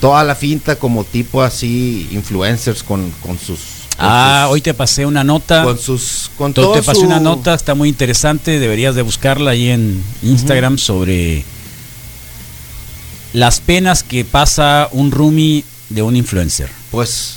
toda 0.00 0.24
la 0.24 0.34
finta 0.34 0.76
como 0.76 1.04
tipo 1.04 1.42
así, 1.42 2.08
influencers 2.10 2.82
con, 2.82 3.10
con 3.22 3.38
sus... 3.38 3.58
con 3.96 3.98
Ah, 4.00 4.44
sus- 4.46 4.54
hoy 4.54 4.60
te 4.62 4.74
pasé 4.74 5.06
una 5.06 5.22
nota. 5.22 5.62
Con 5.62 5.78
sus... 5.78 6.30
Con 6.36 6.52
To- 6.54 6.62
todo 6.62 6.72
te 6.74 6.82
pasé 6.82 7.00
su- 7.00 7.06
una 7.06 7.20
nota, 7.20 7.54
está 7.54 7.74
muy 7.74 7.88
interesante, 7.88 8.58
deberías 8.58 8.94
de 8.96 9.02
buscarla 9.02 9.52
ahí 9.52 9.68
en 9.68 10.02
Instagram 10.22 10.78
sobre 10.78 11.44
las 13.36 13.60
penas 13.60 14.02
que 14.02 14.24
pasa 14.24 14.88
un 14.92 15.10
roomie 15.10 15.62
de 15.90 16.00
un 16.02 16.16
influencer. 16.16 16.70
Pues... 16.90 17.34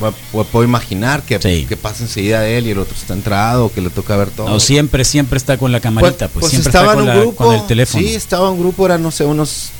pu- 0.00 0.12
pu- 0.32 0.44
Puedo 0.46 0.64
imaginar 0.64 1.22
que, 1.22 1.38
Sí. 1.40 1.64
que 1.68 1.76
pasa 1.76 2.02
enseguida 2.02 2.40
de 2.40 2.58
él 2.58 2.66
y 2.66 2.70
el 2.70 2.78
otro 2.78 2.94
está 2.96 3.14
entrado, 3.14 3.70
que 3.72 3.80
le 3.80 3.90
toca 3.90 4.16
ver 4.16 4.30
todo. 4.30 4.48
No, 4.48 4.58
siempre, 4.58 5.04
siempre 5.04 5.36
está 5.36 5.56
con 5.58 5.70
la 5.70 5.78
camarita, 5.80 6.26
pues, 6.28 6.48
siempre 6.50 6.70
estaba 6.70 6.86
está 6.92 6.94
con, 6.96 7.04
en 7.04 7.10
un 7.10 7.16
la- 7.16 7.20
grupo, 7.22 7.44
con 7.44 7.54
el 7.54 7.66
teléfono. 7.66 8.02
Sí, 8.04 8.14
estaba 8.14 8.50
un 8.50 8.58
grupo, 8.58 8.84
eran, 8.86 9.00
no 9.02 9.10
sé, 9.12 9.24
unos, 9.24 9.70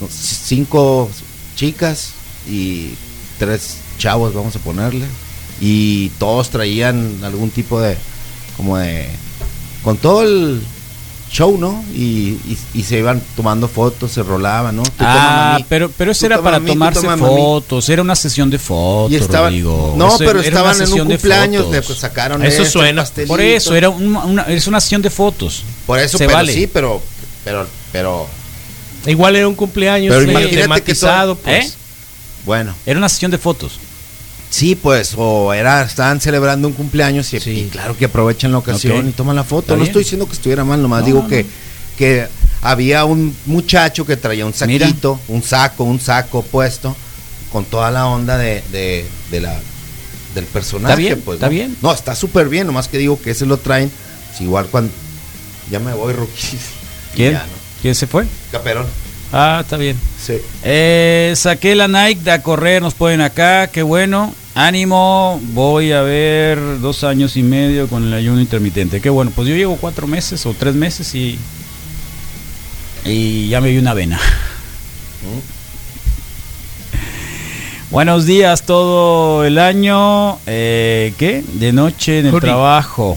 unos 0.00 0.12
cinco 0.12 1.08
chicas 1.56 2.10
y 2.48 2.90
tres 3.38 3.76
chavos, 3.98 4.34
vamos 4.34 4.56
a 4.56 4.58
ponerle. 4.58 5.06
Y 5.60 6.08
todos 6.18 6.50
traían 6.50 7.20
algún 7.22 7.50
tipo 7.50 7.80
de, 7.80 7.96
como 8.56 8.76
de, 8.78 9.08
con 9.84 9.96
todo 9.98 10.22
el 10.22 10.60
show, 11.30 11.56
¿no? 11.58 11.84
Y, 11.94 12.30
y- 12.44 12.58
y 12.74 12.82
se 12.82 12.98
iban 12.98 13.22
tomando 13.36 13.68
fotos, 13.68 14.10
se 14.12 14.22
rolaban, 14.22 14.74
¿no? 14.76 14.82
Tú 14.82 14.90
Ah, 14.98 15.54
mí, 15.58 15.64
pero, 15.68 15.88
pero 15.96 16.10
eso 16.10 16.26
era 16.26 16.42
para 16.42 16.58
mí, 16.58 16.72
tomarse 16.72 17.06
fotos, 17.16 17.88
era 17.88 18.02
una 18.02 18.16
sesión 18.16 18.50
de 18.50 18.58
fotos, 18.58 19.12
Y 19.12 19.16
estaban, 19.16 19.50
Rodrigo. 19.50 19.94
no, 19.96 20.08
Eso 20.08 20.18
pero 20.18 20.40
estaban 20.40 20.74
en 20.82 20.92
un 20.92 21.08
de 21.08 21.14
cumpleaños, 21.14 21.70
le 21.70 21.82
pues, 21.82 21.98
sacaron 21.98 22.44
Eso 22.44 22.64
suena. 22.64 23.02
pastelito. 23.02 23.32
Por 23.32 23.40
eso, 23.40 23.74
era 23.76 23.90
una, 23.90 24.24
una- 24.24 24.42
es 24.42 24.66
una 24.66 24.80
sesión 24.80 25.02
de 25.02 25.10
fotos. 25.10 25.62
Por 25.86 25.98
eso, 26.00 26.18
se 26.18 26.24
pero 26.26 26.36
vale. 26.36 26.52
sí, 26.52 26.66
pero, 26.66 27.00
pero, 27.44 27.66
pero, 27.92 28.26
Igual 29.06 29.34
era 29.36 29.48
un 29.48 29.54
cumpleaños 29.54 30.12
Pero 30.14 30.30
imagínate 30.30 30.56
que 30.56 30.62
tematizado, 30.62 31.34
todo- 31.36 31.44
pues. 31.44 31.66
¿Eh? 31.66 31.72
bueno. 32.44 32.74
Era 32.84 32.98
una 32.98 33.08
sesión 33.08 33.30
de 33.30 33.38
fotos. 33.38 33.78
Sí, 34.50 34.74
pues, 34.74 35.14
o 35.16 35.52
era, 35.54 35.82
estaban 35.82 36.20
celebrando 36.20 36.66
un 36.68 36.74
cumpleaños 36.74 37.32
y, 37.32 37.40
Sí. 37.40 37.50
y 37.50 37.68
claro 37.68 37.96
que 37.96 38.06
aprovechan 38.06 38.50
la 38.52 38.58
ocasión 38.58 39.08
y 39.08 39.12
toman 39.12 39.36
la 39.36 39.44
foto. 39.44 39.60
Está 39.62 39.72
No 39.74 39.78
bien. 39.78 39.86
estoy 39.88 40.02
diciendo 40.02 40.26
que 40.26 40.32
estuviera 40.32 40.64
mal, 40.64 40.82
nomás 40.82 41.00
No, 41.00 41.06
digo 41.06 41.22
no, 41.22 41.28
que, 41.28 41.46
que 41.96 42.26
había 42.60 43.04
un 43.04 43.34
muchacho 43.46 44.04
que 44.04 44.16
traía 44.16 44.44
un 44.44 44.52
Mira. 44.66 44.86
saquito, 44.88 45.20
un 45.28 45.42
saco, 45.42 45.84
un 45.84 46.00
saco 46.00 46.42
puesto, 46.42 46.96
con 47.52 47.64
toda 47.64 47.90
la 47.92 48.06
onda 48.08 48.36
de, 48.38 48.62
de, 48.72 49.06
de 49.30 49.40
la 49.40 49.56
del 50.34 50.44
personaje. 50.46 50.92
Está 50.94 51.00
bien, 51.00 51.20
pues, 51.24 51.36
está 51.36 51.46
¿no? 51.46 51.50
bien. 51.50 51.76
No, 51.80 51.92
está 51.92 52.14
súper 52.16 52.48
bien, 52.48 52.66
nomás 52.66 52.88
que 52.88 52.98
digo 52.98 53.20
que 53.22 53.30
ese 53.30 53.46
lo 53.46 53.56
traen. 53.58 53.90
Es 54.34 54.40
igual 54.40 54.66
cuando. 54.66 54.92
Ya 55.70 55.78
me 55.78 55.92
voy, 55.94 56.12
Rookie. 56.12 56.58
¿Quién? 57.14 57.32
Ya, 57.34 57.38
¿no? 57.40 57.52
¿Quién 57.82 57.94
se 57.94 58.06
fue? 58.08 58.26
Caperón. 58.50 58.86
Ah, 59.32 59.60
está 59.62 59.76
bien. 59.76 59.96
Sí. 60.24 60.34
Eh, 60.64 61.32
saqué 61.36 61.76
la 61.76 61.86
Nike 61.86 62.22
de 62.24 62.32
a 62.32 62.42
correr, 62.42 62.82
nos 62.82 62.94
ponen 62.94 63.20
acá, 63.20 63.68
qué 63.68 63.82
bueno. 63.82 64.34
Ánimo, 64.66 65.40
voy 65.54 65.92
a 65.92 66.02
ver 66.02 66.80
dos 66.80 67.02
años 67.02 67.38
y 67.38 67.42
medio 67.42 67.88
con 67.88 68.04
el 68.04 68.12
ayuno 68.12 68.42
intermitente. 68.42 69.00
Qué 69.00 69.08
bueno, 69.08 69.32
pues 69.34 69.48
yo 69.48 69.54
llevo 69.54 69.76
cuatro 69.76 70.06
meses 70.06 70.44
o 70.44 70.52
tres 70.52 70.74
meses 70.74 71.14
y. 71.14 71.38
Y 73.06 73.48
ya 73.48 73.62
me 73.62 73.70
vi 73.70 73.78
una 73.78 73.94
vena. 73.94 74.20
Buenos 77.90 78.26
días 78.26 78.64
todo 78.64 79.46
el 79.46 79.58
año. 79.58 80.38
Eh, 80.46 81.14
¿Qué? 81.16 81.42
De 81.54 81.72
noche 81.72 82.18
en 82.18 82.26
el 82.26 82.38
trabajo. 82.38 83.16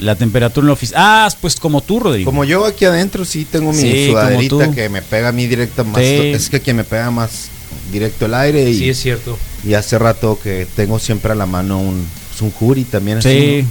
La 0.00 0.16
temperatura 0.16 0.64
en 0.64 0.68
la 0.68 0.72
oficina. 0.74 0.98
Ah, 1.02 1.30
pues 1.40 1.56
como 1.56 1.80
tú, 1.80 1.98
Rodrigo. 1.98 2.30
Como 2.30 2.44
yo 2.44 2.66
aquí 2.66 2.84
adentro 2.84 3.24
sí 3.24 3.46
tengo 3.46 3.72
mi 3.72 3.80
Sí, 3.80 4.08
sudaderita 4.10 4.70
que 4.70 4.90
me 4.90 5.00
pega 5.00 5.30
a 5.30 5.32
mí 5.32 5.46
directo 5.46 5.82
más. 5.86 6.02
Sí. 6.02 6.32
Es 6.34 6.50
que 6.50 6.60
quien 6.60 6.76
me 6.76 6.84
pega 6.84 7.10
más 7.10 7.48
directo 7.92 8.26
el 8.26 8.34
aire 8.34 8.68
y, 8.70 8.78
Sí, 8.78 8.88
es 8.90 8.98
cierto. 9.00 9.38
y 9.64 9.74
hace 9.74 9.98
rato 9.98 10.38
que 10.42 10.66
tengo 10.76 10.98
siempre 10.98 11.32
a 11.32 11.34
la 11.34 11.46
mano 11.46 11.78
un, 11.80 12.06
un 12.40 12.50
jury 12.52 12.84
también. 12.84 13.18
así, 13.18 13.28
Sí. 13.28 13.62
¿no? 13.62 13.68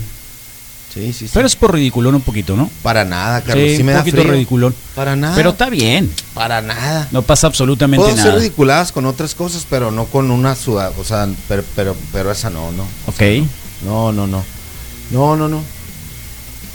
sí, 0.93 1.13
sí, 1.13 1.27
sí. 1.27 1.31
Pero 1.33 1.45
es 1.47 1.55
por 1.55 1.73
ridiculón 1.73 2.15
un 2.15 2.21
poquito, 2.21 2.55
¿no? 2.55 2.69
para 2.83 3.05
nada, 3.05 3.41
Carlos. 3.41 3.69
Sí, 3.69 3.77
Sí, 3.77 3.83
me 3.83 3.91
un 3.91 3.97
da 3.97 3.99
poquito 4.01 4.21
frío. 4.21 4.33
ridiculón. 4.33 4.75
Para 4.95 5.15
nada. 5.15 5.35
Pero 5.35 5.51
está 5.51 5.69
bien. 5.69 6.11
para 6.33 6.61
nada. 6.61 7.07
No 7.11 7.21
pasa 7.21 7.47
absolutamente 7.47 8.03
Puedo 8.03 8.15
nada. 8.17 8.31
ser 8.31 8.39
ridiculadas 8.39 8.91
con 8.91 9.05
otras 9.05 9.35
cosas, 9.35 9.65
pero 9.69 9.91
no 9.91 10.05
con 10.05 10.31
una 10.31 10.55
sudada. 10.55 10.91
O 10.97 11.03
sea, 11.03 11.27
pero, 11.47 11.63
pero, 11.75 11.95
pero 12.11 12.31
esa 12.31 12.49
no, 12.49 12.71
no. 12.71 12.83
Ok. 13.07 13.45
No, 13.85 14.11
no, 14.11 14.27
no. 14.27 14.43
No, 15.11 15.35
no, 15.35 15.47
no. 15.47 15.61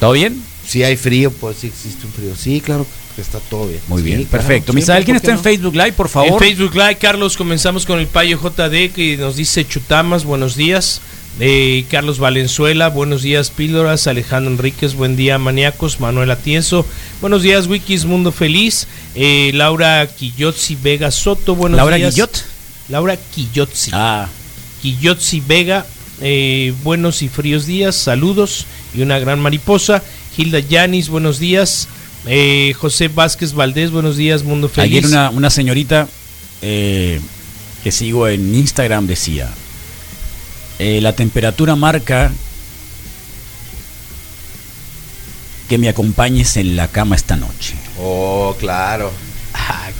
¿Todo 0.01 0.12
bien? 0.12 0.43
Si 0.66 0.83
hay 0.83 0.97
frío, 0.97 1.31
pues 1.31 1.59
sí 1.61 1.66
existe 1.68 2.07
un 2.07 2.12
frío. 2.12 2.35
Sí, 2.37 2.61
claro 2.61 2.85
que 2.85 2.91
está 3.23 3.39
todo 3.41 3.69
bien. 3.69 3.81
Muy 3.89 4.03
Sí, 4.03 4.07
bien, 4.07 4.19
claro, 4.25 4.31
perfecto. 4.31 4.73
siempre, 4.73 4.81
Misael, 4.83 5.05
¿quién 5.05 5.17
¿por 5.17 5.23
qué 5.23 5.31
está 5.33 5.39
en? 5.39 5.43
Facebook 5.59 5.75
Live, 5.75 5.93
por 5.93 6.07
En 6.07 6.12
favor? 6.12 6.39
Facebook 6.43 6.75
Live, 6.75 6.97
Carlos, 6.97 7.37
comenzamos 7.37 7.87
con 7.87 7.99
el 7.99 8.07
Payo 8.07 8.39
JD 8.41 8.93
que 8.93 9.17
nos 9.19 9.37
dice 9.37 9.67
Chutamas, 9.67 10.25
buenos 10.25 10.57
días. 10.57 11.01
Eh, 11.41 11.85
Carlos 11.91 12.21
Valenzuela, 12.21 12.89
buenos 12.91 13.23
días 13.23 13.51
Píldoras, 13.51 14.07
Alejandro 14.07 14.53
Enríquez, 14.53 14.95
buen 14.95 15.17
día 15.17 15.37
Maníacos, 15.37 15.99
Manuel 15.99 16.31
Atienzo, 16.31 16.87
buenos 17.21 17.43
días 17.43 17.67
Wikis 17.67 18.05
Mundo 18.05 18.31
Feliz, 18.31 18.87
Eh, 19.17 19.51
Laura 19.53 20.07
Quillotzi 20.07 20.77
Vega 20.81 21.11
Soto, 21.11 21.57
buenos 21.57 21.77
Laura 21.77 21.97
días. 21.97 22.15
Guillot. 22.15 22.45
Laura 22.89 23.17
Quillotzi. 23.17 23.91
Ah, 23.93 24.29
Quillotzi 24.81 25.41
Vega, 25.41 25.87
eh, 26.21 26.73
buenos 26.85 27.23
y 27.23 27.29
fríos 27.29 27.67
días, 27.67 27.97
saludos 27.97 28.67
y 28.95 29.03
una 29.03 29.19
gran 29.19 29.41
mariposa. 29.41 30.03
Hilda 30.37 30.61
Yanis, 30.61 31.09
buenos 31.09 31.39
días. 31.41 31.89
Eh, 32.27 32.75
José 32.79 33.09
Vázquez 33.09 33.53
Valdés, 33.53 33.91
buenos 33.91 34.16
días, 34.16 34.43
Mundo 34.45 34.68
Feliz. 34.68 34.91
ayer 34.91 35.07
una, 35.07 35.31
una 35.31 35.51
señorita 35.51 36.09
eh, 36.62 37.20
que 37.83 37.93
sigo 37.93 38.29
en 38.29 38.55
Instagram 38.55 39.07
decía, 39.07 39.51
eh, 40.79 41.01
la 41.03 41.14
temperatura 41.14 41.77
marca 41.77 42.33
que 45.68 45.77
me 45.79 45.89
acompañes 45.89 46.57
en 46.57 46.77
la 46.77 46.89
cama 46.89 47.16
esta 47.16 47.37
noche. 47.37 47.75
Oh, 48.01 48.57
claro. 48.59 49.12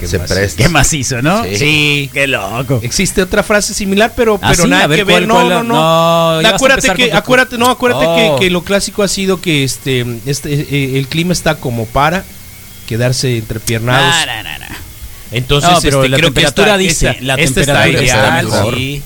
Qué 0.05 0.09
Se 0.11 0.19
macizo. 0.19 0.35
presta. 0.35 0.63
Qué 0.63 0.69
macizo, 0.69 1.23
¿no? 1.23 1.45
Sí. 1.45 1.57
Sí. 1.57 2.11
Qué 2.13 2.27
loco. 2.27 2.81
Existe 2.83 3.23
otra 3.23 3.43
frase 3.43 3.75
similar, 3.75 4.13
pero, 4.17 4.39
¿Ah, 4.43 4.51
pero 4.51 4.65
sí? 4.65 4.69
nada 4.71 4.85
A 4.85 4.87
ver, 4.87 4.99
que 5.01 5.05
ver. 5.05 5.15
¿cuál, 5.27 5.29
no, 5.29 5.35
cuál? 5.35 5.69
no, 5.69 6.43
no, 6.43 6.49
acuérdate 6.49 6.93
que, 6.95 7.13
acuérdate, 7.13 7.59
no, 7.59 7.69
acuérdate 7.71 8.05
Oh. 8.07 8.37
que, 8.39 8.45
que 8.47 8.51
lo 8.51 8.63
clásico 8.65 9.03
ha 9.03 9.09
sido 9.09 9.41
que 9.41 9.65
este, 9.65 10.05
este 10.27 10.53
eh, 10.55 10.99
el 10.99 11.09
clima 11.09 11.33
está 11.33 11.57
como 11.57 11.87
para 11.87 12.25
quedarse 12.87 13.39
entrepiernados. 13.39 14.15
Ah, 14.15 14.27
no, 14.27 14.43
no, 14.51 14.59
no. 14.59 14.75
Entonces, 15.33 15.71
No, 15.71 15.81
pero 15.81 15.99
este, 16.05 16.09
la 16.11 16.17
creo 16.19 16.29
que 16.31 16.35
temperatura 16.35 16.67
esta- 16.69 16.77
dice, 16.79 17.09
esta- 17.11 17.23
la 17.23 17.35
esta 17.35 17.55
temperatura 17.61 18.01
está 18.03 18.05
está 18.05 18.19
ideal, 18.29 18.45
mejor. 18.45 18.75
sí. 18.77 19.03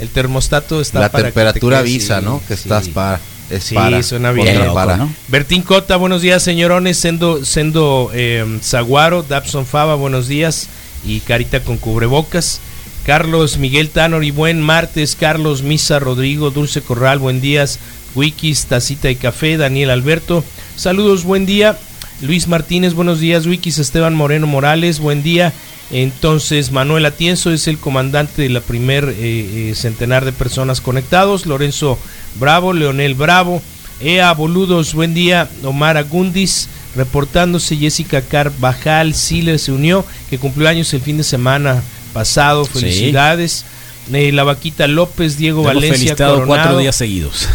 El 0.00 0.08
termostato 0.08 0.80
está 0.80 1.00
La 1.00 1.08
para 1.12 1.24
que 1.24 1.28
te 1.30 1.32
temperatura 1.34 1.76
quedes, 1.78 1.90
avisa, 1.90 2.18
sí, 2.18 2.24
¿no? 2.24 2.40
Que 2.46 2.56
sí. 2.56 2.62
estás 2.62 2.88
para. 2.88 3.20
Es 3.50 3.64
Sí, 3.64 3.74
para. 3.74 4.02
suena 4.02 4.32
bien. 4.32 4.58
loco, 4.58 4.74
para. 4.74 4.96
¿no? 4.96 5.12
Bertín 5.28 5.62
Cota, 5.62 5.96
buenos 5.96 6.22
días, 6.22 6.42
señorones. 6.42 6.96
Sendo, 6.98 7.44
Sendo 7.44 8.10
eh, 8.14 8.58
Zaguaro, 8.62 9.22
Dabson 9.22 9.66
Fava, 9.66 9.94
buenos 9.94 10.28
días. 10.28 10.68
Y 11.04 11.20
Carita 11.20 11.60
con 11.60 11.76
cubrebocas. 11.78 12.60
Carlos 13.04 13.58
Miguel 13.58 13.90
Tanor 13.90 14.24
y 14.24 14.30
buen 14.30 14.60
martes. 14.60 15.16
Carlos 15.16 15.62
Misa 15.62 15.98
Rodrigo, 15.98 16.50
Dulce 16.50 16.80
Corral, 16.80 17.18
buen 17.18 17.40
días. 17.40 17.78
Wikis, 18.14 18.66
Tacita 18.66 19.10
y 19.10 19.16
Café, 19.16 19.56
Daniel 19.56 19.90
Alberto. 19.90 20.44
Saludos, 20.76 21.24
buen 21.24 21.44
día. 21.46 21.76
Luis 22.20 22.46
Martínez, 22.46 22.94
buenos 22.94 23.18
días. 23.20 23.46
Wikis, 23.46 23.78
Esteban 23.78 24.14
Moreno 24.14 24.46
Morales, 24.46 25.00
buen 25.00 25.22
día. 25.22 25.52
Entonces, 25.90 26.70
Manuel 26.70 27.04
Atienzo 27.04 27.50
es 27.52 27.68
el 27.68 27.78
comandante 27.78 28.42
de 28.42 28.48
la 28.48 28.60
primer 28.60 29.04
eh, 29.10 29.70
eh, 29.70 29.74
centenar 29.74 30.24
de 30.24 30.32
personas 30.32 30.80
conectados. 30.80 31.44
Lorenzo 31.46 31.98
Bravo, 32.36 32.72
Leonel 32.72 33.14
Bravo. 33.14 33.62
Ea 34.00 34.32
Boludos, 34.32 34.94
buen 34.94 35.14
día. 35.14 35.48
Omar 35.64 35.96
Agundis, 35.96 36.68
reportándose. 36.96 37.76
Jessica 37.76 38.22
Carvajal, 38.22 39.14
Siler 39.14 39.58
se 39.58 39.72
unió, 39.72 40.04
que 40.30 40.38
cumplió 40.38 40.68
años 40.68 40.92
el 40.94 41.02
fin 41.02 41.18
de 41.18 41.24
semana 41.24 41.82
pasado. 42.12 42.64
Sí. 42.64 42.80
Felicidades. 42.80 43.64
Eh, 44.12 44.32
la 44.32 44.44
Vaquita 44.44 44.86
López, 44.88 45.36
Diego 45.36 45.60
hemos 45.60 45.74
Valencia, 45.74 45.96
felicitado 45.98 46.34
Coronado. 46.34 46.48
cuatro 46.62 46.78
días 46.78 46.96
seguidos. 46.96 47.48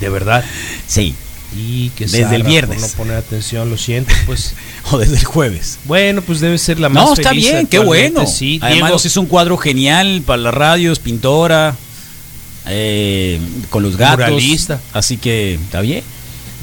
De 0.00 0.08
verdad. 0.08 0.44
Sí. 0.86 1.14
Y 1.56 1.90
que 1.90 2.04
Desde 2.04 2.18
el 2.18 2.24
zarra 2.24 2.38
por 2.38 2.46
viernes. 2.46 2.80
no 2.80 2.88
poner 2.88 3.16
atención, 3.16 3.70
lo 3.70 3.76
siento, 3.78 4.14
pues. 4.26 4.54
O 4.90 4.98
desde 4.98 5.16
el 5.16 5.24
jueves. 5.24 5.78
Bueno, 5.84 6.22
pues 6.22 6.40
debe 6.40 6.58
ser 6.58 6.78
la 6.78 6.88
más 6.88 7.04
No, 7.04 7.14
está 7.14 7.30
feliz 7.30 7.50
bien, 7.50 7.66
qué 7.66 7.78
bueno. 7.78 8.26
Sí, 8.26 8.58
Además 8.62 8.78
Diego, 8.78 8.94
nos 8.94 9.06
hizo 9.06 9.20
un 9.20 9.26
cuadro 9.26 9.56
genial 9.56 10.22
para 10.24 10.42
las 10.42 10.54
radios, 10.54 10.98
pintora, 10.98 11.76
eh, 12.66 13.38
con 13.70 13.82
los 13.82 13.96
gatos. 13.96 14.18
Muralista. 14.18 14.80
Así 14.92 15.16
que 15.16 15.54
está 15.54 15.80
bien. 15.80 16.02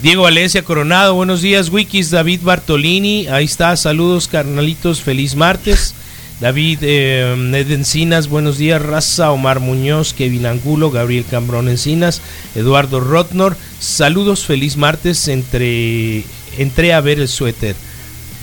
Diego 0.02 0.24
Valencia 0.24 0.62
Coronado, 0.64 1.16
buenos 1.16 1.42
días, 1.42 1.70
Wikis, 1.70 2.12
David 2.12 2.42
Bartolini, 2.44 3.28
ahí 3.28 3.46
está, 3.46 3.76
saludos 3.76 4.28
carnalitos, 4.28 5.02
feliz 5.02 5.36
martes. 5.36 5.96
David 6.40 6.80
eh, 6.82 7.34
Ned 7.38 7.72
Encinas, 7.72 8.28
buenos 8.28 8.58
días, 8.58 8.82
Raza, 8.82 9.32
Omar 9.32 9.62
Muñoz, 9.62 10.14
Kevin 10.14 10.46
Angulo, 10.46 10.92
Gabriel 10.92 11.24
Cambrón 11.30 11.70
Encinas, 11.70 12.22
Eduardo 12.56 13.00
Rotnor, 13.00 13.56
saludos, 13.80 14.46
feliz 14.46 14.76
martes, 14.76 15.30
entre, 15.30 16.24
entré 16.58 16.94
a 16.94 17.00
ver 17.00 17.20
el 17.22 17.30
suéter 17.30 17.76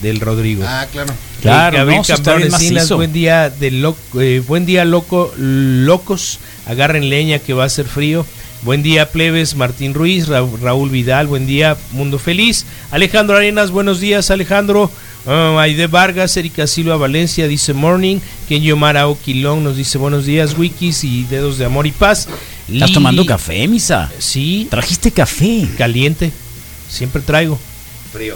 del 0.01 0.19
Rodrigo. 0.19 0.63
Ah, 0.67 0.87
claro. 0.91 1.13
Claro, 1.41 1.75
Eh, 1.75 1.79
Gabriel 1.79 2.01
no, 2.01 2.15
Cambrón 2.15 2.43
Encinas, 2.43 2.89
buen 2.91 3.13
día 3.13 3.49
de 3.51 3.69
loco, 3.69 4.21
eh, 4.21 4.39
buen 4.39 4.65
día 4.65 4.85
loco, 4.85 5.31
locos, 5.37 6.39
agarren 6.65 7.09
leña 7.09 7.37
que 7.39 7.53
va 7.53 7.65
a 7.65 7.69
ser 7.69 7.85
frío. 7.85 8.25
Buen 8.63 8.81
día 8.81 9.11
plebes, 9.11 9.55
Martín 9.57 9.93
Ruiz, 9.93 10.29
Ra- 10.29 10.47
Raúl 10.61 10.89
Vidal, 10.89 11.27
buen 11.27 11.45
día, 11.45 11.75
Mundo 11.91 12.17
Feliz. 12.17 12.65
Alejandro 12.91 13.35
Arenas, 13.35 13.71
buenos 13.71 13.99
días 13.99 14.31
Alejandro. 14.31 14.89
Ah, 15.25 15.57
Aide 15.61 15.87
Vargas, 15.87 16.35
Erika 16.35 16.67
Silva 16.67 16.97
Valencia 16.97 17.47
dice 17.47 17.73
morning. 17.73 18.17
Kenji 18.49 18.71
Omar 18.71 18.97
Aoquilón 18.97 19.63
nos 19.63 19.77
dice 19.77 19.97
buenos 19.97 20.25
días, 20.25 20.57
wikis 20.57 21.03
y 21.05 21.23
dedos 21.23 21.57
de 21.57 21.65
amor 21.65 21.87
y 21.87 21.91
paz. 21.91 22.27
¿Estás 22.67 22.89
Lili- 22.89 22.93
tomando 22.93 23.25
café, 23.25 23.67
Misa? 23.67 24.11
Sí, 24.19 24.67
Trajiste 24.69 25.11
café. 25.11 25.67
caliente. 25.77 26.31
Siempre 26.89 27.21
traigo. 27.21 27.57
Frío. 28.11 28.35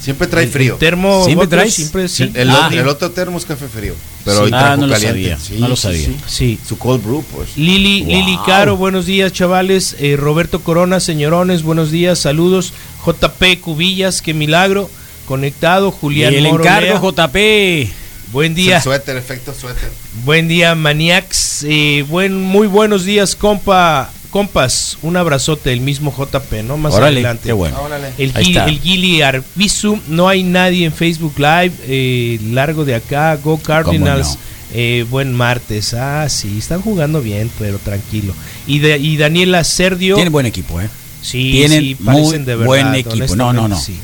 Siempre 0.00 0.26
trae 0.26 0.46
frío. 0.46 0.74
El 0.74 0.78
termo 0.78 1.24
¿Siempre 1.24 1.46
traes? 1.48 1.74
siempre 1.74 2.08
sí. 2.08 2.30
El, 2.34 2.50
Ah. 2.50 2.68
el 2.70 2.86
otro 2.88 3.10
termo 3.12 3.38
es 3.38 3.46
café 3.46 3.68
frío. 3.68 3.94
Pero 4.24 4.38
Sí. 4.38 4.42
hoy 4.44 4.50
Ah, 4.52 4.76
no 4.78 4.86
lo 4.86 4.92
caliente. 4.92 5.08
sabía, 5.08 5.38
Sí, 5.38 5.54
no 5.58 5.68
lo 5.68 5.76
sí, 5.76 5.82
sabía. 5.82 6.06
sí. 6.06 6.16
Sí. 6.26 6.58
Su 6.66 6.76
cold 6.76 7.02
brew, 7.02 7.24
pues. 7.34 7.56
Lili, 7.56 8.02
Wow. 8.02 8.10
Lili 8.10 8.38
Caro, 8.44 8.76
buenos 8.76 9.06
días, 9.06 9.32
chavales. 9.32 9.96
Eh, 10.00 10.16
Roberto 10.18 10.60
Corona, 10.60 11.00
señorones, 11.00 11.62
buenos 11.62 11.90
días, 11.90 12.18
saludos. 12.18 12.74
JP 13.04 13.60
Cubillas, 13.60 14.20
qué 14.20 14.34
milagro. 14.34 14.90
Conectado, 15.26 15.90
Julián 15.90 16.32
Y 16.32 16.36
el 16.36 16.44
Moro 16.44 16.62
encargo, 16.64 17.12
Lea. 17.12 17.26
JP. 17.28 17.92
Buen 18.32 18.52
El 18.52 18.56
día, 18.56 18.80
suéter, 18.80 19.16
efecto 19.16 19.54
suéter. 19.54 19.90
buen 20.24 20.48
día, 20.48 20.74
Maniacs. 20.74 21.64
Eh, 21.68 22.04
buen, 22.08 22.40
muy 22.40 22.66
buenos 22.66 23.04
días, 23.04 23.36
compa, 23.36 24.10
compas. 24.30 24.98
Un 25.02 25.16
abrazote, 25.16 25.72
el 25.72 25.80
mismo 25.80 26.12
JP, 26.12 26.64
¿no? 26.64 26.76
Más 26.76 26.94
Órale, 26.94 27.18
adelante. 27.18 27.44
qué 27.44 27.52
bueno. 27.52 27.80
Órale. 27.80 28.08
El, 28.18 28.32
Gili, 28.32 28.58
el 28.58 28.80
Gili 28.80 29.22
Arbizu, 29.22 30.00
no 30.08 30.28
hay 30.28 30.42
nadie 30.42 30.84
en 30.84 30.92
Facebook 30.92 31.34
Live, 31.38 31.72
eh, 31.86 32.40
largo 32.50 32.84
de 32.84 32.96
acá, 32.96 33.36
Go 33.36 33.56
Cardinals, 33.58 34.36
eh, 34.72 35.06
buen 35.08 35.32
martes, 35.32 35.94
ah 35.94 36.28
sí, 36.28 36.58
están 36.58 36.82
jugando 36.82 37.20
bien, 37.22 37.48
pero 37.60 37.78
tranquilo. 37.78 38.34
Y, 38.66 38.80
de, 38.80 38.98
y 38.98 39.16
Daniela 39.16 39.62
Serdio, 39.62 40.16
Tienen 40.16 40.32
buen 40.32 40.46
equipo, 40.46 40.80
¿eh? 40.80 40.88
sí, 41.22 41.52
tienen 41.52 41.80
sí, 41.80 41.96
muy 42.00 42.14
parecen 42.14 42.44
de 42.44 42.56
verdad, 42.56 42.66
buen 42.66 42.94
equipo. 42.96 43.36
No, 43.36 43.52
no, 43.52 43.68
no. 43.68 43.78
sí. 43.78 43.96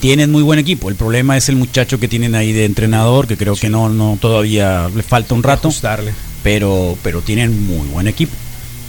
Tienen 0.00 0.30
muy 0.30 0.42
buen 0.42 0.58
equipo. 0.58 0.88
El 0.88 0.94
problema 0.94 1.36
es 1.36 1.48
el 1.48 1.56
muchacho 1.56 1.98
que 1.98 2.08
tienen 2.08 2.34
ahí 2.34 2.52
de 2.52 2.64
entrenador, 2.64 3.26
que 3.26 3.36
creo 3.36 3.56
que 3.56 3.68
no, 3.68 3.88
no 3.88 4.16
todavía 4.20 4.88
le 4.94 5.02
falta 5.02 5.34
un 5.34 5.42
rato. 5.42 5.68
Ajustarle. 5.68 6.12
pero, 6.42 6.96
pero 7.02 7.20
tienen 7.20 7.66
muy 7.66 7.86
buen 7.88 8.06
equipo. 8.06 8.32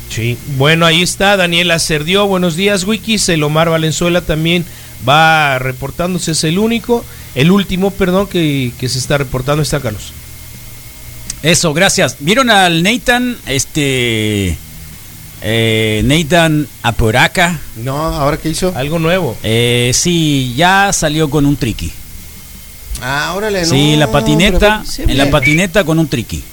Sí, 0.10 0.38
bueno, 0.58 0.86
ahí 0.86 1.02
está 1.02 1.38
Daniel 1.38 1.72
Acerdió. 1.72 2.26
Buenos 2.28 2.56
días, 2.56 2.84
Wikis. 2.84 3.30
El 3.30 3.44
Omar 3.44 3.70
Valenzuela 3.70 4.22
también 4.22 4.66
va 5.08 5.60
reportándose, 5.60 6.32
es 6.32 6.44
el 6.44 6.58
único, 6.58 7.06
el 7.36 7.52
último, 7.52 7.92
perdón, 7.92 8.28
que, 8.28 8.72
que 8.80 8.90
se 8.90 9.00
está 9.00 9.18
reportando. 9.18 9.62
Está 9.62 9.80
Carlos. 9.80 10.14
Eso, 11.42 11.74
gracias. 11.74 12.18
¿Vieron 12.20 12.50
al 12.50 12.84
Nathan, 12.84 13.38
este, 13.46 14.58
eh, 15.42 16.02
Nathan 16.06 16.68
Aporaca? 16.84 17.60
No, 17.78 17.96
¿ahora 17.98 18.38
qué 18.38 18.50
hizo? 18.50 18.74
Algo 18.76 19.00
nuevo. 19.00 19.38
Eh, 19.44 19.92
sí, 19.94 20.54
ya 20.56 20.92
salió 20.94 21.30
con 21.30 21.46
un 21.46 21.56
triqui. 21.56 21.92
Ah, 23.02 23.34
órale, 23.36 23.62
no. 23.62 23.68
Sí, 23.68 23.96
la 23.96 24.12
patineta, 24.12 24.84
en 24.98 25.18
la 25.18 25.30
patineta 25.30 25.84
con 25.84 26.00
un 26.00 26.08
triqui. 26.08 26.44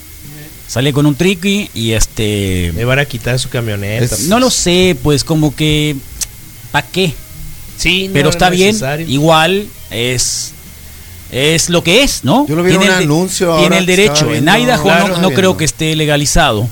Sale 0.69 0.93
con 0.93 1.07
un 1.07 1.15
triqui 1.15 1.71
y 1.75 1.93
este... 1.93 2.73
Me 2.75 2.85
van 2.85 2.99
a 2.99 3.05
quitar 3.05 3.39
su 3.39 3.49
camioneta. 3.49 4.05
Es- 4.05 4.25
No 4.27 4.41
lo 4.41 4.51
sé, 4.51 4.97
pues 5.01 5.23
como 5.23 5.55
que... 5.55 5.95
¿Para 6.73 6.87
qué? 6.89 7.15
Sí, 7.79 8.11
Pero 8.13 8.31
está 8.31 8.51
bien, 8.51 8.69
necesario. 8.69 9.07
igual 9.09 9.69
es... 9.91 10.53
Es 11.31 11.69
lo 11.71 11.83
que 11.85 12.03
es, 12.03 12.25
¿no? 12.25 12.47
Yo 12.49 12.55
lo 12.57 12.63
vi 12.63 12.73
en 12.75 12.79
un 12.83 12.89
anuncio 12.89 13.51
ahora 13.51 13.61
Tiene 13.63 13.79
el 13.79 13.87
derecho. 13.87 14.33
En 14.33 14.49
Idaho 14.49 14.83
claro, 14.85 15.09
no, 15.09 15.19
no 15.23 15.31
creo 15.33 15.57
que 15.57 15.65
esté 15.65 15.95
legalizado. 15.97 16.69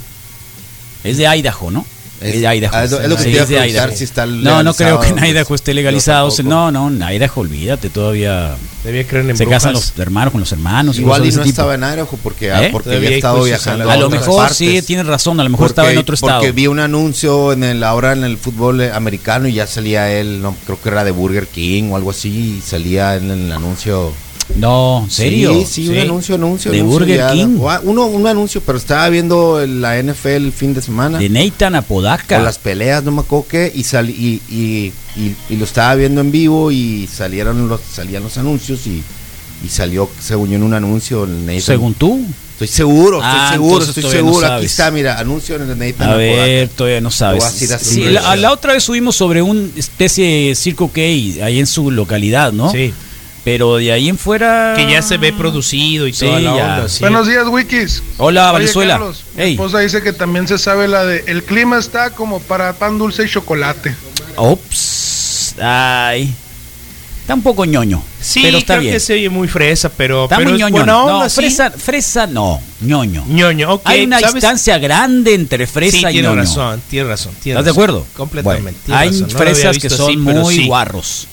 Es 1.03 1.17
de 1.17 1.27
Idaho, 1.27 1.71
¿no? 1.73 1.85
Es- 2.25 2.37
Idaho. 2.37 2.71
ah, 2.75 2.85
es 2.85 2.91
lo- 2.91 3.01
es 3.01 3.09
lo 3.09 3.17
que 3.17 3.23
Sí, 3.23 3.29
te 3.31 3.35
iba 3.37 3.43
a 3.43 3.47
preguntar, 3.47 3.97
si 3.97 4.05
está 4.05 4.27
No, 4.27 4.63
no 4.63 4.75
creo 4.75 5.01
que 5.01 5.09
en 5.09 5.19
Idaho 5.25 5.47
pues, 5.47 5.61
esté 5.61 5.75
legalizado. 5.75 6.31
No, 6.45 6.71
no, 6.71 6.89
en 6.89 7.03
Idaho, 7.03 7.41
olvídate, 7.41 7.91
todavía 7.91 8.57
Debía 8.83 9.07
creer 9.07 9.31
en 9.31 9.37
se 9.37 9.45
brujas. 9.45 9.63
casan 9.63 9.73
los 9.75 9.93
hermanos 9.99 10.33
con 10.33 10.41
los 10.41 10.53
hermanos. 10.53 10.99
Igual 10.99 11.23
y 11.25 11.29
no 11.31 11.39
tipo. 11.39 11.49
estaba 11.49 11.75
en 11.75 11.83
Idaho 11.85 12.19
porque, 12.23 12.53
ah, 12.53 12.65
¿Eh? 12.67 12.69
porque 12.73 12.97
había 12.97 13.11
estado 13.11 13.43
viajando 13.45 13.85
A 13.85 13.95
la 13.95 13.97
lo 13.97 14.11
mejor 14.11 14.37
partes. 14.37 14.57
sí, 14.57 14.83
tienes 14.83 15.07
razón, 15.07 15.41
a 15.41 15.45
lo 15.45 15.51
mejor 15.51 15.67
Porque- 15.69 15.73
estaba 15.73 15.93
en 15.93 15.99
otro 15.99 16.15
estado. 16.15 16.39
Porque 16.41 16.53
vi 16.53 16.67
un 16.67 16.81
anuncio 16.81 17.53
en 17.53 17.65
el 17.65 17.83
ahora 17.85 18.13
en 18.13 18.25
el 18.25 18.37
fútbol 18.39 18.81
americano 18.93 19.49
y 19.49 19.55
ya 19.55 19.67
salía 19.67 20.11
él, 20.13 20.41
no 20.43 20.55
creo 20.67 20.81
que 20.81 20.89
era 20.89 21.05
de 21.05 21.11
Burger 21.13 21.47
King 21.47 21.91
o 21.91 21.97
algo 21.97 22.11
así, 22.11 22.59
y 22.59 22.61
salía 22.61 23.17
en 23.17 23.31
el 23.31 23.53
anuncio. 23.53 24.13
No, 24.57 25.03
¿en 25.05 25.11
serio? 25.11 25.53
Sí, 25.61 25.67
sí, 25.67 25.89
un 25.89 25.99
anuncio, 25.99 26.35
anuncio. 26.35 26.71
¿De 26.71 26.81
anuncio 26.81 26.99
Burger 26.99 27.17
ya- 27.17 27.33
King? 27.33 27.59
ah, 27.69 27.81
Uno, 27.83 28.07
un 28.07 28.27
anuncio, 28.27 28.61
pero 28.65 28.79
estaba 28.79 29.09
viendo 29.09 29.67
la 29.67 29.99
NFL 29.99 30.29
el 30.47 30.53
fin 30.53 30.75
de 30.75 30.83
semana. 30.83 31.19
De 31.19 31.29
Nathan 31.29 31.75
Apodaca. 31.75 32.37
Con 32.37 32.45
las 32.45 32.59
peleas, 32.59 33.03
no 33.05 33.11
me 33.13 33.21
acuerdo 33.21 33.47
qué, 33.49 33.73
y, 33.75 33.83
sal- 33.85 34.11
y, 34.11 34.41
y, 34.51 34.93
y- 35.17 35.35
y 35.51 35.57
lo 35.57 35.65
estaba 35.65 35.95
viendo 35.95 36.21
en 36.21 36.31
vivo 36.31 36.71
y 36.71 37.09
salieron 37.13 37.69
los, 37.69 37.81
salían 37.93 38.23
los 38.23 38.37
anuncios 38.39 38.87
y, 38.87 39.03
y 39.65 39.69
salió, 39.69 40.09
según 40.21 40.51
yo, 40.51 40.57
en 40.57 40.63
un 40.63 40.75
anuncio. 40.75 41.25
el 41.25 41.47
Nathan. 41.47 41.61
Según 41.63 41.95
tú. 41.95 42.21
Estoy 42.53 42.69
seguro, 42.69 43.17
estoy 43.17 43.33
Ah, 43.35 43.49
seguro, 43.53 43.85
estoy 43.85 44.03
todavía 44.05 44.23
no 44.23 44.29
seguro. 44.29 44.53
Aquí 44.53 44.67
está, 44.67 44.91
mira, 44.93 45.19
anuncio 45.19 45.57
en 45.57 45.63
el 45.71 45.77
Nathan. 45.77 46.09
A 46.11 46.15
ver, 46.15 46.69
todavía 46.69 47.01
no 47.01 47.11
sabes. 47.11 47.43
A 47.43 47.49
así. 47.49 47.67
Sí, 47.95 48.05
la, 48.05 48.37
la 48.37 48.53
otra 48.53 48.75
vez 48.75 48.85
subimos 48.85 49.17
sobre 49.17 49.43
una 49.43 49.67
especie 49.77 50.49
de 50.51 50.55
circo 50.55 50.93
que 50.93 51.05
ahí 51.43 51.59
en 51.59 51.67
su 51.67 51.91
localidad, 51.91 52.53
¿no? 52.53 52.71
Sí. 52.71 52.95
Pero 53.45 53.77
de 53.77 53.93
ahí 53.93 54.09
en 54.09 54.17
fuera. 54.17 54.73
Que 54.75 54.91
ya 54.91 55.03
se 55.03 55.19
ve 55.19 55.33
producido 55.33 56.07
y 56.07 56.13
Sí, 56.15 56.25
toda 56.25 56.41
la 56.41 56.57
ya. 56.57 56.65
onda. 56.77 56.89
sí. 56.89 57.01
Buenos 57.01 57.29
días, 57.29 57.47
Wikis. 57.47 58.03
Hola, 58.17 58.51
Oye, 58.53 58.61
Venezuela. 58.61 58.95
Carlos, 58.95 59.25
mi 59.37 59.43
esposa 59.53 59.81
dice 59.81 60.03
que 60.03 60.13
también 60.15 60.49
se 60.49 60.57
sabe 60.59 60.89
la 60.89 61.05
de 61.05 61.25
el 61.27 61.45
clima 61.45 61.79
está 61.79 62.11
como 62.11 62.41
para 62.41 62.73
pan 62.73 62.97
dulce 62.99 63.25
y 63.25 63.29
chocolate. 63.29 63.95
Ops. 64.37 65.55
Ay. 65.61 66.35
Está 67.21 67.35
un 67.35 67.43
poco 67.43 67.65
ñoño. 67.65 68.03
Sí, 68.21 68.41
pero 68.43 68.59
está 68.59 68.75
creo 68.75 68.83
bien. 68.83 68.95
que 68.95 69.01
se 69.01 69.15
oye 69.15 69.31
muy 69.31 69.49
fresa, 69.49 69.89
pero, 69.89 70.25
Está 70.25 70.37
pero 70.37 70.51
muy 70.51 70.59
es 70.59 70.61
ñoño. 70.61 70.77
buena 70.77 70.99
onda, 71.03 71.25
no, 71.25 71.29
sí. 71.31 71.37
fresa, 71.37 71.71
fresa 71.71 72.27
no, 72.27 72.61
ñoño. 72.83 73.25
ñoño, 73.27 73.73
ok. 73.75 73.83
Hay 73.85 74.05
una 74.05 74.21
¿sabes? 74.21 74.35
distancia 74.35 74.77
grande 74.79 75.33
entre 75.35 75.67
fresa 75.67 75.93
sí, 75.97 76.05
y 76.07 76.13
tiene 76.13 76.29
ñoño. 76.29 76.41
razón, 76.43 76.83
tiene 76.91 77.09
razón. 77.09 77.33
tiene 77.43 77.59
¿Estás 77.61 77.65
de 77.65 77.71
razón. 77.81 77.83
acuerdo? 77.95 78.07
Completamente. 78.15 78.81
Bueno, 78.87 79.01
hay 79.01 79.09
razón, 79.09 79.29
no 79.33 79.39
fresas 79.39 79.79
que 79.79 79.89
son 79.91 80.07
así, 80.09 80.17
muy 80.19 80.55
sí. 80.55 80.67
guarros. 80.67 81.29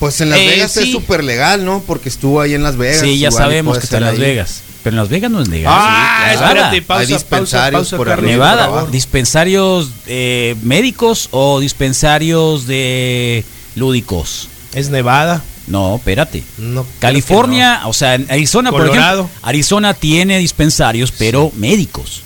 Pues 0.00 0.20
en 0.22 0.30
Las 0.30 0.38
Eh, 0.40 0.46
Vegas 0.48 0.76
es 0.78 0.90
súper 0.90 1.22
legal, 1.22 1.64
¿no? 1.64 1.82
Porque 1.86 2.08
estuvo 2.08 2.40
ahí 2.40 2.54
en 2.54 2.62
Las 2.64 2.76
Vegas. 2.76 3.00
Sí, 3.00 3.18
ya 3.18 3.30
sabemos 3.30 3.78
que 3.78 3.84
está 3.84 3.98
en 3.98 4.04
Las 4.04 4.14
ahí. 4.14 4.18
Vegas. 4.20 4.62
Pero 4.82 4.94
en 4.94 4.96
Las 5.02 5.08
Vegas 5.10 5.30
no 5.30 5.42
es 5.42 5.48
legal. 5.48 5.72
Ah, 5.76 6.24
Sí, 6.30 6.34
espérate, 6.42 6.82
pausa, 6.82 7.00
Hay 7.02 7.06
dispensarios 7.06 7.80
pausa, 7.82 7.90
pausa, 7.90 7.96
por 7.98 8.08
arriba. 8.08 8.32
Nevada, 8.32 8.68
por 8.70 8.90
dispensarios 8.90 9.90
eh, 10.06 10.56
médicos 10.62 11.28
o 11.32 11.60
dispensarios 11.60 12.66
de 12.66 13.44
lúdicos. 13.76 14.48
¿Es 14.74 14.88
Nevada? 14.88 15.44
No, 15.66 15.96
espérate. 15.96 16.42
No, 16.56 16.86
California, 16.98 17.82
o 17.84 17.92
sea, 17.92 18.14
en 18.14 18.26
Arizona, 18.30 18.70
por 18.70 18.80
Colorado. 18.88 19.24
ejemplo, 19.24 19.48
Arizona 19.48 19.92
tiene 19.94 20.38
dispensarios, 20.38 21.12
pero 21.12 21.52
médicos. 21.56 22.22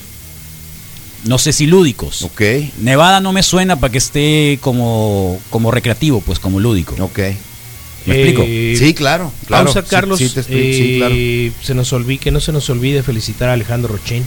No 1.25 1.39
sé 1.39 1.53
si 1.53 1.67
lúdicos. 1.67 2.23
Ok, 2.23 2.41
Nevada 2.79 3.19
no 3.21 3.33
me 3.33 3.43
suena 3.43 3.77
para 3.77 3.91
que 3.91 3.99
esté 3.99 4.59
como, 4.61 5.41
como 5.51 5.71
recreativo, 5.73 6.21
pues 6.21 6.39
como 6.39 6.61
lúdico. 6.61 6.95
ok. 7.03 7.19
¿Me 8.07 8.15
Eh, 8.17 8.23
explico? 8.29 8.85
Sí, 8.87 8.95
claro. 8.95 9.33
claro. 9.47 9.65
Pausa, 9.65 9.83
Carlos. 9.85 10.19
Sí, 10.19 10.29
te 10.29 10.41
explico, 10.41 10.77
sí, 10.77 10.95
claro. 10.99 11.15
Eh, 11.17 11.53
se 11.63 11.75
nos 11.75 11.93
olvide, 11.93 12.19
que 12.19 12.31
no 12.31 12.41
se 12.41 12.53
nos 12.53 12.69
olvide 12.71 13.03
felicitar 13.03 13.49
a 13.49 13.55
Alejandro 13.55 13.93
Rochín. 13.97 14.25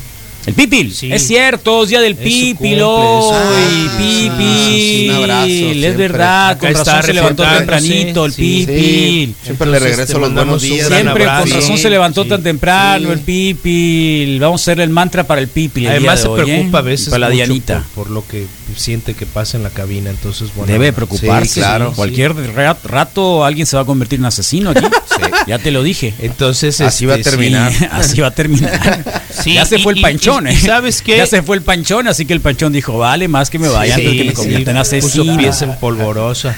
El 0.48 0.54
Pipil, 0.54 0.94
Sí. 0.94 1.12
es 1.12 1.28
cierto, 1.28 1.84
es 1.84 1.90
día 1.90 2.00
del 2.00 2.14
Es 2.14 2.20
Pipil 2.20 2.82
hoy, 2.82 3.90
Pipil, 3.98 5.10
un 5.12 5.16
abrazo, 5.18 5.48
es 5.48 5.98
verdad, 5.98 6.50
Acá 6.52 6.60
con 6.60 6.70
está 6.70 6.92
razón 6.96 7.06
se 7.06 7.14
levantó 7.14 7.44
tempranito 7.44 8.26
el 8.26 8.32
sí. 8.34 8.42
Pipil. 8.66 9.36
Siempre 9.44 9.68
le 9.68 9.80
regreso 9.80 10.20
los 10.20 10.34
buenos 10.34 10.62
días. 10.62 10.88
Siempre 10.88 11.26
con 11.26 11.50
razón 11.52 11.78
se 11.78 11.90
levantó 11.90 12.26
tan 12.26 12.42
temprano 12.44 13.12
el 13.12 13.20
Pipil. 13.20 14.40
Vamos 14.40 14.62
a 14.62 14.64
hacer 14.64 14.80
el 14.80 14.90
mantra 14.90 15.26
para 15.26 15.42
el 15.42 15.50
Pipil. 15.50 15.84
el 15.86 15.90
Además 15.92 16.24
día 16.24 16.32
se 16.36 16.42
¿eh? 16.42 16.44
preocupa 16.46 16.78
a 16.80 16.82
veces 16.82 17.10
Para 17.10 17.20
la 17.20 17.28
mucho 17.28 17.36
Dianita. 17.38 17.84
Por, 17.94 18.06
por 18.06 18.14
lo 18.14 18.26
que 18.26 18.46
siente 18.76 19.16
que 19.16 19.26
pasa 19.26 19.58
en 19.58 19.64
la 19.64 19.70
cabina, 19.70 20.10
entonces 20.10 20.50
bueno. 20.56 20.72
Debe 20.72 20.94
preocuparse. 20.94 21.60
Claro. 21.60 21.92
Cualquier 21.94 22.34
ra- 22.56 22.78
rato 22.86 23.44
alguien 23.44 23.66
se 23.68 23.76
va 23.76 23.82
a 23.82 23.86
convertir 23.86 24.20
en 24.20 24.26
asesino 24.26 24.70
aquí. 24.72 24.86
Ya 25.48 25.58
te 25.60 25.72
lo 25.72 25.82
dije. 25.82 26.14
Entonces 26.20 26.80
Así 26.82 27.06
va 27.06 27.14
a 27.14 27.18
este, 27.18 27.32
terminar. 27.32 27.72
Sí, 27.74 27.86
así 27.92 28.22
va 28.22 28.28
a 28.28 28.32
terminar. 28.32 29.24
Sí, 29.44 29.54
ya 29.54 29.66
se 29.66 29.78
fue 29.80 29.94
el 29.94 30.00
y- 30.00 30.02
panchón, 30.38 30.48
¿eh? 30.48 30.60
¿sabes 30.60 31.02
qué? 31.02 31.18
Ya 31.18 31.26
se 31.26 31.42
fue 31.44 31.56
el 31.58 31.62
panchón, 31.62 32.08
así 32.08 32.26
que 32.26 32.34
el 32.34 32.42
panchón 32.42 32.74
dijo, 32.74 32.98
vale, 32.98 33.28
más 33.28 33.50
que 33.50 33.60
me 33.60 33.68
vaya 33.68 33.96
antes 33.96 34.12
de 34.12 34.18
que 34.18 34.24
me 34.24 34.34
conviertan 34.34 34.76
en 34.76 34.82
asesino. 34.82 35.38
pies 35.38 35.62
en 35.62 35.76
polvorosa. 35.78 36.56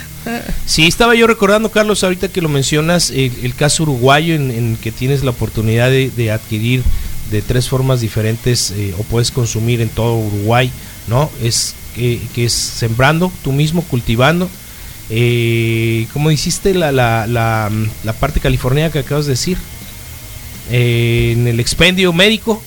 Sí, 0.66 0.86
estaba 0.86 1.16
yo 1.16 1.26
recordando, 1.28 1.72
Carlos, 1.72 2.04
ahorita 2.04 2.28
que 2.28 2.42
lo 2.42 2.50
mencionas, 2.50 3.10
el, 3.10 3.32
el 3.42 3.56
caso 3.56 3.84
uruguayo 3.84 4.36
en, 4.36 4.52
en 4.52 4.78
que 4.78 4.92
tienes 4.92 5.24
la 5.24 5.32
oportunidad 5.32 5.90
de, 5.90 6.12
de 6.12 6.32
adquirir 6.32 6.84
de 7.32 7.42
tres 7.42 7.68
formas 7.70 8.02
diferentes 8.02 8.72
eh, 8.72 8.94
o 8.98 9.04
puedes 9.04 9.32
consumir 9.32 9.82
en 9.82 9.90
todo 9.90 10.16
Uruguay, 10.18 10.72
¿no? 11.08 11.30
Es 11.44 11.76
que, 11.96 12.20
que 12.34 12.46
es 12.46 12.54
sembrando 12.54 13.32
tú 13.44 13.52
mismo, 13.52 13.84
cultivando. 13.84 14.50
Eh, 15.12 16.06
como 16.14 16.30
hiciste 16.32 16.74
la, 16.76 16.92
la, 16.92 17.26
la, 17.28 17.72
la 18.04 18.14
parte 18.14 18.40
californiana 18.40 18.92
que 18.92 19.00
acabas 19.00 19.26
de 19.26 19.32
decir, 19.32 19.58
Eh, 20.72 21.32
en 21.34 21.48
el 21.48 21.60
expendio 21.60 22.14
médico. 22.14 22.62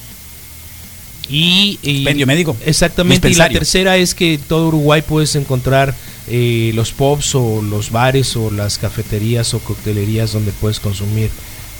Y, 1.28 1.78
y- 1.82 1.96
Expendio 1.98 2.26
médico. 2.26 2.56
Exactamente. 2.66 3.30
Y 3.30 3.34
la 3.34 3.48
tercera 3.48 3.96
es 3.96 4.14
que 4.14 4.34
en 4.34 4.40
todo 4.40 4.68
Uruguay 4.68 5.02
puedes 5.06 5.34
encontrar 5.36 5.94
eh, 6.28 6.72
los 6.74 6.92
pubs 6.92 7.34
o 7.34 7.62
los 7.62 7.90
bares 7.90 8.36
o 8.36 8.50
las 8.50 8.78
cafeterías 8.78 9.54
o 9.54 9.60
coctelerías 9.60 10.32
donde 10.32 10.52
puedes 10.52 10.78
consumir 10.80 11.30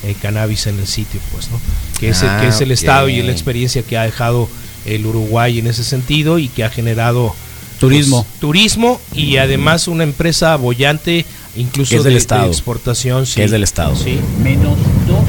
eh, 0.05 0.15
cannabis 0.21 0.67
en 0.67 0.79
el 0.79 0.87
sitio, 0.87 1.21
pues, 1.33 1.49
¿no? 1.51 1.61
Que 2.01 2.09
es, 2.11 2.23
el, 2.23 2.29
Ah, 2.29 2.39
que 2.41 2.49
es 2.49 2.61
el 2.61 2.69
ok. 2.71 2.75
estado 2.75 3.09
y 3.09 3.23
la 3.23 3.31
experiencia 3.33 3.83
que 3.83 3.97
ha 3.99 4.03
dejado 4.05 4.49
el 4.85 5.07
Uruguay 5.07 5.59
en 5.61 5.67
ese 5.69 5.85
sentido 5.85 6.39
y 6.41 6.49
que 6.49 6.65
ha 6.65 6.71
generado 6.71 7.35
Turismo. 7.79 8.25
pues, 8.25 8.41
turismo 8.41 9.01
y 9.15 9.37
además 9.37 9.87
una 9.89 10.03
empresa 10.05 10.57
bollante 10.57 11.25
incluso 11.57 11.97
es 11.97 12.03
del 12.05 12.13
de, 12.13 12.15
de 12.15 12.19
estado. 12.19 12.47
exportación 12.49 13.27
sí. 13.27 13.37
Que 13.37 13.45
es 13.45 13.51
del 13.51 13.63
estado. 13.63 13.95
sí. 13.97 14.19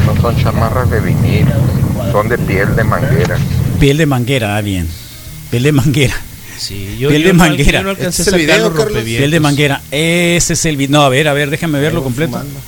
No 0.07 0.21
son 0.21 0.37
chamarras 0.41 0.89
de 0.89 0.99
vinil, 1.01 1.45
son 2.11 2.29
de 2.29 2.37
piel 2.37 2.75
de 2.75 2.83
manguera. 2.83 3.37
Piel 3.83 3.97
de 3.97 4.05
manguera, 4.05 4.55
ah, 4.55 4.61
bien. 4.61 4.87
Piel 5.51 5.63
de 5.63 5.73
manguera. 5.73 6.15
Sí, 6.57 6.95
yo, 6.97 7.09
Piel 7.09 7.21
yo 7.23 7.27
de 7.27 7.33
no- 7.33 7.39
manguera. 7.39 7.79
yo 7.79 7.83
no 7.83 7.89
alcancé 7.89 8.21
¿Este 8.21 8.21
a 8.21 8.37
es 8.37 8.41
el 8.41 8.47
video. 8.47 9.03
Piel 9.03 9.29
de 9.29 9.39
manguera. 9.41 9.81
Ese 9.91 10.53
es 10.53 10.65
el 10.65 10.77
video. 10.77 10.99
No, 10.99 11.03
a 11.03 11.09
ver, 11.09 11.27
a 11.27 11.33
ver, 11.33 11.49
déjame 11.49 11.81
verlo 11.81 12.01
completo. 12.01 12.31
fumando. 12.31 12.61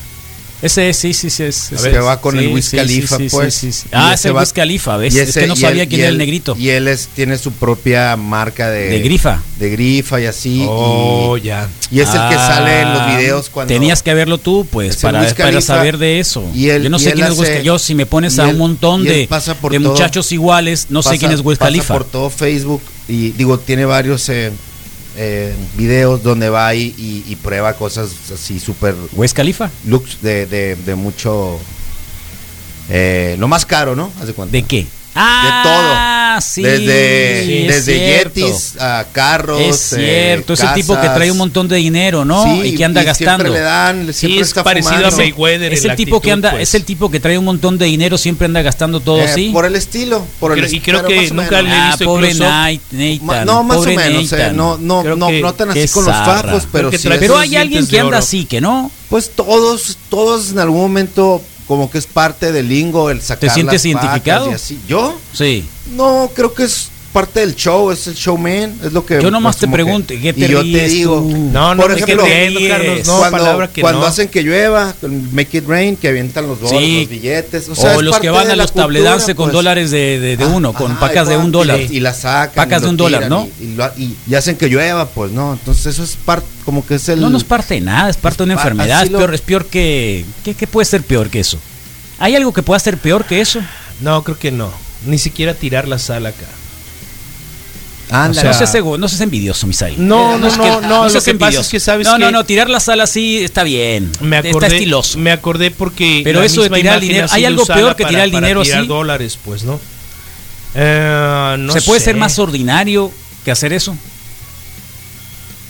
Ese 0.65 0.89
es, 0.89 0.97
sí, 0.97 1.13
sí, 1.13 1.29
sí. 1.29 1.43
Es, 1.43 1.71
ese 1.71 1.75
es. 1.75 1.93
que 1.93 1.99
va 1.99 2.19
con 2.19 2.37
el 2.37 2.47
Wiz 2.47 2.69
Khalifa, 2.71 3.17
pues. 3.31 3.53
sí, 3.53 3.71
sí. 3.71 3.87
Y 3.87 3.89
Ah, 3.95 4.13
es 4.13 4.19
ese 4.21 4.29
el 4.29 4.35
va- 4.35 4.41
Wiz 4.41 4.51
Khalifa, 4.53 4.97
¿ves? 4.97 5.15
Es 5.15 5.33
que 5.33 5.47
no 5.47 5.55
sabía 5.55 5.85
quién 5.87 6.01
era 6.01 6.09
el 6.09 6.17
negrito. 6.17 6.55
Y 6.57 6.69
él 6.69 6.87
es, 6.87 7.07
tiene 7.15 7.37
su 7.37 7.51
propia 7.51 8.15
marca 8.17 8.69
de, 8.69 8.89
De 8.89 8.99
grifa. 8.99 9.41
De 9.59 9.69
grifa 9.69 10.19
y 10.19 10.25
así. 10.25 10.65
Oh, 10.67 11.37
y, 11.37 11.41
ya. 11.43 11.69
y 11.91 11.99
es 11.99 12.07
el 12.09 12.13
que 12.13 12.35
Ah, 12.35 12.47
sale 12.55 12.81
en 12.81 12.93
los 12.93 13.07
videos 13.17 13.49
cuando. 13.49 13.73
Tenías 13.73 14.01
que 14.03 14.13
verlo 14.13 14.37
tú, 14.37 14.67
pues, 14.71 14.95
Es 14.95 15.01
para, 15.01 15.27
para 15.35 15.61
saber 15.61 15.97
de 15.97 16.19
eso. 16.19 16.43
y 16.53 16.69
él- 16.69 16.83
Yo 16.83 16.89
no 16.89 16.99
sé 16.99 17.13
quién 17.13 17.27
es 17.27 17.37
Wiz. 17.37 17.63
Yo, 17.63 17.79
si 17.79 17.93
me 17.95 18.05
pones 18.05 18.37
a 18.39 18.45
él- 18.45 18.51
un 18.51 18.57
montón 18.57 19.03
de, 19.03 19.27
pasa 19.27 19.53
por 19.55 19.71
de 19.71 19.79
todo- 19.79 19.91
muchachos 19.91 20.31
iguales, 20.31 20.87
no 20.89 21.01
sé 21.03 21.17
quién 21.17 21.31
es 21.31 21.41
Wiz 21.41 21.57
pasa 21.57 21.67
Khalifa. 21.67 21.93
por 21.93 22.03
todo 22.05 22.29
Facebook 22.29 22.81
y 23.07 23.29
digo, 23.31 23.59
tiene 23.59 23.85
varios 23.85 24.27
eh, 24.29 24.51
eh, 25.17 25.53
videos 25.77 26.21
donde 26.23 26.49
va 26.49 26.73
y, 26.75 26.93
y- 26.97 27.23
y 27.27 27.35
prueba 27.37 27.73
cosas 27.73 28.09
así 28.33 28.59
súper 28.59 28.95
¿Wiz 29.13 29.33
Khalifa? 29.33 29.69
looks 29.85 30.21
de, 30.21 30.45
de, 30.45 30.75
de 30.75 30.95
mucho. 30.95 31.59
Eh, 32.89 33.35
lo 33.39 33.47
más 33.47 33.65
caro, 33.65 33.95
¿no? 33.95 34.11
Haz 34.19 34.27
de 34.27 34.33
cuenta. 34.33 34.51
¿De 34.51 34.63
qué? 34.63 34.85
Ah, 35.17 36.35
de 36.35 36.41
todo. 36.41 36.41
sí, 36.41 36.61
desde 36.61 37.45
sí, 37.45 37.57
es 37.67 37.85
desde 37.85 38.23
yetis 38.23 38.75
a 38.81 39.05
carros. 39.13 39.61
Es 39.61 39.93
eh, 39.93 39.95
cierto, 39.97 40.53
es 40.53 40.59
el 40.59 40.73
tipo 40.73 40.99
que 40.99 41.07
trae 41.09 41.31
un 41.31 41.37
montón 41.37 41.67
de 41.69 41.77
dinero, 41.77 42.25
¿no? 42.25 42.43
Sí, 42.43 42.61
y 42.69 42.75
que 42.75 42.83
anda 42.85 43.01
y 43.01 43.05
gastando. 43.05 43.43
Siempre 43.45 43.49
le 43.59 43.65
dan, 43.65 44.13
siempre 44.13 44.41
es 44.41 44.47
está 44.49 44.63
parecido 44.63 44.93
a 45.07 45.11
fumando. 45.11 45.17
Mayweather 45.17 45.73
es 45.73 45.81
el 45.83 45.87
la 45.89 45.95
tipo 45.95 46.19
que 46.19 46.31
anda, 46.31 46.51
pues. 46.51 46.63
es 46.63 46.75
el 46.75 46.83
tipo 46.83 47.09
que 47.09 47.19
trae 47.21 47.37
un 47.37 47.45
montón 47.45 47.77
de 47.77 47.85
dinero, 47.85 48.17
siempre 48.17 48.45
anda 48.45 48.61
gastando 48.61 48.99
todo 48.99 49.19
Eh, 49.19 49.23
así. 49.23 49.49
Por 49.51 49.65
el 49.65 49.75
estilo. 49.75 50.25
Por 50.39 50.57
el 50.57 50.73
y 50.73 50.79
creo 50.81 51.05
que 51.05 51.29
nunca 51.31 51.61
le 51.61 51.69
he 51.69 51.73
Ah, 51.73 51.87
visto 51.91 52.05
pobre 52.05 52.33
Nathan, 52.33 53.45
no, 53.45 53.63
más 53.63 53.77
o 53.77 53.83
menos. 53.83 54.31
eh, 54.33 54.51
no, 54.53 54.77
no, 54.77 55.01
Creo 55.01 55.15
no, 55.15 55.27
que- 55.27 55.41
no 55.41 55.53
tan 55.53 55.69
así 55.69 55.87
con 55.87 56.03
los 56.05 56.13
fajos, 56.15 56.67
pero 56.71 56.91
sí. 56.91 56.97
trae 56.97 57.15
es- 57.15 57.19
Pero 57.21 57.37
hay 57.37 57.55
alguien 57.55 57.87
que 57.87 57.99
anda 57.99 58.17
así, 58.17 58.45
que 58.45 58.59
no. 58.59 58.91
Pues 59.09 59.31
todos, 59.33 59.97
todos 60.09 60.51
en 60.51 60.59
algún 60.59 60.81
momento 60.81 61.41
como 61.67 61.89
que 61.89 61.97
es 61.97 62.05
parte 62.07 62.51
del 62.51 62.69
lingo 62.69 63.09
el 63.09 63.21
sacar 63.21 63.49
¿Te 63.49 63.49
sientes 63.49 63.73
las 63.75 63.85
identificado? 63.85 64.51
y 64.51 64.53
así. 64.53 64.79
¿Yo? 64.87 65.17
Sí. 65.33 65.67
No, 65.91 66.29
creo 66.33 66.53
que 66.53 66.63
es 66.63 66.89
parte 67.15 67.39
del 67.39 67.55
show, 67.55 67.91
es 67.91 68.07
el 68.07 68.13
showman, 68.15 68.77
es 68.83 68.91
lo 68.91 69.05
que 69.05 69.21
Yo 69.21 69.31
nomás 69.31 69.55
pues, 69.55 69.61
te 69.61 69.65
que- 69.67 69.71
pregunto, 69.73 70.13
¿qué 70.21 70.33
te 70.33 70.45
y 70.45 70.49
yo 70.49 70.61
te 70.61 70.87
digo, 70.89 71.15
tú? 71.21 71.29
No, 71.51 71.73
no, 71.73 71.81
por 71.81 71.91
¿de 71.91 71.97
qué 71.97 72.03
ejemplo, 72.03 72.25
te 72.25 72.47
ríes, 72.49 72.69
Carlos? 72.71 73.07
No, 73.07 73.17
cuando, 73.19 73.37
palabra 73.37 73.67
que 73.69 73.81
cuando 73.81 74.01
no. 74.01 74.05
hacen 74.05 74.27
que 74.27 74.41
llueva, 74.43 74.93
Make 75.31 75.57
It 75.59 75.67
Rain, 75.67 75.95
que 75.95 76.09
avientan 76.09 76.45
los 76.47 76.59
dólares, 76.59 76.79
Sí. 76.87 76.99
los 77.01 77.09
billetes, 77.09 77.69
o, 77.69 77.71
O, 77.71 77.75
sea, 77.75 77.95
es 77.95 78.01
los 78.01 78.11
parte 78.11 78.27
que 78.27 78.31
van 78.31 78.45
de 78.47 78.51
a 78.51 78.55
la 78.57 78.63
los 78.63 78.73
tabledance 78.73 79.25
cultura, 79.27 79.35
con 79.37 79.45
pues. 79.45 79.53
dólares 79.53 79.91
de, 79.91 80.19
de, 80.19 80.37
de 80.37 80.43
Ah, 80.43 80.47
uno, 80.47 80.73
con 80.73 80.91
ajá, 80.91 80.99
pacas 80.99 81.27
de 81.29 81.37
un 81.37 81.51
dólar. 81.51 81.79
Y, 81.79 81.97
y 81.97 81.99
la 82.01 82.13
sacan. 82.13 82.55
Pacas 82.55 82.81
de 82.81 82.89
un 82.89 82.97
dólar, 82.97 83.29
¿no? 83.29 83.47
Y, 83.59 83.63
y 83.63 83.75
lo- 83.75 83.91
y- 83.97 84.15
y 84.29 84.35
hacen 84.35 84.57
que 84.57 84.67
llueva, 84.67 85.07
pues 85.07 85.31
no. 85.31 85.53
Entonces 85.53 85.85
eso 85.87 86.03
es 86.03 86.17
parte, 86.17 86.47
como 86.65 86.85
que 86.85 86.95
es 86.95 87.07
el... 87.09 87.21
No 87.21 87.29
nos 87.29 87.43
parte 87.45 87.75
de 87.75 87.81
nada, 87.81 88.09
es 88.09 88.17
parte 88.17 88.39
de 88.39 88.43
una 88.43 88.53
enfermedad. 88.55 89.03
Es 89.03 89.11
lo- 89.11 89.19
peor, 89.19 89.33
es 89.33 89.41
peor 89.41 89.65
que. 89.67 90.25
¿qué, 90.43 90.53
qué 90.53 90.67
puede 90.67 90.85
ser 90.85 91.01
peor 91.03 91.29
que 91.29 91.39
eso? 91.39 91.57
¿Hay 92.19 92.35
algo 92.35 92.53
que 92.53 92.61
pueda 92.61 92.79
ser 92.79 92.97
peor 92.97 93.23
que 93.25 93.39
eso? 93.41 93.61
No, 94.01 94.21
creo 94.23 94.37
que 94.37 94.51
no. 94.51 94.69
Ni 95.05 95.17
siquiera 95.17 95.53
tirar 95.53 95.87
la 95.87 95.99
sala 95.99 96.29
acá. 96.29 96.45
No 98.11 98.33
seas 98.33 98.75
ego- 98.75 98.97
no 98.97 99.07
seas 99.07 99.21
envidioso, 99.21 99.65
Misael. 99.67 99.95
No, 99.97 100.35
Eh, 100.35 100.39
no, 100.39 100.47
es 100.47 100.57
no, 100.57 100.63
que- 100.63 100.87
no, 100.87 101.03
lo 101.05 101.09
seas 101.09 101.23
que 101.23 101.33
pasa 101.33 101.45
envidioso. 101.47 101.61
es 101.61 101.67
que 101.69 101.79
sabes 101.79 102.05
No, 102.07 102.17
no, 102.17 102.27
que- 102.27 102.31
no, 102.31 102.43
tirar 102.45 102.69
la 102.69 102.79
sala 102.79 103.03
así 103.05 103.37
está 103.43 103.63
bien. 103.63 104.11
Me 104.21 104.37
está 104.37 104.49
acordé, 104.49 104.67
estiloso. 104.67 105.17
me 105.17 105.31
acordé 105.31 105.71
porque 105.71 106.21
Pero 106.23 106.43
eso 106.43 106.61
de 106.61 106.69
tirar 106.69 106.95
el 106.95 107.01
dinero- 107.01 107.27
ha 107.29 107.33
¿hay 107.33 107.45
algo 107.45 107.65
peor 107.65 107.95
que 107.95 108.03
para- 108.03 108.09
tirar 108.09 108.25
el 108.25 108.31
para 108.31 108.45
dinero 108.47 108.61
tirar 108.63 108.79
así? 108.79 108.87
dólares, 108.87 109.39
pues, 109.43 109.63
¿no? 109.63 109.79
Eh, 110.75 111.55
no 111.59 111.73
¿Se 111.73 111.81
puede 111.81 111.99
sé. 111.99 112.05
ser 112.05 112.15
más 112.17 112.37
ordinario 112.37 113.11
que 113.43 113.51
hacer 113.51 113.73
eso? 113.73 113.95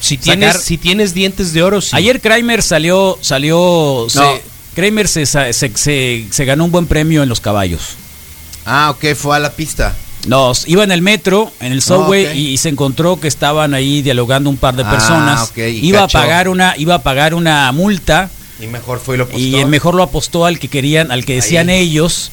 Si 0.02 0.18
tienes, 0.18 0.50
sacar- 0.54 0.62
si 0.62 0.78
tienes 0.78 1.14
dientes 1.14 1.54
de 1.54 1.64
oro, 1.64 1.82
sí. 1.82 1.90
Ayer 1.94 2.22
Kramer 2.22 2.62
salió, 2.62 3.18
salió, 3.22 4.06
se- 4.10 4.20
No. 4.20 4.34
Kramer 4.76 5.08
se, 5.08 5.26
se, 5.26 5.54
se- 5.54 6.26
se 6.30 6.46
ganó 6.46 6.66
un 6.66 6.72
buen 6.72 6.86
premio 6.86 7.24
en 7.24 7.30
los 7.30 7.40
caballos. 7.40 7.82
Ah, 8.66 8.90
ok, 8.92 9.16
fue 9.16 9.36
a 9.36 9.40
la 9.40 9.52
pista. 9.52 9.96
No, 10.26 10.52
iba 10.66 10.84
en 10.84 10.92
el 10.92 11.02
metro, 11.02 11.52
en 11.60 11.72
el 11.72 11.82
subway, 11.82 12.26
Ah, 12.28 12.34
y, 12.34 12.48
y 12.50 12.58
se 12.58 12.70
encontró 12.70 13.20
que 13.20 13.28
estaban 13.28 13.74
ahí 13.74 14.02
dialogando 14.02 14.50
un 14.50 14.58
par 14.58 14.76
de 14.76 14.84
Ah, 14.84 14.90
personas. 14.92 15.50
ok, 15.52 15.58
y 15.58 15.88
iba 15.88 16.02
cachó. 16.02 16.18
a 16.18 16.22
pagar 16.22 16.50
una, 16.50 16.74
iba 16.78 16.96
a 16.96 17.04
pagar 17.04 17.34
una 17.34 17.72
multa 17.72 18.30
Y 18.60 18.68
mejor 18.68 19.00
fue 19.00 19.16
y 19.16 19.18
lo 19.20 19.24
apostó. 19.26 19.40
y 19.40 19.66
mejor 19.66 19.96
lo 19.96 20.04
apostó 20.04 20.46
al 20.46 20.60
que 20.60 20.68
querían, 20.68 21.12
al 21.12 21.26
que 21.26 21.36
decían 21.36 21.70
Ahí. 21.70 21.80
ellos, 21.82 22.32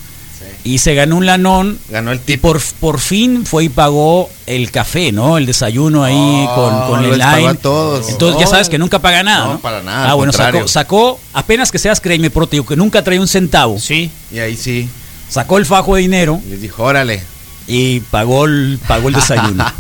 y 0.65 0.79
se 0.79 0.95
ganó 0.95 1.17
un 1.17 1.27
lanón. 1.27 1.79
Ganó 1.89 2.13
el 2.13 2.19
Y 2.19 2.21
tipo. 2.21 2.49
por, 2.53 2.61
por 2.81 3.01
fin 3.01 3.45
fue 3.45 3.65
y 3.65 3.69
pagó 3.69 4.31
el 4.47 4.71
café, 4.71 5.11
¿no? 5.11 5.37
El 5.37 5.45
desayuno 5.47 6.05
ahí 6.05 6.15
Oh, 6.49 6.55
con, 6.55 6.89
con 6.89 7.05
el 7.05 7.19
line. 7.19 7.49
a 7.49 7.55
todos. 7.55 8.09
Entonces 8.09 8.39
ya 8.41 8.47
Oh. 8.47 8.51
sabes 8.51 8.69
que 8.69 8.79
nunca 8.79 9.01
paga 9.01 9.23
nada, 9.25 9.45
No, 9.47 9.53
¿no? 9.55 9.61
para 9.61 9.83
nada, 9.83 10.11
Ah, 10.11 10.15
bueno, 10.15 10.33
sacó, 10.33 10.69
sacó, 10.69 11.21
apenas 11.33 11.71
que 11.73 11.79
seas 11.81 12.01
créeme, 12.01 12.31
pero 12.31 12.47
te 12.47 12.53
digo 12.57 12.67
que 12.67 12.77
nunca 12.77 13.03
trae 13.03 13.19
un 13.19 13.27
centavo. 13.29 13.79
Sí. 13.81 14.11
Y 14.33 14.39
ahí 14.39 14.57
sí. 14.57 14.89
Sacó 15.29 15.59
el 15.59 15.67
fajo 15.67 15.95
de 15.97 16.03
dinero 16.03 16.41
Y 16.47 16.51
les 16.51 16.61
dijo, 16.63 16.83
órale. 16.85 17.23
Y 17.67 18.01
pagó 18.01 18.45
el, 18.47 18.79
pagó 18.87 19.09
el 19.09 19.15
desayuno. 19.15 19.65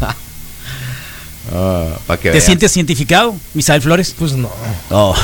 para 2.06 2.20
que 2.20 2.28
¿Te 2.28 2.30
vean. 2.30 2.42
sientes 2.42 2.72
cientificado, 2.72 3.34
Misael 3.54 3.82
Flores? 3.82 4.14
Pues 4.18 4.32
no. 4.32 4.50
Oh, 4.90 5.14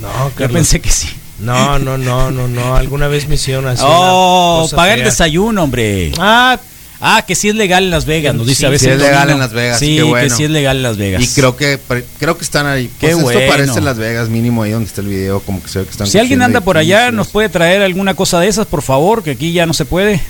No, 0.00 0.30
yo 0.38 0.48
pensé 0.52 0.80
que 0.80 0.90
sí. 0.90 1.08
No, 1.40 1.78
no, 1.78 1.98
no, 1.98 2.30
no, 2.30 2.46
no. 2.46 2.76
Alguna 2.76 3.08
vez 3.08 3.26
me 3.28 3.34
hicieron 3.34 3.66
así. 3.66 3.82
Oh, 3.84 4.68
pagar 4.76 4.98
el 4.98 5.04
desayuno, 5.04 5.64
hombre. 5.64 6.12
Ah, 6.18 6.58
Ah, 7.04 7.24
que 7.26 7.34
sí 7.34 7.48
es 7.48 7.56
legal 7.56 7.82
en 7.82 7.90
Las 7.90 8.04
Vegas, 8.04 8.32
nos 8.32 8.46
dice 8.46 8.60
Sí, 8.60 8.66
a 8.66 8.68
veces. 8.70 8.86
sí 8.86 8.92
es 8.94 9.00
legal 9.00 9.28
en 9.28 9.40
Las 9.40 9.52
Vegas, 9.52 9.80
Sí, 9.80 9.96
qué 9.96 10.02
bueno. 10.04 10.22
que 10.24 10.30
sí 10.32 10.44
es 10.44 10.50
legal 10.50 10.76
en 10.76 10.82
Las 10.84 10.96
Vegas. 10.96 11.20
Y 11.20 11.26
creo 11.34 11.56
que 11.56 11.80
creo 12.20 12.38
que 12.38 12.44
están 12.44 12.68
ahí. 12.68 12.88
Qué 13.00 13.08
Pues 13.10 13.20
bueno. 13.24 13.40
Esto 13.40 13.52
parece 13.52 13.80
Las 13.80 13.98
Vegas, 13.98 14.28
mínimo 14.28 14.62
ahí 14.62 14.70
donde 14.70 14.86
está 14.86 15.00
el 15.00 15.08
video, 15.08 15.40
como 15.40 15.60
que 15.60 15.68
se 15.68 15.80
ve 15.80 15.84
que 15.86 15.90
están 15.90 16.06
Si 16.06 16.20
alguien 16.20 16.42
anda 16.42 16.60
por 16.60 16.76
allá, 16.78 17.10
nos 17.10 17.26
puede 17.26 17.48
traer 17.48 17.82
alguna 17.82 18.14
cosa 18.14 18.38
de 18.38 18.46
esas, 18.46 18.68
por 18.68 18.82
favor, 18.82 19.24
que 19.24 19.32
aquí 19.32 19.50
ya 19.52 19.66
no 19.66 19.72
se 19.74 19.84
puede. 19.84 20.20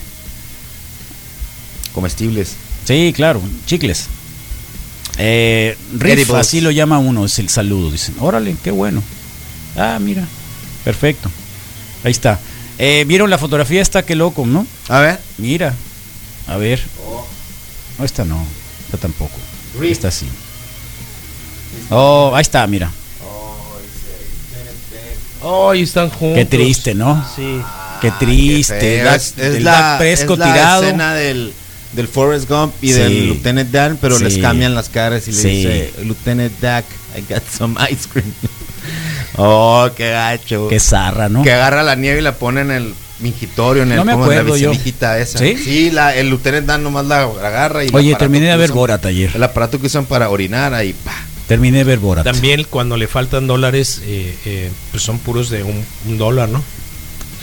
Comestibles. 1.93 2.55
Sí, 2.84 3.12
claro, 3.14 3.40
chicles. 3.66 4.07
Eh, 5.18 5.76
Riff, 5.99 6.30
así 6.32 6.61
lo 6.61 6.70
llama 6.70 6.99
uno, 6.99 7.24
es 7.26 7.38
el 7.38 7.49
saludo. 7.49 7.90
Dicen, 7.90 8.14
órale, 8.18 8.57
qué 8.62 8.70
bueno. 8.70 9.03
Ah, 9.76 9.99
mira, 10.01 10.26
perfecto. 10.84 11.30
Ahí 12.05 12.12
está. 12.12 12.38
Eh, 12.78 13.05
¿Vieron 13.07 13.30
la 13.30 13.38
fotografía 13.38 13.82
esta? 13.82 14.05
Qué 14.05 14.14
loco, 14.14 14.47
¿no? 14.47 14.66
A 14.88 15.01
ver. 15.01 15.20
Mira, 15.38 15.74
a 16.49 16.57
ver. 16.57 16.82
No, 17.99 18.05
esta 18.05 18.24
no, 18.24 18.45
esta 18.86 18.97
tampoco. 18.97 19.36
Esta 19.82 20.11
sí. 20.11 20.26
Oh, 21.90 22.32
ahí 22.34 22.43
está, 22.43 22.66
mira. 22.66 22.90
oh, 25.43 25.74
y 25.74 25.82
están 25.82 26.09
juntos. 26.11 26.38
Qué 26.38 26.45
triste, 26.47 26.95
¿no? 26.95 27.24
Sí. 27.36 27.61
Qué 28.01 28.11
triste. 28.18 29.03
es, 29.14 29.34
es 29.36 29.57
el 29.57 29.64
la, 29.64 29.72
Dak 29.72 29.99
Prescott 29.99 30.40
es 30.40 30.47
la 30.47 30.53
tirado. 30.53 30.82
escena 30.82 31.14
del, 31.14 31.53
del 31.93 32.09
Forrest 32.09 32.49
Gump 32.49 32.72
y 32.82 32.88
Sí. 32.88 32.93
del 32.95 33.24
Lieutenant 33.26 33.70
Dan, 33.70 33.99
pero 34.01 34.16
Sí. 34.18 34.24
les 34.24 34.38
cambian 34.38 34.74
las 34.74 34.88
caras 34.88 35.28
y 35.28 35.32
le 35.32 35.43
Sí. 35.43 35.49
dice, 35.49 35.93
Lieutenant 36.03 36.59
Dak, 36.61 36.84
I 37.16 37.32
got 37.32 37.43
some 37.51 37.78
ice 37.90 38.09
cream. 38.11 38.32
oh, 39.36 39.88
qué 39.97 40.11
gacho. 40.11 40.68
Qué 40.68 40.80
zarra, 40.80 41.28
¿no? 41.28 41.43
Que 41.43 41.53
agarra 41.53 41.82
la 41.82 41.95
nieve 41.95 42.20
y 42.20 42.22
la 42.22 42.34
pone 42.36 42.62
en 42.62 42.70
el 42.70 42.95
mingitorio, 43.20 43.82
en 43.84 43.90
el 43.93 43.97
No 43.99 44.05
me 44.05 44.12
¿cómo 44.12 44.24
es? 44.24 44.30
acuerdo 44.38 44.55
la 44.57 44.61
yo. 44.61 44.72
esa. 44.72 45.38
¿Sí? 45.38 45.90
la, 45.90 46.14
el 46.16 46.26
Lieutenant 46.28 46.66
Dan 46.66 46.82
nomás 46.82 47.07
la 47.07 47.22
agarra 47.22 47.84
y 47.84 47.88
el 47.88 47.95
Oye, 47.95 48.14
terminé 48.16 48.47
de 48.47 48.57
ver 48.57 48.70
usan- 48.70 48.74
Borat 48.76 49.07
ayer. 49.07 49.30
El 49.34 49.43
aparato 49.43 49.80
que 49.80 49.86
usan 49.86 50.07
para 50.07 50.28
orinar 50.30 50.74
ahí, 50.74 50.93
pa. 50.93 51.12
Terminé 51.47 51.78
de 51.78 51.84
ver 51.84 51.99
Borat. 51.99 52.24
También 52.24 52.64
cuando 52.68 52.97
le 52.97 53.07
faltan 53.09 53.47
dólares, 53.47 54.01
eh, 54.05 54.34
eh, 54.47 54.70
pues 54.90 55.03
son 55.03 55.18
puros 55.18 55.51
de 55.51 55.62
un, 55.62 55.84
un 56.09 56.18
dólar, 56.18 56.49
¿no? 56.49 56.62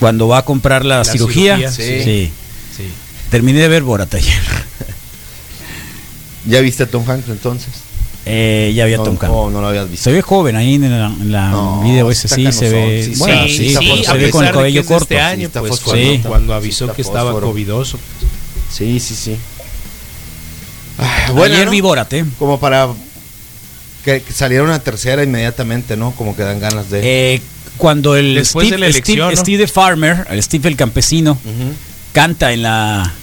Cuando 0.00 0.26
va 0.28 0.38
a 0.38 0.44
comprar 0.44 0.84
la, 0.84 0.98
La 0.98 1.04
cirugía. 1.04 1.56
cirugía, 1.56 1.70
sí. 1.72 2.02
sí. 2.04 2.32
Terminé 3.30 3.60
de 3.60 3.68
ver 3.68 3.82
Borat 3.82 4.12
ayer. 4.14 4.40
¿Ya 6.46 6.60
viste 6.60 6.82
a 6.84 6.86
Tom 6.86 7.08
Hanks 7.08 7.28
entonces? 7.28 7.68
Eh, 8.26 8.72
ya 8.74 8.84
había 8.84 8.96
no, 8.98 9.04
Tom 9.04 9.14
Hanks. 9.20 9.28
no, 9.28 9.50
no 9.50 9.60
lo 9.60 9.68
habías 9.68 9.90
visto. 9.90 10.04
Se 10.04 10.12
ve 10.12 10.20
joven 10.22 10.56
ahí 10.56 10.74
en 10.74 10.90
la, 10.90 11.06
en 11.06 11.32
la 11.32 11.50
No, 11.50 11.82
video 11.82 12.10
ese, 12.10 12.28
sí, 12.28 12.50
se 12.52 12.68
ve. 12.68 13.02
sí, 13.04 13.18
bueno, 13.18 13.42
sí, 13.46 13.74
se 14.04 14.14
ve 14.18 14.30
con 14.30 14.44
el 14.44 14.52
cabello 14.52 14.84
corto. 14.84 15.04
Este 15.04 15.20
año, 15.20 15.48
pues, 15.50 15.80
cuando, 15.80 16.02
sí. 16.12 16.20
cuando 16.26 16.52
Sí, 16.52 16.56
avisó 16.56 16.92
que 16.92 17.02
estaba 17.02 17.30
fósforo. 17.32 17.48
covidoso. 17.48 17.98
Sí, 18.72 19.00
sí, 19.00 19.14
sí. 19.14 19.36
Ah, 20.98 21.30
bueno, 21.32 21.54
ayer 21.54 21.66
¿no? 21.66 21.70
vi 21.72 21.80
Borat, 21.80 22.12
¿eh? 22.12 22.24
Como 22.38 22.58
para 22.60 22.88
que, 24.04 24.22
que 24.22 24.32
saliera 24.32 24.64
una 24.64 24.78
tercera 24.80 25.22
inmediatamente, 25.22 25.96
¿no? 25.96 26.10
Como 26.12 26.36
que 26.36 26.42
dan 26.42 26.60
ganas 26.60 26.90
de... 26.90 27.34
Eh, 27.34 27.42
cuando 27.78 28.16
el 28.16 28.34
Después 28.34 28.66
Steve, 28.66 28.76
de 28.76 28.80
la 28.80 28.86
elección, 28.86 29.16
Steve, 29.16 29.34
¿no? 29.36 29.40
Steve 29.42 29.64
the 29.64 29.66
Farmer, 29.72 30.26
el 30.30 30.42
Steve 30.42 30.68
el 30.68 30.76
campesino, 30.76 31.38
canta 32.12 32.52
en 32.52 32.62
la 32.62 33.14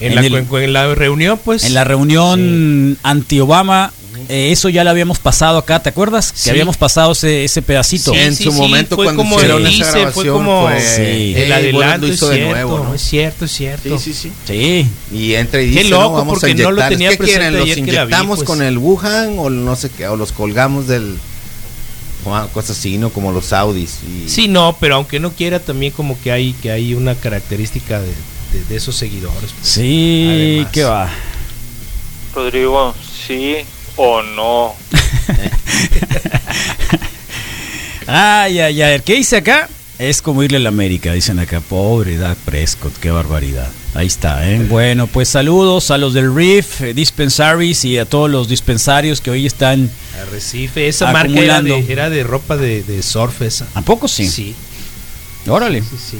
En, 0.00 0.08
en 0.12 0.14
la, 0.16 0.20
el- 0.38 0.46
en 0.62 0.72
la 0.72 0.94
reunión, 0.94 1.40
pues. 1.42 1.64
en 1.64 1.72
la 1.74 1.84
reunión 1.84 2.98
anti-Obama. 3.02 3.92
eh, 4.28 4.50
eso 4.50 4.68
ya 4.70 4.82
lo 4.82 4.90
habíamos 4.90 5.18
pasado 5.18 5.58
acá, 5.58 5.80
¿te 5.82 5.88
acuerdas? 5.90 6.32
Que 6.32 6.38
Sí. 6.38 6.50
habíamos 6.50 6.76
pasado 6.76 7.12
ese, 7.12 7.44
ese 7.44 7.62
pedacito. 7.62 8.12
Sí, 8.12 8.18
en 8.18 8.34
sí, 8.34 8.44
su 8.44 8.50
sí, 8.52 8.58
momento 8.58 8.96
fue 8.96 9.04
cuando 9.06 9.22
como 9.22 9.36
hicieron 9.36 9.66
el 9.66 9.80
esa 9.80 10.10
fue 10.10 10.26
como 10.26 10.62
fue, 10.62 10.76
el 10.78 10.82
"Hey, 10.96 11.32
bueno, 11.34 11.54
adelanto, 11.54 12.06
es 12.08 12.14
hizo 12.14 12.28
de 12.28 12.34
cierto, 12.36 12.52
nuevo, 12.54 12.78
¿no? 12.84 12.94
es 12.94 13.02
cierto, 13.02 13.44
es 13.44 13.52
cierto. 13.52 13.98
Sí, 13.98 14.12
sí, 14.14 14.14
sí. 14.14 14.32
Sí. 14.46 14.88
Y 15.16 15.34
entra 15.34 15.60
y 15.62 15.70
Qué 15.70 15.78
dice, 15.78 15.90
loco, 15.90 16.02
no, 16.04 16.12
vamos 16.12 16.36
a 16.38 16.40
porque 16.40 16.54
no 16.54 16.72
lo 16.72 16.88
tenía 16.88 17.10
¿Qué 17.10 17.18
quieren? 17.18 17.52
¿Los 17.54 17.62
ayer 17.62 17.74
que 17.76 17.92
la 17.92 18.04
vi, 18.04 18.12
inyectamos 18.12 18.38
pues. 18.38 18.46
con 18.46 18.62
el 18.62 18.78
Wuhan 18.78 19.38
o 19.38 19.48
no 19.50 19.76
sé 19.76 19.90
qué? 19.90 20.08
¿O 20.08 20.16
los 20.16 20.32
colgamos 20.32 20.86
del... 20.88 21.16
Cosas 22.52 22.76
así, 22.76 22.98
¿no? 22.98 23.10
Como 23.10 23.30
los 23.30 23.44
Saudis. 23.46 23.98
Y, 24.02 24.28
Sí, 24.28 24.48
no, 24.48 24.76
pero 24.80 24.96
aunque 24.96 25.20
no 25.20 25.30
quiera, 25.30 25.60
también 25.60 25.92
como 25.92 26.20
que 26.20 26.32
hay 26.32 26.54
que 26.54 26.72
hay 26.72 26.92
una 26.94 27.14
característica 27.14 28.00
de, 28.00 28.08
de- 28.52 28.64
de 28.64 28.76
esos 28.76 28.94
seguidores. 28.96 29.50
pues. 29.58 29.68
Sí, 29.68 30.26
Además. 30.58 30.72
¿qué 30.72 30.84
va? 30.84 31.10
Rodrigo, 32.34 32.94
sí 33.26 33.56
o 33.96 34.22
no. 34.22 34.74
Ay, 38.08 38.60
ay, 38.60 38.82
ay. 38.82 39.00
¿Qué 39.04 39.14
dice 39.14 39.38
acá? 39.38 39.68
Es 39.98 40.20
como 40.22 40.42
irle 40.42 40.58
a 40.58 40.60
la 40.60 40.68
América, 40.68 41.12
dicen 41.12 41.38
acá. 41.38 41.60
Pobre 41.60 42.16
Dak 42.18 42.36
Prescott, 42.38 42.94
qué 42.98 43.10
barbaridad. 43.10 43.68
Ahí 43.94 44.06
está, 44.06 44.48
¿eh? 44.48 44.58
Bueno, 44.68 45.06
pues 45.06 45.28
saludos 45.30 45.90
a 45.90 45.96
los 45.98 46.12
del 46.14 46.32
Reef, 46.34 46.82
eh, 46.82 46.92
Dispensaries 46.94 47.84
y 47.86 47.98
a 47.98 48.04
todos 48.04 48.30
los 48.30 48.46
dispensarios 48.48 49.20
que 49.22 49.30
hoy 49.30 49.46
están. 49.46 49.90
Arrecife, 50.22 50.86
esa 50.86 51.10
marca 51.12 51.32
era 51.40 51.56
Acumulando. 51.56 51.86
de, 51.86 51.92
era 51.92 52.10
de 52.10 52.22
ropa 52.22 52.56
de, 52.56 52.82
de 52.82 53.02
surf 53.02 53.40
esa. 53.42 53.66
¿A 53.74 53.82
poco 53.82 54.06
sí? 54.06 54.28
Sí, 54.28 54.54
Órale. 55.48 55.80
sí, 55.80 55.96
sí. 56.10 56.18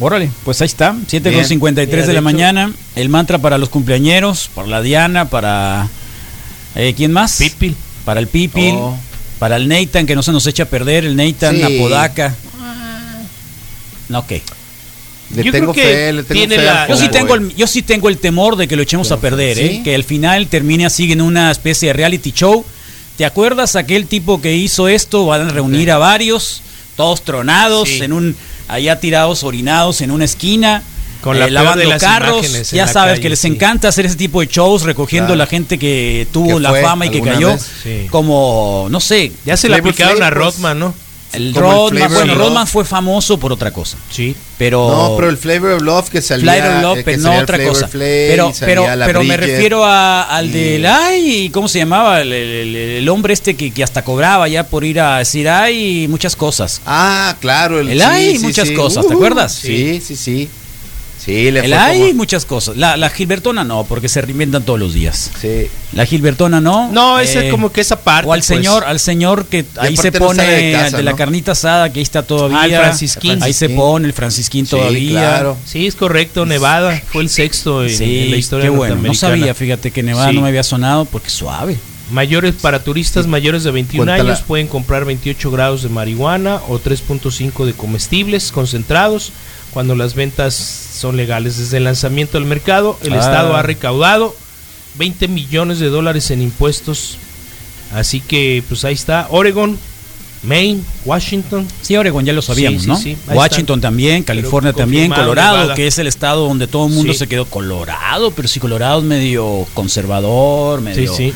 Órale, 0.00 0.28
pues 0.44 0.60
ahí 0.60 0.66
está, 0.66 0.94
7 1.06 1.28
con 1.30 1.34
Bien. 1.34 1.46
53 1.48 1.88
Mira, 1.94 2.00
de, 2.02 2.06
de 2.08 2.12
la 2.12 2.18
hecho- 2.18 2.24
mañana. 2.24 2.72
El 2.96 3.08
mantra 3.08 3.38
para 3.38 3.58
los 3.58 3.68
cumpleañeros, 3.68 4.50
para 4.54 4.66
la 4.68 4.82
Diana, 4.82 5.30
para... 5.30 5.88
eh, 6.74 6.94
¿Quién 6.96 7.12
más? 7.12 7.36
Pipil. 7.36 7.76
Para 8.04 8.20
el 8.20 8.26
Pipil, 8.26 8.74
Oh. 8.76 8.96
para 9.38 9.56
el 9.56 9.68
Nathan, 9.68 10.06
que 10.06 10.14
no 10.16 10.22
se 10.22 10.32
nos 10.32 10.46
echa 10.46 10.64
a 10.64 10.66
perder, 10.66 11.04
el 11.04 11.14
Nathan, 11.16 11.56
Sí. 11.56 11.62
Apodaca. 11.62 12.34
No, 14.08 14.18
ok. 14.20 14.32
Le 15.34 15.42
Yo 15.44 15.52
tengo 15.52 15.72
creo 15.72 15.86
que 15.86 15.92
fe, 15.94 16.12
le 16.12 16.22
tengo 16.24 16.38
tiene 16.38 16.56
fe. 16.56 16.62
la- 16.64 16.88
Yo 16.88 16.96
sí, 16.96 17.08
tengo 17.08 17.34
el, 17.34 17.54
yo 17.56 17.66
sí 17.66 17.82
tengo 17.82 18.08
el 18.08 18.18
temor 18.18 18.56
de 18.56 18.68
que 18.68 18.76
lo 18.76 18.82
echemos 18.82 19.10
a 19.10 19.18
perder, 19.20 19.58
¿eh? 19.58 19.80
Que 19.82 19.94
al 19.94 20.04
final 20.04 20.46
termine 20.48 20.84
así 20.86 21.10
en 21.10 21.22
una 21.22 21.50
especie 21.50 21.88
de 21.88 21.92
reality 21.94 22.32
show. 22.32 22.64
¿Te 23.16 23.24
acuerdas 23.24 23.74
aquel 23.76 24.06
tipo 24.06 24.40
que 24.42 24.54
hizo 24.54 24.86
esto? 24.88 25.26
Van 25.26 25.48
a 25.48 25.50
reunir 25.50 25.90
a 25.90 25.98
varios, 25.98 26.60
todos 26.96 27.24
tronados, 27.24 27.88
Sí. 27.88 28.02
en 28.02 28.12
un 28.12 28.36
allá 28.68 29.00
tirados, 29.00 29.42
orinados 29.44 30.00
en 30.00 30.10
una 30.10 30.24
esquina. 30.24 30.82
Con 31.20 31.36
eh, 31.36 31.38
la 31.40 31.44
peor 31.46 31.52
lavando 31.54 31.82
de 31.84 31.86
las 31.88 32.02
carros, 32.02 32.70
ya 32.70 32.86
sabes 32.86 33.12
calle, 33.12 33.22
que 33.22 33.28
les 33.30 33.38
sí. 33.38 33.46
encanta 33.48 33.88
hacer 33.88 34.04
ese 34.04 34.16
tipo 34.16 34.40
de 34.42 34.46
shows 34.46 34.82
recogiendo 34.82 35.28
Claro. 35.28 35.38
la 35.38 35.46
gente 35.46 35.78
que 35.78 36.26
tuvo 36.32 36.56
Que 36.56 36.60
la 36.60 36.74
fama 36.74 37.06
y 37.06 37.10
que 37.10 37.22
cayó 37.22 37.48
vez. 37.48 37.70
Sí. 37.82 38.06
como 38.10 38.88
no 38.90 39.00
sé, 39.00 39.32
Ya 39.46 39.56
se 39.56 39.70
le 39.70 39.76
aplicaron 39.76 40.22
a. 40.22 40.28
Rodman, 40.28 40.78
¿no? 40.78 40.94
El 41.36 41.54
Rodman, 41.54 42.08
Flavor 42.08 42.14
bueno, 42.26 42.34
Rodman 42.34 42.66
fue 42.66 42.84
famoso 42.84 43.38
por 43.38 43.52
otra 43.52 43.70
cosa, 43.70 43.96
sí, 44.10 44.34
pero 44.58 44.88
No, 44.88 45.16
pero 45.16 45.30
el 45.30 45.36
Flavor 45.36 45.70
of 45.72 45.82
Love 45.82 46.08
que 46.10 46.22
salía. 46.22 46.44
Flight 46.52 46.64
of 46.76 46.82
Love, 46.82 46.98
eh, 46.98 47.02
pero 47.04 47.18
no 47.22 47.32
otra 47.38 47.56
Flavor 47.56 47.72
cosa. 47.74 47.88
Flav 47.88 48.02
pero 48.28 48.52
pero, 48.60 48.84
pero 49.06 49.24
me 49.24 49.36
refiero 49.36 49.84
a, 49.84 50.22
al 50.22 50.46
y- 50.46 50.50
del 50.52 50.86
ay, 50.86 51.50
¿cómo 51.50 51.68
se 51.68 51.78
llamaba? 51.80 52.20
El, 52.22 52.32
el- 52.32 52.76
el- 52.76 53.08
hombre 53.08 53.34
este 53.34 53.54
que, 53.54 53.70
que 53.70 53.82
hasta 53.84 54.02
cobraba 54.02 54.48
ya 54.48 54.64
por 54.66 54.84
ir 54.84 55.00
a 55.00 55.18
decir 55.18 55.48
ay, 55.48 56.06
muchas 56.08 56.36
cosas. 56.36 56.80
Ah, 56.86 57.36
claro. 57.40 57.80
El, 57.80 57.88
El 57.90 57.98
sí, 57.98 58.04
hay 58.04 58.36
sí, 58.38 58.44
muchas 58.44 58.68
sí. 58.68 58.74
cosas, 58.74 59.06
¿te 59.06 59.12
Uh, 59.14 59.16
acuerdas? 59.16 59.52
Sí, 59.54 60.00
sí, 60.04 60.16
sí. 60.16 60.48
Sí, 61.24 61.50
le 61.50 61.60
El 61.60 61.66
fue 61.66 61.74
hay 61.78 62.00
como- 62.00 62.14
muchas 62.14 62.44
cosas. 62.44 62.76
La, 62.76 62.96
la 62.98 63.08
Gilbertona 63.08 63.64
no, 63.64 63.84
porque 63.84 64.08
se 64.10 64.20
reinventan 64.20 64.62
todos 64.64 64.78
los 64.78 64.92
días. 64.92 65.30
Sí. 65.40 65.68
La 65.94 66.04
Gilbertona 66.04 66.60
no. 66.60 66.90
No, 66.92 67.18
ese 67.18 67.48
eh, 67.48 67.50
como 67.50 67.72
que 67.72 67.80
esa 67.80 68.00
parte. 68.00 68.28
O 68.28 68.32
al 68.34 68.40
pues. 68.40 68.46
señor, 68.46 68.84
al 68.84 69.00
señor 69.00 69.46
que 69.46 69.64
ahí 69.78 69.96
se 69.96 70.10
no 70.10 70.18
pone 70.18 70.42
sale 70.44 70.52
de 70.62 70.72
casa, 70.72 70.84
al 70.86 70.92
de 70.92 71.02
la 71.02 71.10
¿no? 71.12 71.16
carnita 71.16 71.52
asada, 71.52 71.90
que 71.92 72.00
ahí 72.00 72.02
está 72.02 72.22
todavía. 72.24 72.58
Ah, 72.60 72.66
el 72.66 72.74
Francisquín. 72.76 73.42
Ahí 73.42 73.52
se 73.54 73.70
pone 73.70 74.06
el 74.06 74.12
Francisquín 74.12 74.66
Sí, 74.66 74.70
todavía. 74.72 75.10
claro. 75.20 75.56
Sí, 75.64 75.86
es 75.86 75.94
correcto. 75.94 76.44
Nevada 76.44 77.00
fue 77.10 77.22
el 77.22 77.28
sexto 77.30 77.82
en, 77.84 77.90
Sí, 77.96 78.18
en 78.24 78.30
la 78.30 78.36
historia 78.36 78.64
qué 78.66 78.70
bueno. 78.70 78.96
No 78.96 79.14
sabía, 79.14 79.54
fíjate 79.54 79.90
que 79.92 80.02
Nevada 80.02 80.28
Sí. 80.30 80.34
no 80.36 80.42
me 80.42 80.48
había 80.48 80.62
sonado 80.62 81.04
porque 81.06 81.30
suave. 81.30 81.76
Mayores 82.10 82.54
para 82.60 82.84
turistas 82.84 83.26
mayores 83.26 83.64
de 83.64 83.70
21 83.70 84.04
Cuéntala. 84.12 84.32
años 84.34 84.44
pueden 84.46 84.66
comprar 84.66 85.06
28 85.06 85.50
grados 85.50 85.82
de 85.82 85.88
marihuana 85.88 86.60
o 86.68 86.78
3.5 86.78 87.64
de 87.64 87.72
comestibles 87.72 88.52
concentrados 88.52 89.32
cuando 89.74 89.94
las 89.94 90.14
ventas 90.14 90.54
son 90.54 91.16
legales. 91.18 91.58
Desde 91.58 91.76
el 91.76 91.84
lanzamiento 91.84 92.38
del 92.38 92.46
mercado, 92.46 92.98
el 93.02 93.12
Ah. 93.12 93.18
Estado 93.18 93.54
ha 93.56 93.62
recaudado 93.62 94.34
20 94.96 95.28
millones 95.28 95.80
de 95.80 95.88
dólares 95.88 96.30
en 96.30 96.40
impuestos. 96.40 97.18
Así 97.92 98.20
que, 98.20 98.62
pues 98.68 98.84
ahí 98.84 98.94
está. 98.94 99.26
Oregon, 99.30 99.78
Maine, 100.44 100.80
Washington. 101.04 101.66
Sí, 101.82 101.96
Oregon 101.96 102.24
ya 102.24 102.32
lo 102.32 102.42
sabíamos, 102.42 102.80
Sí, 102.82 102.86
sí, 102.86 102.90
¿no? 102.90 102.96
sí, 102.98 103.16
Washington 103.28 103.78
está. 103.78 103.88
también, 103.88 104.22
California 104.22 104.72
Pero 104.72 104.84
también, 104.84 105.10
Colorado, 105.10 105.56
Nevada. 105.56 105.74
que 105.74 105.86
es 105.86 105.98
el 105.98 106.06
estado 106.06 106.46
donde 106.46 106.66
todo 106.66 106.86
el 106.86 106.92
mundo 106.92 107.12
Sí. 107.12 107.18
se 107.20 107.26
quedó 107.28 107.46
Colorado, 107.46 108.30
pero 108.30 108.46
sí 108.48 108.60
Colorado 108.60 108.98
es 109.00 109.04
medio 109.04 109.66
conservador, 109.74 110.80
Sí, 110.80 110.84
medio 110.84 111.14
sí. 111.16 111.32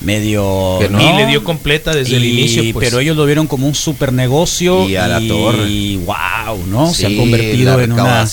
Medio 0.00 0.78
Que 0.80 0.88
no. 0.88 1.00
Y 1.00 1.16
le 1.16 1.26
dio 1.26 1.42
completa 1.44 1.92
desde 1.94 2.16
el 2.16 2.24
Y- 2.24 2.38
inicio. 2.38 2.72
Pues. 2.72 2.86
pero 2.88 3.00
ellos 3.00 3.16
lo 3.16 3.24
vieron 3.26 3.46
como 3.46 3.66
un 3.66 3.74
super 3.74 4.12
negocio 4.12 4.88
Y 4.88 4.96
a 4.96 5.08
la 5.08 5.20
torre. 5.26 5.68
y 5.68 5.96
wow, 5.96 6.66
¿no? 6.68 6.92
se 6.94 7.06
ha 7.06 7.16
convertido 7.16 7.80
en 7.80 7.92
una 7.92 8.26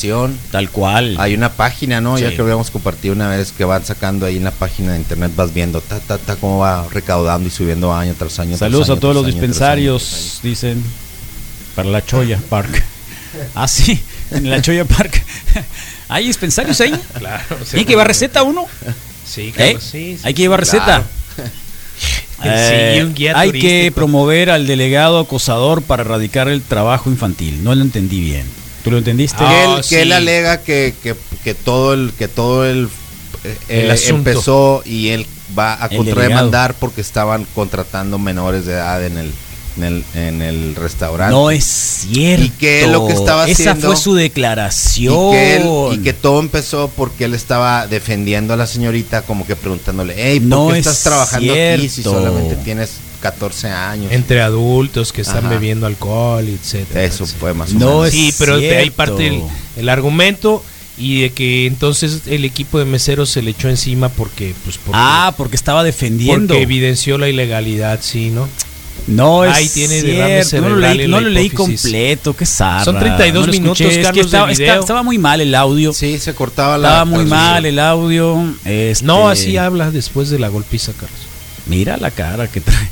tal 0.51 0.70
cual. 0.70 1.16
Hay 1.20 1.34
una 1.34 1.51
página, 1.53 2.01
¿no? 2.01 2.18
Ya 2.20 2.30
que 2.30 2.38
lo 2.38 2.43
habíamos 2.43 2.72
compartido 2.72 3.13
una 3.13 3.30
vez 3.30 3.51
que 3.51 3.66
van 3.66 3.86
sacando 3.86 4.26
ahí 4.26 4.38
en 4.38 4.43
la 4.43 4.51
página 4.51 4.93
de 4.93 4.99
internet, 4.99 5.32
vas 5.36 5.53
viendo 5.53 5.82
ta, 5.82 5.99
ta, 5.99 6.18
ta, 6.18 6.36
cómo 6.36 6.59
va 6.59 6.88
recaudando 6.91 7.47
y 7.47 7.51
subiendo 7.51 7.93
año 7.93 8.13
tras 8.18 8.39
año. 8.39 8.49
tras 8.51 8.59
Saludos 8.59 8.89
año, 8.89 8.97
a 8.97 8.99
todos 8.99 9.16
los 9.16 9.24
año, 9.26 9.32
tras 9.34 9.41
dispensarios, 9.41 10.03
año, 10.13 10.20
tras 10.22 10.41
dicen, 10.43 10.84
para 11.76 11.89
la 11.89 12.05
Choya 12.05 12.39
Park. 12.49 12.84
Ah, 13.53 13.68
sí, 13.68 13.99
en 14.32 14.49
la 14.49 14.61
Choya 14.61 14.86
Park. 14.86 15.22
¿Hay 16.07 16.26
dispensarios 16.28 16.80
ahí? 16.80 16.93
Claro, 17.20 17.43
¿Hay 17.74 17.84
que 17.84 17.91
llevar 17.91 18.07
receta 18.07 18.43
uno? 18.43 18.66
Sí, 19.28 19.47
¿Eh? 19.47 19.51
claro, 19.51 19.80
sí, 19.82 20.16
sí. 20.16 20.20
Hay 20.24 20.34
que 20.34 20.41
llevar 20.43 20.61
receta. 20.61 20.86
Claro. 20.86 21.03
Eh, 22.43 22.96
Sí, 22.98 23.02
un 23.02 23.14
guía 23.14 23.34
hay 23.36 23.52
que 23.52 23.91
promover 23.96 24.50
al 24.50 24.68
delegado 24.68 25.20
acosador 25.20 25.82
para 25.82 26.02
erradicar 26.04 26.48
el 26.48 26.62
trabajo 26.62 27.10
infantil. 27.10 27.64
No 27.64 27.74
lo 27.74 27.82
entendí 27.82 28.20
bien. 28.20 28.46
¿Tú 28.84 28.91
lo 28.91 28.98
entendiste? 28.98 29.38
Ah, 29.39 29.50
Que 29.50 29.64
él, 29.64 29.84
sí. 29.84 29.96
que 29.96 30.02
él 30.04 30.12
alega 30.12 30.62
que, 30.62 30.93
que, 31.02 31.16
que 31.43 31.56
todo 31.56 31.93
el 31.93 32.12
que 32.18 32.28
todo 32.28 32.66
el, 32.66 32.89
eh, 33.43 33.58
El 33.70 33.91
eh, 33.91 34.00
empezó 34.10 34.84
y 34.86 35.10
él 35.10 35.26
va 35.58 35.84
a 35.84 35.89
contrademandar 35.89 36.74
porque 36.76 37.02
estaban 37.02 37.46
contratando 37.56 38.20
menores 38.20 38.66
de 38.66 38.74
edad 38.74 39.04
en 39.04 39.18
el 39.18 39.32
en 39.78 39.84
el, 39.84 40.03
en 40.13 40.41
el 40.41 40.76
restaurante. 40.76 41.34
No 41.34 41.51
es 41.51 41.63
cierto. 41.65 42.45
Y 42.45 42.49
que 42.49 42.88
lo 42.88 43.07
que 43.07 43.13
estaba 43.13 43.47
Esa 43.47 43.71
haciendo- 43.71 43.88
fue 43.88 43.95
su 43.97 44.17
y 44.17 44.23
declaración. 44.23 45.32
que, 45.32 45.55
él- 45.57 45.93
y 45.93 45.97
que 46.03 46.13
todo 46.13 46.39
empezó 46.39 46.89
porque 46.95 47.26
él 47.26 47.34
estaba 47.34 47.88
defendiendo 47.88 48.53
a 48.53 48.57
la 48.57 48.67
señorita 48.67 49.21
como 49.23 49.45
que 49.45 49.55
preguntándole, 49.55 50.13
hey, 50.17 50.39
¿por 50.39 50.47
No 50.49 50.67
qué 50.67 50.73
es 50.80 50.88
estás 50.88 51.03
trabajando 51.03 51.53
aquí 51.53 51.89
si 51.89 52.03
solamente 52.03 52.55
tienes 52.63 52.91
14 53.21 53.69
años? 53.69 54.11
Entre 54.11 54.41
adultos 54.41 55.11
que 55.11 55.21
están 55.21 55.39
Ajá. 55.45 55.49
bebiendo 55.49 55.86
alcohol, 55.88 56.47
etcétera. 56.47 57.03
Eso 57.03 57.26
fue 57.26 57.53
más 57.53 57.71
o 57.71 57.73
No 57.73 57.80
menos. 58.01 58.07
es 58.07 58.13
Sí, 58.13 58.34
pero 58.38 58.57
de 58.57 58.69
ahí 58.78 58.84
cierto. 58.84 58.95
parte 58.95 59.28
el, 59.28 59.41
el 59.78 59.89
argumento 59.89 60.63
y 60.97 61.23
de 61.23 61.34
que 61.34 61.65
entonces 61.65 62.21
el 62.28 62.45
equipo 62.45 62.80
de 62.80 62.86
meseros 62.86 63.30
se 63.30 63.41
le 63.41 63.51
echó 63.51 63.67
encima 63.67 64.07
porque 64.07 64.53
pues 64.63 64.78
porque, 64.78 64.91
Ah, 64.93 65.34
porque 65.36 65.57
estaba 65.57 65.84
defendiendo. 65.84 66.53
porque 66.53 66.63
evidenció 66.63 67.17
la 67.17 67.28
ilegalidad, 67.28 67.99
sí, 68.01 68.30
¿no? 68.30 68.47
No 69.08 69.46
es 69.46 69.74
tiene 69.74 70.02
cierto. 70.02 70.62
No 70.62 70.70
lo 70.70 70.76
leí, 70.78 71.08
no 71.08 71.20
lo 71.22 71.54
completo, 71.54 72.36
qué 72.36 72.46
zarra. 72.46 72.84
Son 72.84 72.98
32 72.98 73.46
No 73.48 73.52
minutos, 73.52 73.82
escuché, 73.82 73.89
es 73.89 73.98
que 73.98 74.04
Carlos, 74.04 74.16
de 74.16 74.22
estaba, 74.38 74.46
video. 74.48 74.66
estaba- 74.66 74.80
estaba 74.80 75.04
muy 75.04 75.18
mal 75.20 75.41
el 75.41 75.54
audio. 75.54 75.93
Sí, 75.93 76.18
se 76.18 76.34
cortaba 76.34 76.78
la 76.78 76.88
Estaba 76.89 77.06
muy 77.06 77.26
mal 77.26 77.66
el 77.66 77.78
audio. 77.80 78.56
este, 78.66 79.06
No, 79.06 79.30
así 79.30 79.58
habla 79.58 79.91
después 79.91 80.30
de 80.30 80.39
la 80.39 80.48
golpiza, 80.48 80.91
Carlos. 80.93 81.20
Mira 81.68 81.98
la 81.98 82.10
cara 82.12 82.48
que 82.48 82.62
trae. 82.62 82.89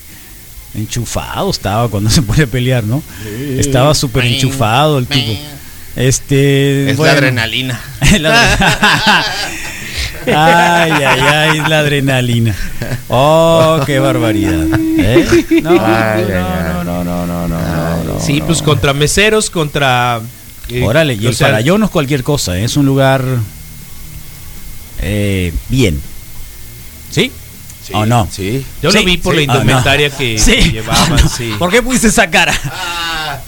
Enchufado 0.76 1.51
estaba 1.51 1.88
cuando 1.88 2.10
se 2.10 2.22
pone 2.22 2.43
a 2.43 2.47
pelear, 2.47 2.84
¿no? 2.84 3.01
Estaba 3.58 3.93
súper 3.93 4.26
enchufado 4.26 4.97
el 4.99 5.08
tipo. 5.08 5.32
Este. 5.95 6.89
Es 6.89 6.97
bueno. 6.97 7.12
la 7.14 7.18
adrenalina. 7.20 7.80
La- 8.20 9.26
ay, 10.28 10.91
ay, 10.91 11.19
ay, 11.19 11.59
la 11.67 11.80
adrenalina. 11.80 12.55
Oh, 13.09 13.80
qué 13.86 13.99
barbaridad. 13.99 14.65
¿Eh? 14.97 15.45
No, 15.63 15.71
Ay, 15.71 16.26
no, 16.30 16.84
no, 16.84 17.03
no, 17.03 17.26
no, 17.26 17.47
no, 17.47 17.47
no, 17.47 18.03
no, 18.03 18.19
sí, 18.19 18.41
pues 18.45 18.61
contra 18.61 18.93
meseros, 18.93 19.49
contra 19.49 20.21
eh, 20.69 20.84
Órale, 20.84 21.13
y 21.15 21.26
el 21.28 21.36
sea, 21.36 21.47
Parayón 21.47 21.80
no 21.82 21.86
es 21.88 21.91
cualquier 21.91 22.24
cosa, 22.24 22.57
¿eh? 22.57 22.63
es 22.63 22.78
un 22.78 22.86
lugar 22.86 23.24
eh, 25.01 25.53
bien. 25.69 26.01
¿Sí? 27.11 27.32
Sí, 27.86 27.91
¿O 27.93 28.05
no? 28.05 28.28
Sí. 28.32 28.65
Yo 28.82 28.91
Sí, 28.91 28.99
lo 28.99 29.03
vi 29.03 29.17
por 29.17 29.36
sí. 29.36 29.45
la 29.45 29.53
Ah, 29.53 29.55
no. 29.55 29.61
indumentaria 29.61 30.09
que, 30.09 30.36
que 30.43 30.71
llevaban. 30.71 31.17
¿Por 31.59 31.69
qué 31.69 31.82
pusiste 31.82 32.07
esa 32.07 32.30
cara? 32.30 32.53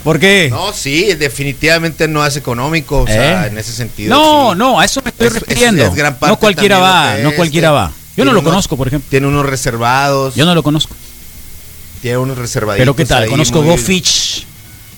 ¿Por 0.06 0.20
qué? 0.20 0.48
No, 0.52 0.72
sí, 0.72 1.14
definitivamente 1.16 2.08
no 2.08 2.26
es 2.26 2.38
económico, 2.38 3.00
o 3.02 3.08
sea, 3.08 3.46
¿Eh? 3.46 3.48
en 3.48 3.58
ese 3.58 3.74
sentido. 3.74 4.16
No, 4.16 4.52
sí. 4.54 4.58
no, 4.60 4.80
a 4.80 4.86
eso 4.86 5.02
me 5.04 5.10
estoy 5.10 5.28
Es- 5.28 5.34
es- 5.36 5.40
refiriendo. 5.42 5.84
es 5.84 5.96
gran 5.96 6.14
parte 6.18 6.32
no 6.32 6.40
cualquiera 6.40 6.78
va, 6.78 7.16
no 7.24 7.30
es, 7.32 7.36
cualquiera 7.36 7.70
eh, 7.70 7.72
va. 7.72 7.92
Yo 8.16 8.24
no 8.24 8.32
lo 8.32 8.40
unos- 8.40 8.52
conozco, 8.52 8.78
por 8.78 8.88
ejemplo. 8.88 9.10
Tiene 9.10 9.28
unos 9.28 9.46
reservados. 9.46 10.36
Yo 10.36 10.46
no 10.46 10.56
lo 10.56 10.64
conozco. 10.64 10.96
Tiene 12.02 12.18
unos 12.20 12.38
reservaditos. 12.38 12.82
Pero 12.84 12.96
¿qué 12.96 13.06
tal? 13.06 13.24
ahí 13.24 13.30
Conozco 13.30 13.62
muy- 13.64 13.72
Go 13.72 13.78
Fish. 13.78 14.46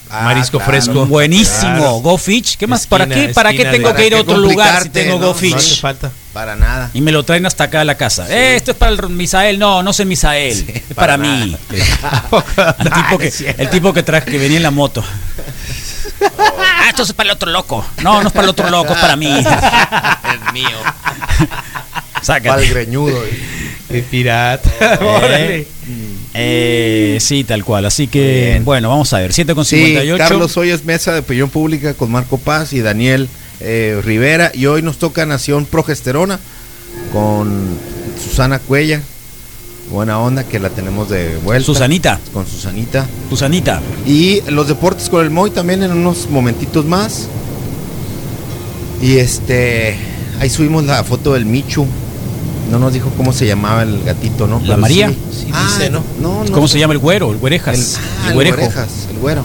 Ah, 0.10 0.24
Marisco 0.26 0.58
claro. 0.58 0.72
fresco. 0.72 1.05
Buenísimo, 1.05 1.76
Claro. 1.78 1.91
Go 2.01 2.18
Fish. 2.18 2.58
¿Qué 2.58 2.68
más? 2.68 2.86
¿Para 2.86 3.08
qué? 3.08 3.30
¿Para 3.30 3.51
qué 3.53 3.66
tengo 3.66 3.89
de- 3.89 3.95
que 3.95 4.08
ir 4.08 4.14
a 4.14 4.18
¿Para 4.18 4.26
qué 4.26 4.32
otro 4.34 4.38
lugar 4.38 4.84
si 4.84 4.89
tengo 4.89 5.20
no? 5.20 5.28
Go 5.28 5.34
Fish? 5.34 5.51
No 5.51 5.58
hace 5.58 5.76
falta. 5.78 6.12
Para 6.38 6.55
nada. 6.55 6.91
Y 6.93 7.01
me 7.01 7.11
lo 7.11 7.23
traen 7.23 7.47
hasta 7.47 7.63
acá 7.63 7.81
a 7.81 7.83
la 7.83 7.95
casa. 7.95 8.27
Eh, 8.29 8.57
esto 8.57 8.69
es 8.69 8.77
para 8.77 8.91
el 8.91 9.09
Misael. 9.09 9.57
No, 9.57 9.81
no 9.81 9.89
es 9.89 9.99
el 9.99 10.05
Misael. 10.05 10.53
Sí, 10.53 10.65
es 10.69 10.81
para 10.93 11.17
para, 11.17 11.17
mí. 11.17 11.57
el, 11.71 12.91
tipo 12.91 13.17
que, 13.17 13.55
el 13.57 13.69
tipo 13.71 13.91
que 13.91 14.03
traje 14.03 14.29
que 14.29 14.38
venía 14.38 14.57
en 14.57 14.61
la 14.63 14.69
moto. 14.69 15.03
ah, 16.38 16.85
esto 16.89 17.01
es 17.01 17.13
para 17.13 17.31
el 17.31 17.35
otro 17.35 17.49
loco. 17.49 17.83
No, 18.03 18.21
no 18.21 18.27
es 18.27 18.33
para 18.33 18.43
el 18.43 18.49
otro 18.51 18.69
loco, 18.69 18.93
es 18.93 18.99
para 18.99 19.15
mí. 19.15 19.35
es 19.35 20.53
mío. 20.53 20.69
Para 20.83 22.19
el 22.19 22.23
Sácate. 22.23 22.67
greñudo. 22.67 23.19
De 23.89 24.03
pirata. 24.03 24.99
Órale. 25.01 25.61
Eh, 25.61 25.67
eh, 26.35 27.17
sí, 27.19 27.45
tal 27.45 27.65
cual. 27.65 27.88
Así 27.88 28.05
que, 28.07 28.49
Bien. 28.51 28.63
bueno, 28.63 28.89
vamos 28.89 29.11
a 29.11 29.17
ver. 29.17 29.33
7 29.33 29.55
con 29.55 29.65
Sí, 29.65 29.77
58. 29.77 30.17
Carlos 30.19 30.55
hoy 30.57 30.69
es 30.69 30.85
mesa 30.85 31.13
de 31.13 31.21
opinión 31.21 31.49
pública 31.49 31.95
con 31.95 32.11
Marco 32.11 32.38
Paz 32.38 32.73
y 32.73 32.81
Daniel 32.81 33.27
eh, 33.60 33.99
Rivera. 34.03 34.51
Y 34.53 34.66
hoy 34.66 34.82
nos 34.82 34.97
toca 34.97 35.26
Nación 35.26 35.66
Progesterona 35.66 36.39
con 37.14 37.78
Susana 38.24 38.60
Cuella. 38.60 39.01
Buena 39.91 40.20
onda 40.20 40.43
que 40.43 40.60
la 40.60 40.70
tenemos 40.70 41.10
de 41.10 41.38
vuelta. 41.38 41.66
Susanita. 41.66 42.20
Con 42.34 42.45
Susanita. 42.45 43.05
Susanita. 43.30 43.82
Y 44.05 44.41
los 44.49 44.68
deportes 44.68 45.10
con 45.10 45.24
el 45.24 45.30
Moy 45.30 45.51
también 45.51 45.82
en 45.84 45.91
unos 45.91 46.30
momentitos 46.30 46.84
más. 46.86 47.28
Y 49.01 49.18
este, 49.18 49.95
ahí 50.39 50.49
subimos 50.49 50.84
la 50.84 51.03
foto 51.03 51.34
del 51.34 51.45
Michu. 51.45 51.86
No 52.70 52.80
nos 52.80 52.91
dijo 52.91 53.10
cómo 53.16 53.32
se 53.32 53.45
llamaba 53.47 53.84
el 53.84 54.03
gatito, 54.03 54.45
¿no? 54.45 54.60
¿La 54.60 54.66
Pero 54.76 54.78
María? 54.80 55.10
sí. 55.10 55.16
Sí, 55.32 55.47
Ah, 55.53 55.66
dice, 55.72 55.89
¿no? 55.89 56.03
no, 56.22 56.43
no 56.43 56.51
¿Cómo 56.51 56.68
se 56.68 56.78
llama 56.80 56.91
el 56.93 56.99
güero? 56.99 57.32
El 57.32 57.38
güerejas. 57.38 57.76
El, 57.76 57.82
El, 57.82 57.88
ah, 57.95 58.28
el 58.28 58.34
güerejo. 58.34 58.58
güerejas, 58.58 58.89
el 59.10 59.18
güero. 59.20 59.43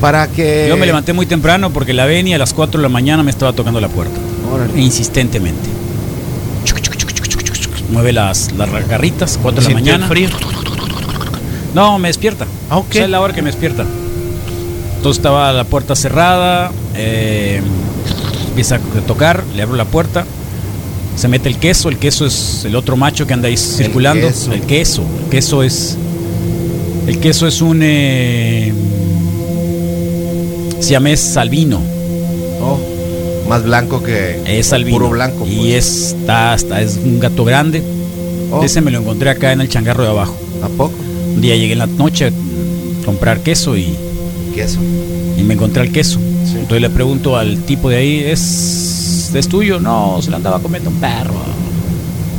Para 0.00 0.28
que. 0.28 0.66
Yo 0.68 0.76
me 0.76 0.86
levanté 0.86 1.12
muy 1.12 1.26
temprano 1.26 1.70
porque 1.70 1.92
la 1.92 2.06
Beni 2.06 2.34
a 2.34 2.38
las 2.38 2.54
4 2.54 2.78
de 2.78 2.82
la 2.82 2.88
mañana 2.88 3.22
me 3.22 3.30
estaba 3.30 3.52
tocando 3.52 3.80
la 3.80 3.88
puerta. 3.88 4.18
Órale. 4.52 4.80
Insistentemente. 4.80 5.68
Mueve 7.92 8.12
las, 8.12 8.52
las 8.52 8.70
garritas, 8.88 9.38
4 9.42 9.62
de 9.62 9.68
la 9.68 9.74
¿Sintió 9.76 9.94
el 9.94 10.00
mañana. 10.00 10.08
frío? 10.08 10.28
No, 11.74 11.98
me 11.98 12.08
despierta. 12.08 12.46
Ah, 12.68 12.78
ok. 12.78 12.86
O 12.90 12.92
sea, 12.92 13.04
es 13.04 13.10
la 13.10 13.20
hora 13.20 13.34
que 13.34 13.42
me 13.42 13.50
despierta. 13.50 13.84
Entonces 14.96 15.18
estaba 15.18 15.52
la 15.52 15.64
puerta 15.64 15.94
cerrada. 15.96 16.70
eh, 16.94 17.60
empieza 18.48 18.76
a 18.76 19.00
tocar, 19.06 19.42
le 19.54 19.62
abro 19.62 19.76
la 19.76 19.84
puerta. 19.84 20.24
Se 21.16 21.28
mete 21.28 21.48
el 21.48 21.58
queso. 21.58 21.88
El 21.88 21.98
queso 21.98 22.26
es 22.26 22.64
el 22.64 22.74
otro 22.76 22.96
macho 22.96 23.26
que 23.26 23.34
anda 23.34 23.48
ahí 23.48 23.56
circulando. 23.56 24.26
queso. 24.28 24.52
El 24.52 24.60
queso. 24.62 25.02
El 25.24 25.30
queso 25.30 25.62
es. 25.62 25.96
El 27.06 27.18
queso 27.18 27.46
es 27.46 27.60
un. 27.60 27.80
Eh, 27.82 28.72
siamés 30.80 31.36
albino. 31.36 31.80
Oh, 32.62 32.78
más 33.48 33.62
blanco 33.64 34.02
que. 34.02 34.40
Es 34.46 34.72
albino. 34.72 34.98
Puro 34.98 35.10
blanco. 35.10 35.46
Y 35.46 35.56
pues. 35.70 35.74
es, 35.86 36.16
está, 36.20 36.54
está- 36.54 36.80
es 36.82 36.98
un 37.02 37.20
gato 37.20 37.44
grande. 37.44 37.82
Oh, 38.52 38.62
Ese 38.64 38.80
me 38.80 38.90
lo 38.90 38.98
encontré 38.98 39.30
acá 39.30 39.52
en 39.52 39.60
el 39.60 39.68
changarro 39.68 40.02
de 40.02 40.10
abajo. 40.10 40.34
¿A 40.62 40.68
poco? 40.68 40.94
Un 41.34 41.40
día 41.40 41.54
llegué 41.56 41.72
en 41.74 41.78
la 41.78 41.86
noche 41.86 42.26
a 42.26 42.30
comprar 43.06 43.40
queso 43.40 43.76
y, 43.76 43.94
Queso. 44.54 44.78
y 45.38 45.42
me 45.42 45.54
encontré 45.54 45.82
el 45.84 45.92
queso. 45.92 46.18
Entonces 46.54 46.80
le 46.80 46.90
pregunto 46.90 47.36
al 47.36 47.58
tipo 47.62 47.88
de 47.88 47.96
ahí, 47.96 48.18
¿es, 48.26 49.30
¿es 49.34 49.48
tuyo? 49.48 49.78
No, 49.78 50.18
se 50.20 50.30
lo 50.30 50.36
andaba 50.36 50.58
comiendo 50.60 50.90
un 50.90 50.96
perro. 50.96 51.34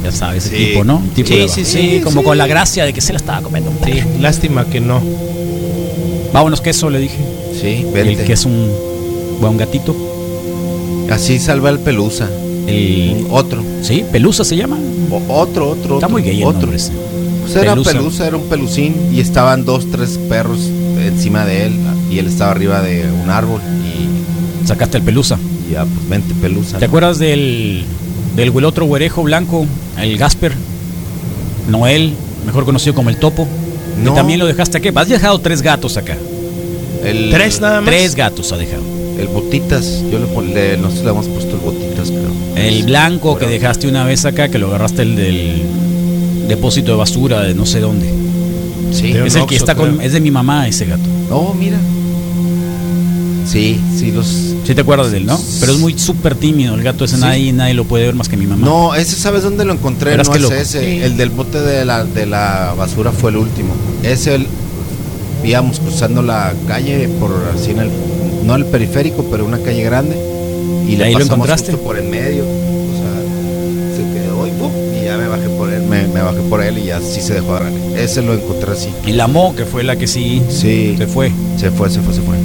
Ya 0.04 0.12
sabes, 0.12 0.46
ese 0.48 0.58
Sí. 0.58 0.66
tipo, 0.66 0.84
¿no? 0.84 1.02
Tipo 1.16 1.30
Sí, 1.30 1.48
sí, 1.48 1.64
sí, 1.66 2.02
Como 2.04 2.24
con 2.24 2.38
la 2.38 2.48
gracia 2.48 2.84
de 2.86 2.92
que 2.94 3.02
se 3.02 3.14
la 3.14 3.18
estaba 3.18 3.42
comiendo 3.42 3.70
un 3.72 3.78
Sí, 3.86 3.92
perro. 3.94 4.10
lástima 4.20 4.66
que 4.66 4.82
no. 4.82 5.02
Vámonos 6.34 6.60
queso, 6.62 6.90
le 6.90 7.00
dije. 7.00 7.18
Sí, 7.62 7.86
Y 7.94 7.98
el 7.98 8.18
que 8.24 8.34
es 8.34 8.46
un 8.46 8.70
buen 9.40 9.58
gatito. 9.58 9.96
Así 11.10 11.40
salva 11.40 11.70
el 11.70 11.80
pelusa. 11.80 12.30
El, 12.68 13.26
Otro. 13.32 13.64
sí, 13.82 14.04
Pelusa 14.12 14.44
se 14.46 14.56
llama. 14.56 14.78
O- 15.10 15.22
otro, 15.42 15.70
otro. 15.72 15.96
Está 15.96 16.06
otro, 16.06 16.10
muy 16.10 16.22
gay 16.22 16.38
el 16.42 16.48
otro. 16.48 16.72
ese. 16.74 16.92
Pues 17.42 17.56
era 17.56 17.72
Pelusa. 17.74 17.92
pelusa. 17.92 18.28
era 18.28 18.38
un 18.38 18.44
pelucín 18.44 18.96
y 19.14 19.20
estaban 19.20 19.66
dos, 19.66 19.88
tres 19.92 20.18
perros 20.30 20.70
encima 21.00 21.46
de 21.46 21.66
él 21.66 21.74
y 22.12 22.20
él 22.20 22.28
estaba 22.28 22.52
arriba 22.52 22.82
de 22.82 23.06
un 23.24 23.30
árbol 23.30 23.60
y 23.84 24.68
Sacaste 24.68 24.98
el 25.00 25.04
Pelusa. 25.04 25.38
ya 25.72 25.84
pues 25.86 26.08
vente 26.10 26.34
pelusa. 26.36 26.78
¿Te 26.78 26.86
acuerdas 26.86 27.18
del, 27.20 27.84
del 28.36 28.54
el 28.56 28.66
otro 28.66 28.86
güerejo 28.86 29.24
blanco, 29.24 29.66
el 30.00 30.18
Gasper? 30.18 30.54
Noel, 31.68 32.14
mejor 32.46 32.64
conocido 32.66 32.94
como 32.94 33.10
el 33.10 33.18
Topo. 33.18 33.48
No. 34.02 34.14
también 34.14 34.40
lo 34.40 34.46
dejaste 34.46 34.78
aquí. 34.78 34.90
Has 34.94 35.10
dejado 35.10 35.40
tres 35.40 35.62
gatos 35.62 35.98
acá. 35.98 36.16
El, 37.04 37.30
Tres 37.32 37.60
nada 37.62 37.82
más. 37.82 37.90
Tres 37.90 38.16
gatos 38.16 38.52
ha 38.52 38.58
dejado. 38.58 38.84
El 39.18 39.28
botitas, 39.28 40.04
yo 40.12 40.20
le, 40.20 40.54
le- 40.54 40.78
nosotros 40.78 41.04
le 41.06 41.10
hemos 41.12 41.28
puesto 41.28 41.52
el 41.56 41.62
botitas, 41.62 42.10
creo. 42.10 42.32
El 42.56 42.84
blanco 42.84 43.38
que 43.38 43.46
dejaste 43.46 43.88
una 43.88 44.04
vez 44.04 44.26
acá, 44.26 44.50
que 44.50 44.58
lo 44.58 44.68
agarraste 44.68 45.02
el 45.04 45.16
del 45.16 45.62
depósito 46.48 46.92
de 46.92 46.98
basura 46.98 47.42
de 47.42 47.54
no 47.54 47.66
sé 47.66 47.80
dónde. 47.80 48.12
Sí. 48.94 49.12
Es 49.12 49.36
el 49.36 49.46
que 49.46 49.56
está 49.56 49.76
con. 49.76 50.02
Es 50.02 50.14
de 50.14 50.20
mi 50.20 50.32
mamá 50.32 50.68
ese 50.68 50.86
gato. 50.86 51.04
Oh, 51.30 51.54
mira. 51.54 51.78
Sí, 53.46 53.80
sí 53.98 54.12
los. 54.12 54.28
Sí 54.66 54.76
te 54.76 54.82
acuerdas 54.82 55.12
de 55.12 55.18
él, 55.18 55.26
¿no? 55.26 55.40
Pero 55.60 55.74
es 55.74 55.80
muy 55.80 55.98
súper 55.98 56.36
tímido 56.36 56.76
el 56.76 56.84
gato 56.84 57.06
ese. 57.06 57.16
Sí. 57.16 57.22
Nadie, 57.22 57.52
nadie 57.54 57.74
lo 57.74 57.84
puede 57.86 58.06
ver 58.06 58.16
más 58.16 58.30
que 58.30 58.38
mi 58.38 58.46
mamá. 58.46 58.66
No, 58.66 58.96
ese 58.96 59.16
sabes 59.16 59.44
dónde 59.44 59.66
lo 59.66 59.74
encontré, 59.74 60.16
no 60.16 60.22
es 60.34 60.52
ese. 60.52 60.80
Sí. 60.80 61.02
El 61.02 61.18
del 61.18 61.30
bote 61.32 61.60
de 61.60 61.84
la, 61.84 62.04
de 62.06 62.26
la 62.26 62.74
basura 62.78 63.12
fue 63.12 63.32
el 63.32 63.38
último. 63.38 63.74
Ese 64.04 64.36
el, 64.36 64.48
íbamos 65.44 65.80
cruzando 65.80 66.22
la 66.22 66.54
calle 66.68 67.08
por 67.20 67.32
así 67.56 67.72
en 67.72 67.80
el 67.80 67.90
no 68.46 68.56
el 68.56 68.66
periférico, 68.66 69.26
pero 69.30 69.46
una 69.46 69.60
calle 69.60 69.84
grande 69.84 70.18
y 70.88 70.96
le 70.96 71.06
¿Ahí 71.06 71.14
lo 71.14 71.20
pasamos 71.20 71.46
encontraste? 71.48 71.72
justo 71.74 71.86
por 71.86 71.98
en 71.98 72.10
medio. 72.10 72.44
O 72.44 72.94
sea, 72.98 73.96
se 73.98 74.14
quedó 74.14 74.48
y 74.48 74.52
¡pum! 74.52 74.72
y 75.00 75.06
ya 75.06 75.18
me 75.18 75.28
bajé 75.28 75.48
por 75.50 75.72
él, 75.72 75.84
me, 75.84 76.08
me 76.08 76.22
bajé 76.22 76.40
por 76.50 76.62
él 76.64 76.78
y 76.80 76.86
ya 76.86 77.00
sí 77.00 77.22
se 77.22 77.36
dejó 77.36 77.52
agarrar. 77.56 77.72
Ese 77.98 78.22
lo 78.22 78.34
encontré 78.34 78.72
así. 78.72 78.90
Y 79.06 79.12
la 79.14 79.28
Mo, 79.28 79.56
que 79.56 79.66
fue 79.66 79.84
la 79.84 79.96
que 79.96 80.08
sí 80.08 80.42
Sí, 80.50 80.96
se 80.98 81.08
fue. 81.08 81.32
se 81.58 81.70
fue, 81.72 81.90
se 81.90 82.02
fue, 82.02 82.14
se 82.14 82.22
fue. 82.22 82.36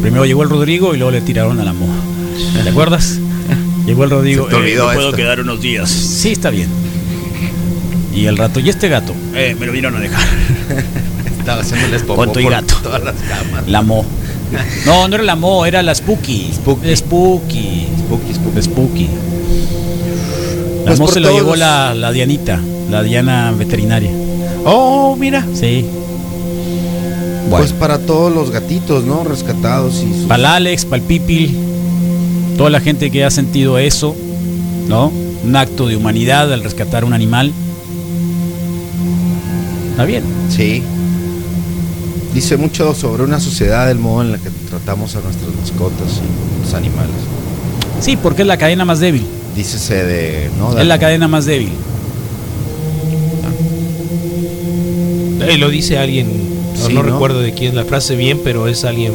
Primero 0.00 0.24
llegó 0.24 0.42
el 0.42 0.48
Rodrigo 0.50 0.94
y 0.94 0.96
luego 0.98 1.10
le 1.12 1.20
tiraron 1.20 1.60
a 1.60 1.64
la 1.64 1.72
moja. 1.74 1.92
¿Te 2.64 2.68
acuerdas? 2.70 3.18
Llegó 3.86 4.04
el 4.04 4.10
Rodrigo. 4.10 4.44
Se 4.44 4.50
te 4.50 4.56
olvidó 4.56 4.84
"Eh, 4.84 4.88
¿me 4.88 4.94
puedo 4.94 5.08
esto". 5.08 5.16
quedar 5.16 5.40
unos 5.40 5.60
días. 5.60 5.90
Sí, 5.90 6.32
está 6.32 6.50
bien. 6.50 6.68
Y 8.14 8.26
el 8.26 8.36
rato, 8.36 8.58
¿y 8.60 8.68
este 8.68 8.88
gato? 8.88 9.12
Eh, 9.34 9.54
me 9.58 9.66
lo 9.66 9.72
vinieron 9.72 9.96
a 9.96 10.00
dejar. 10.00 10.22
Estaba 11.42 11.60
haciéndoles 11.62 12.02
popó 12.02 12.16
Con 12.24 12.32
tu 12.32 12.48
gato. 12.48 12.74
todas 12.82 13.02
las 13.02 13.14
camas. 13.16 13.66
La 13.68 13.82
Mo. 13.82 14.04
No, 14.86 15.08
no 15.08 15.14
era 15.16 15.24
la 15.24 15.34
Mo, 15.36 15.66
era 15.66 15.82
la 15.82 15.92
Spooky. 15.94 16.50
Spooky. 16.54 16.96
Spooky. 16.96 17.86
Spooky, 17.98 18.34
spooky. 18.34 18.62
Spooky. 18.62 19.08
La 20.80 20.86
Pues 20.86 21.00
Mo 21.00 21.08
se 21.08 21.20
lo 21.20 21.32
llevó 21.32 21.56
la, 21.56 21.94
la 21.94 22.12
Dianita, 22.12 22.60
la 22.90 23.02
Diana 23.02 23.52
veterinaria. 23.52 24.10
Oh, 24.64 25.16
mira. 25.18 25.44
Sí. 25.54 25.84
Bueno, 27.50 27.56
Pues 27.58 27.72
para 27.72 27.98
todos 27.98 28.32
los 28.32 28.50
gatitos, 28.50 29.04
¿no? 29.04 29.24
Rescatados 29.24 29.96
y 29.96 30.12
sus- 30.14 30.26
para 30.28 30.38
el 30.40 30.46
Alex, 30.46 30.84
para 30.84 31.02
el 31.02 31.08
Pipil, 31.08 31.56
toda 32.56 32.70
la 32.70 32.80
gente 32.80 33.10
que 33.10 33.24
ha 33.24 33.30
sentido 33.30 33.78
eso, 33.78 34.14
¿no? 34.88 35.12
Un 35.44 35.56
acto 35.56 35.86
de 35.88 35.96
humanidad 35.96 36.52
al 36.52 36.62
rescatar 36.62 37.04
un 37.04 37.12
animal. 37.14 37.52
Está 39.90 40.04
bien. 40.04 40.22
Sí. 40.50 40.82
Dice 42.34 42.56
mucho 42.56 42.94
sobre 42.94 43.22
una 43.24 43.38
sociedad, 43.40 43.90
el 43.90 43.98
modo 43.98 44.22
en 44.22 44.32
la 44.32 44.38
que 44.38 44.48
tratamos 44.70 45.14
a 45.16 45.20
nuestras 45.20 45.50
mascotas 45.60 46.20
y 46.22 46.64
los 46.64 46.74
animales. 46.74 47.10
Sí, 48.00 48.16
porque 48.16 48.42
es 48.42 48.48
la 48.48 48.56
cadena 48.56 48.84
más 48.84 49.00
débil. 49.00 49.24
Dícese 49.54 50.02
de. 50.04 50.50
¿no? 50.58 50.78
Es 50.78 50.86
la 50.86 50.98
cadena 50.98 51.28
más 51.28 51.44
débil. 51.44 51.72
Eh, 55.46 55.58
lo 55.58 55.68
dice 55.68 55.98
alguien, 55.98 56.28
no, 56.78 56.86
Sí, 56.86 56.94
no 56.94 57.02
¿no? 57.02 57.10
recuerdo 57.12 57.40
de 57.40 57.52
quién 57.52 57.74
la 57.74 57.84
frase 57.84 58.14
bien, 58.16 58.40
pero 58.42 58.68
es 58.68 58.84
alguien 58.84 59.12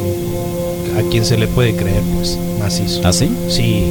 a 0.97 1.09
quien 1.09 1.26
se 1.26 1.38
le 1.38 1.47
puede 1.47 1.76
creer, 1.76 2.01
pues, 2.15 2.38
macizo. 2.59 3.01
¿Así? 3.07 3.30
Sí, 3.49 3.55
sí, 3.55 3.84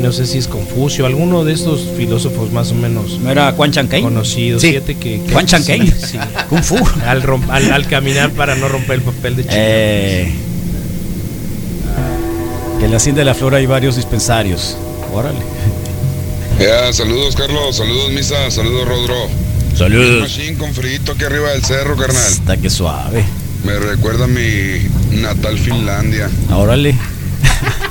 no 0.00 0.12
sé 0.12 0.26
si 0.26 0.38
es 0.38 0.48
Confucio, 0.48 1.06
alguno 1.06 1.44
de 1.44 1.52
estos 1.52 1.86
filósofos 1.96 2.50
más 2.52 2.70
o 2.72 2.74
menos 2.74 3.18
¿No 3.20 3.30
era 3.30 3.52
Quan 3.52 3.70
Chan 3.72 3.86
Kai? 3.88 4.02
conocidos. 4.02 4.60
Sí. 4.62 4.70
Fíjate 4.72 4.96
que, 4.96 5.20
que- 5.22 5.32
Juan 5.32 5.46
Chan 5.46 5.62
Kai. 5.64 5.86
sí, 6.10 6.18
Kung 6.48 6.62
Fu. 6.62 6.76
al, 7.06 7.22
rom- 7.22 7.48
al, 7.50 7.70
al 7.72 7.86
caminar 7.86 8.30
para 8.32 8.54
no 8.56 8.68
romper 8.68 8.96
el 8.96 9.02
papel 9.02 9.36
de 9.36 9.42
chico. 9.44 9.54
Eh, 9.56 10.32
que 12.78 12.84
en 12.84 12.90
la 12.90 12.96
hacienda 12.98 13.20
de 13.20 13.24
la 13.24 13.34
flora 13.34 13.58
hay 13.58 13.66
varios 13.66 13.96
dispensarios. 13.96 14.76
Órale. 15.12 15.38
Ya, 16.58 16.90
saludos 16.90 17.36
Carlos, 17.36 17.76
saludos 17.76 18.10
Misa, 18.12 18.50
saludos 18.50 18.88
Rodro. 18.88 19.14
Saludos. 19.76 20.22
Machine 20.22 20.56
con 20.56 20.72
frito 20.72 21.12
aquí 21.12 21.24
arriba 21.24 21.50
del 21.50 21.62
cerro, 21.62 21.98
carnal. 21.98 22.16
Está 22.26 22.56
que 22.56 22.70
suave. 22.70 23.22
Me 23.62 23.74
recuerda 23.78 24.24
a 24.24 24.26
mi 24.26 24.78
natal 25.20 25.58
Finlandia. 25.58 26.30
Órale. 26.50 26.94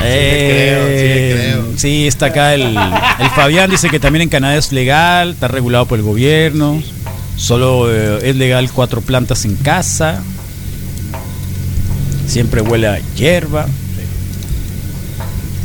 Eh, 0.00 1.34
creo. 1.34 1.64
sí, 1.76 2.06
está 2.06 2.26
acá 2.26 2.54
el, 2.54 2.62
el 2.62 3.30
Fabián, 3.34 3.68
dice 3.68 3.90
que 3.90 3.98
también 3.98 4.22
en 4.22 4.28
Canadá 4.28 4.56
es 4.56 4.72
legal, 4.72 5.30
está 5.30 5.48
regulado 5.48 5.86
por 5.86 5.98
el 5.98 6.04
gobierno, 6.04 6.80
solo 7.36 7.92
eh, 7.92 8.20
es 8.22 8.36
legal 8.36 8.70
cuatro 8.72 9.00
plantas 9.00 9.44
en 9.44 9.56
casa, 9.56 10.22
siempre 12.26 12.60
huele 12.60 12.86
a 12.88 12.98
hierba. 13.16 13.66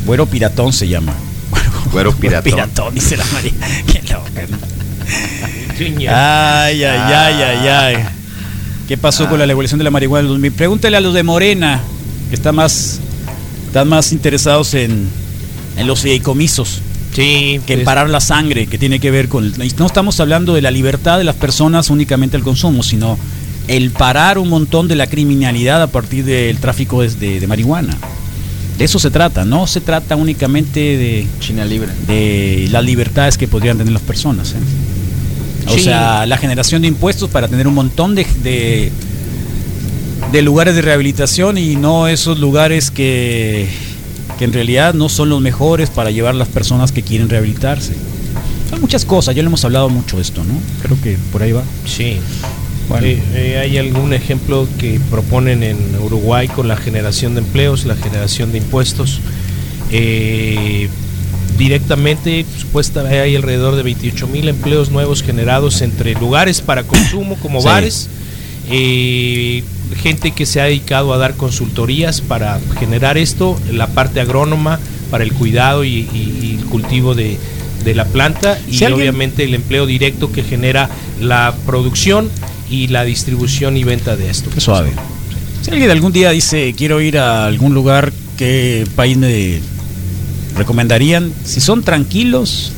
Güero 0.06 0.26
piratón 0.26 0.74
se 0.74 0.88
llama. 0.88 1.14
Güero 1.92 2.12
piratón. 2.18 2.94
dice 2.94 3.16
la 3.16 3.26
María. 3.32 3.54
Qué 3.88 4.02
loca. 4.12 4.42
¿no? 4.50 4.58
Ay, 6.10 6.84
ay, 6.84 6.84
ay, 6.84 7.42
ay, 7.42 7.68
ay. 7.68 8.06
¿Qué 8.88 8.98
pasó 8.98 9.30
con 9.30 9.40
la 9.40 9.46
legalización 9.46 9.78
de 9.80 9.84
la 9.86 9.92
marihuana 9.92 10.22
en 10.22 10.26
el 10.26 10.34
2000? 10.34 10.52
Pregúntale 10.52 10.98
a 10.98 11.02
los 11.02 11.14
de 11.14 11.24
Morena, 11.24 11.82
que 12.30 12.36
están 12.36 12.56
más, 12.56 13.00
están 13.68 13.88
más 13.88 14.12
interesados 14.12 14.74
en, 14.74 15.08
en 15.78 15.88
los 15.88 16.02
fideicomisos 16.02 16.82
Sí, 17.14 17.62
que 17.68 17.76
pues, 17.76 17.86
parar 17.86 18.10
la 18.10 18.20
sangre, 18.20 18.66
que 18.66 18.80
tiene 18.80 19.00
que 19.00 19.12
ver 19.12 19.30
con... 19.30 19.54
No 19.78 19.86
estamos 19.86 20.20
hablando 20.20 20.56
de 20.56 20.64
la 20.64 20.72
libertad 20.72 21.20
de 21.20 21.24
las 21.24 21.36
personas 21.36 21.92
únicamente 21.92 22.36
al 22.38 22.44
consumo, 22.44 22.82
sino 22.82 23.20
el 23.68 23.92
parar 23.92 24.40
un 24.40 24.50
montón 24.50 24.88
de 24.88 24.96
la 24.96 25.06
criminalidad 25.08 25.82
a 25.84 25.88
partir 25.88 26.26
del 26.26 26.58
tráfico 26.58 27.02
de, 27.04 27.10
de- 27.10 27.40
de 27.40 27.48
marihuana. 27.48 27.96
De 28.80 28.86
eso 28.86 28.98
se 28.98 29.12
trata, 29.12 29.46
no 29.46 29.68
se 29.68 29.80
trata 29.80 30.16
únicamente 30.16 30.80
de, 30.80 31.28
China 31.40 31.64
libre. 31.66 31.90
de 32.08 32.68
las 32.72 32.84
libertades 32.84 33.38
que 33.38 33.48
podrían 33.48 33.78
tener 33.78 33.94
las 33.94 34.02
personas. 34.02 34.54
¿eh? 34.54 34.56
O 35.68 35.74
Sí. 35.74 35.84
sea, 35.84 36.26
la 36.26 36.38
generación 36.38 36.82
de 36.82 36.88
impuestos 36.90 37.30
para 37.30 37.48
tener 37.48 37.68
un 37.68 37.74
montón 37.74 38.16
de, 38.16 38.26
de, 38.44 38.92
de 40.32 40.42
lugares 40.42 40.76
de 40.76 40.82
rehabilitación 40.82 41.58
y 41.58 41.76
no 41.76 42.08
esos 42.08 42.40
lugares 42.40 42.92
que, 42.92 43.68
que 44.38 44.46
en 44.46 44.54
realidad 44.54 44.94
no 44.94 45.10
son 45.10 45.30
los 45.30 45.42
mejores 45.42 45.90
para 45.90 46.12
llevar 46.12 46.34
a 46.36 46.38
las 46.38 46.48
personas 46.50 46.92
que 46.92 47.02
quieren 47.02 47.30
rehabilitarse. 47.30 47.94
Son 48.70 48.82
muchas 48.82 49.06
cosas, 49.06 49.36
ya 49.36 49.44
lo 49.44 49.48
hemos 49.50 49.64
hablado 49.66 49.88
mucho 49.90 50.18
de 50.18 50.24
esto, 50.24 50.44
¿no? 50.44 50.54
Creo 50.82 50.98
que 51.02 51.18
por 51.32 51.44
ahí 51.44 51.52
va. 51.52 51.64
Sí. 51.86 52.18
Bueno. 52.90 53.08
Eh, 53.08 53.22
eh, 53.36 53.58
hay 53.62 53.78
algún 53.78 54.14
ejemplo 54.14 54.68
que 54.78 55.00
proponen 55.10 55.64
en 55.64 55.78
Uruguay 56.02 56.48
con 56.50 56.68
la 56.68 56.76
generación 56.76 57.36
de 57.36 57.40
empleos, 57.42 57.86
la 57.86 57.96
generación 57.96 58.52
de 58.52 58.58
impuestos. 58.58 59.20
Eh, 59.92 60.90
directamente, 61.58 62.46
supuestamente 62.60 63.20
hay 63.20 63.36
alrededor 63.36 63.76
de 63.76 63.84
28 63.84 64.28
mil 64.28 64.48
empleos 64.50 64.90
nuevos 64.92 65.22
generados 65.24 65.82
entre 65.82 66.14
lugares 66.16 66.62
para 66.62 66.84
consumo 66.84 67.36
como 67.42 67.60
Sí. 67.62 67.66
bares, 67.68 68.10
eh, 68.70 69.64
gente 70.02 70.32
que 70.32 70.46
se 70.46 70.62
ha 70.62 70.66
dedicado 70.66 71.14
a 71.14 71.18
dar 71.18 71.36
consultorías 71.36 72.22
para 72.22 72.60
generar 72.80 73.18
esto, 73.18 73.60
la 73.72 73.88
parte 73.88 74.20
agrónoma 74.20 74.80
para 75.12 75.24
el 75.24 75.34
cuidado 75.34 75.84
y, 75.84 75.90
y- 75.90 76.40
y 76.42 76.58
el 76.60 76.66
cultivo 76.66 77.14
de, 77.14 77.38
de 77.84 77.94
la 77.94 78.06
planta 78.06 78.58
y 78.68 78.78
Si 78.78 78.86
obviamente 78.86 79.44
el 79.44 79.54
empleo 79.54 79.86
directo 79.86 80.32
que 80.32 80.44
genera 80.44 80.90
la 81.22 81.54
producción 81.66 82.30
y 82.70 82.88
la 82.88 83.04
distribución 83.04 83.78
y 83.78 83.84
venta 83.84 84.16
de 84.16 84.30
esto. 84.30 84.50
Qué 84.52 84.62
suave. 84.62 84.92
Si 85.62 85.70
alguien 85.70 85.92
algún 85.92 86.12
día 86.12 86.32
dice 86.32 86.74
quiero 86.76 87.00
ir 87.02 87.18
a 87.20 87.46
algún 87.46 87.74
lugar, 87.74 88.12
¿qué 88.38 88.88
país 88.96 89.18
me 89.18 89.60
recomendarían? 90.56 91.32
Si 91.46 91.60
son 91.62 91.84
tranquilos, 91.84 92.72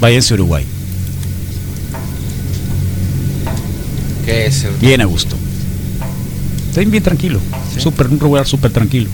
váyanse 0.00 0.34
a 0.34 0.36
Uruguay. 0.36 0.64
¿Qué 4.24 4.46
es? 4.46 4.66
Bien 4.80 5.00
a 5.00 5.04
gusto. 5.04 5.36
Estén 6.68 6.90
bien 6.90 7.02
tranquilo. 7.02 7.40
Súper, 7.78 8.08
un 8.08 8.18
lugar 8.18 8.46
súper 8.46 8.70
tranquilo. 8.70 9.08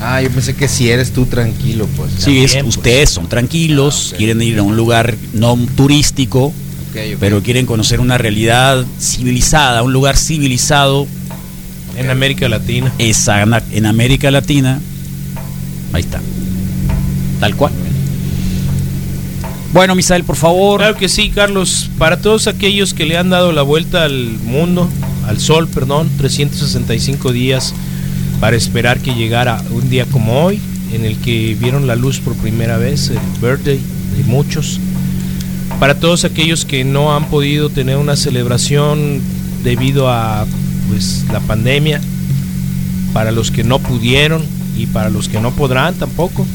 Ah, 0.00 0.20
yo 0.20 0.30
pensé 0.30 0.54
que 0.54 0.66
si 0.68 0.90
eres 0.90 1.12
tú 1.12 1.26
tranquilo, 1.26 1.86
pues. 1.96 2.10
Sí, 2.18 2.42
es- 2.42 2.54
pues. 2.54 2.76
ustedes 2.76 3.10
son 3.10 3.28
tranquilos, 3.28 4.10
Ah, 4.12 4.16
quieren 4.16 4.42
ir 4.42 4.58
a 4.58 4.62
un 4.62 4.76
lugar 4.76 5.16
no 5.32 5.56
turístico, 5.76 6.52
pero 7.20 7.42
quieren 7.42 7.66
conocer 7.66 8.00
una 8.00 8.18
realidad 8.18 8.84
civilizada, 9.00 9.82
un 9.82 9.92
lugar 9.92 10.16
civilizado 10.16 11.06
En 11.96 12.10
América 12.10 12.48
Latina. 12.48 12.92
esa- 12.98 13.42
en 13.72 13.86
América 13.86 14.30
Latina. 14.30 14.80
Ahí 15.92 16.00
está. 16.02 16.20
Tal 17.40 17.54
cual. 17.56 17.72
Bueno, 19.72 19.94
Misael, 19.94 20.24
por 20.24 20.36
favor. 20.36 20.80
Claro 20.80 20.96
que 20.96 21.08
sí, 21.08 21.30
Carlos. 21.30 21.88
Para 21.98 22.18
todos 22.20 22.46
aquellos 22.46 22.92
que 22.94 23.06
le 23.06 23.16
han 23.16 23.30
dado 23.30 23.52
la 23.52 23.62
vuelta 23.62 24.04
al 24.04 24.38
mundo, 24.44 24.88
al 25.26 25.38
sol, 25.40 25.68
perdón, 25.68 26.10
365 26.18 27.32
días 27.32 27.74
para 28.40 28.56
esperar 28.56 29.00
que 29.00 29.14
llegara 29.14 29.62
un 29.70 29.88
día 29.88 30.04
como 30.06 30.44
hoy, 30.44 30.60
en 30.92 31.04
el 31.04 31.16
que 31.18 31.56
vieron 31.58 31.86
la 31.86 31.96
luz 31.96 32.20
por 32.20 32.34
primera 32.34 32.76
vez, 32.76 33.08
el 33.10 33.18
birthday 33.40 33.78
de 34.16 34.24
muchos. 34.24 34.78
Para 35.80 35.94
todos 35.98 36.24
aquellos 36.24 36.64
que 36.64 36.84
no 36.84 37.16
han 37.16 37.26
podido 37.26 37.70
tener 37.70 37.96
una 37.96 38.14
celebración 38.16 39.20
debido 39.64 40.10
a 40.10 40.46
pues 40.88 41.24
la 41.32 41.40
pandemia, 41.40 42.00
para 43.12 43.30
los 43.30 43.50
que 43.50 43.64
no 43.64 43.78
pudieron 43.78 44.42
y 44.76 44.86
para 44.86 45.10
los 45.10 45.28
que 45.28 45.40
no 45.40 45.52
podrán 45.52 45.94
tampoco. 45.94 46.46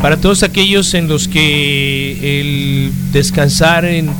Para 0.00 0.16
todos 0.16 0.42
aquellos 0.42 0.94
en 0.94 1.06
los 1.06 1.28
que 1.28 2.40
el 2.40 2.92
descansar 3.12 3.84
en 3.84 4.10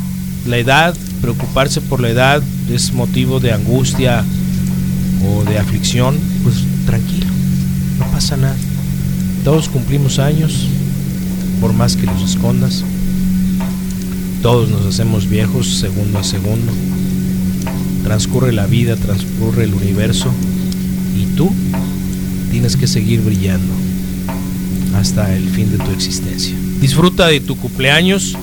la 0.46 0.58
edad, 0.58 0.94
preocuparse 1.20 1.80
por 1.80 2.00
la 2.00 2.10
edad 2.10 2.42
es 2.72 2.92
motivo 2.92 3.40
de 3.40 3.52
angustia 3.52 4.24
o 5.26 5.44
de 5.44 5.58
aflicción, 5.58 6.18
pues 6.42 6.56
tranquilo, 6.86 7.26
no 7.98 8.06
pasa 8.12 8.36
nada. 8.36 8.56
Todos 9.44 9.68
cumplimos 9.68 10.20
años, 10.20 10.68
por 11.60 11.72
más 11.72 11.96
que 11.96 12.06
los 12.06 12.22
escondas. 12.22 12.84
Todos 14.40 14.68
nos 14.68 14.86
hacemos 14.86 15.28
viejos 15.28 15.78
segundo 15.78 16.18
a 16.18 16.24
segundo. 16.24 16.72
Transcurre 18.04 18.52
la 18.52 18.66
vida, 18.66 18.96
transcurre 18.96 19.64
el 19.64 19.74
universo 19.74 20.30
y 21.18 21.36
tú 21.36 21.50
tienes 22.50 22.76
que 22.76 22.86
seguir 22.86 23.20
brillando 23.20 23.72
hasta 24.96 25.34
el 25.34 25.48
fin 25.48 25.70
de 25.70 25.78
tu 25.78 25.90
existencia. 25.92 26.54
Disfruta 26.80 27.28
de 27.28 27.40
tu 27.40 27.56
cumpleaños 27.56 28.36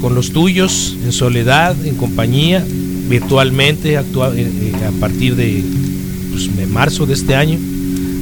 con 0.00 0.14
los 0.14 0.32
tuyos, 0.32 0.96
en 1.04 1.12
soledad, 1.12 1.76
en 1.86 1.94
compañía, 1.94 2.64
virtualmente, 3.08 3.96
actua- 3.98 4.34
eh, 4.34 4.50
eh, 4.50 4.72
a 4.86 4.90
partir 5.00 5.36
de, 5.36 5.62
pues, 6.30 6.54
de 6.56 6.66
marzo 6.66 7.06
de 7.06 7.14
este 7.14 7.34
año. 7.36 7.58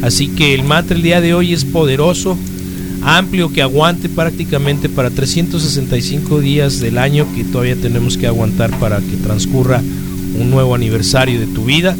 Así 0.02 0.28
que 0.28 0.54
el 0.54 0.62
mantra 0.64 0.94
el 0.96 1.02
día 1.02 1.20
de 1.20 1.32
hoy 1.34 1.52
es 1.54 1.64
poderoso, 1.64 2.36
amplio, 3.02 3.50
que 3.50 3.62
aguante 3.62 4.08
prácticamente 4.10 4.88
para 4.90 5.10
365 5.10 6.40
días 6.40 6.80
del 6.80 6.98
año 6.98 7.26
que 7.34 7.44
todavía 7.44 7.76
tenemos 7.76 8.18
que 8.18 8.26
aguantar 8.26 8.70
para 8.78 8.98
que 9.00 9.16
transcurra 9.22 9.82
un 10.34 10.50
nuevo 10.50 10.74
aniversario 10.74 11.40
de 11.40 11.46
tu 11.46 11.64
vida. 11.64 11.96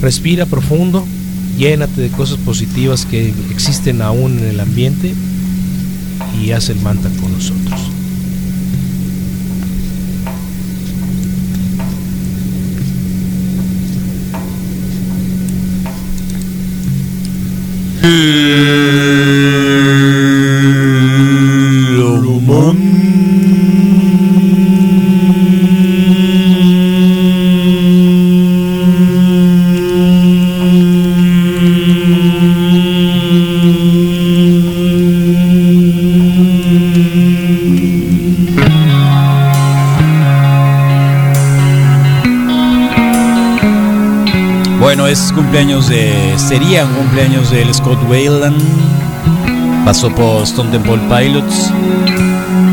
Respira 0.00 0.46
profundo, 0.46 1.04
llénate 1.58 2.00
de 2.00 2.08
cosas 2.08 2.38
positivas 2.38 3.06
que 3.06 3.32
existen 3.50 4.02
aún 4.02 4.38
en 4.38 4.44
el 4.44 4.60
ambiente 4.60 5.12
y 6.42 6.52
haz 6.52 6.70
el 6.70 6.80
mantra 6.80 7.10
con 7.20 7.32
nosotros. 7.32 7.80
Es 18.02 18.80
cumpleaños 45.50 45.88
de. 45.88 46.38
Sería 46.38 46.84
un 46.84 46.94
cumpleaños 46.94 47.50
del 47.50 47.74
Scott 47.74 47.98
Wayland. 48.08 48.62
Pasó 49.84 50.08
por 50.14 50.44
Stone 50.44 50.70
Temple 50.70 51.00
Pilots 51.08 51.72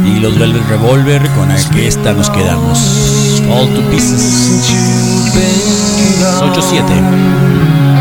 y 0.06 0.20
los 0.20 0.38
Velvet 0.38 0.62
Revolver. 0.70 1.28
Con 1.32 1.50
esta 1.52 2.14
nos 2.14 2.30
quedamos. 2.30 3.42
All 3.50 3.74
to 3.74 3.82
pieces. 3.90 4.62
8-7. 6.40 7.97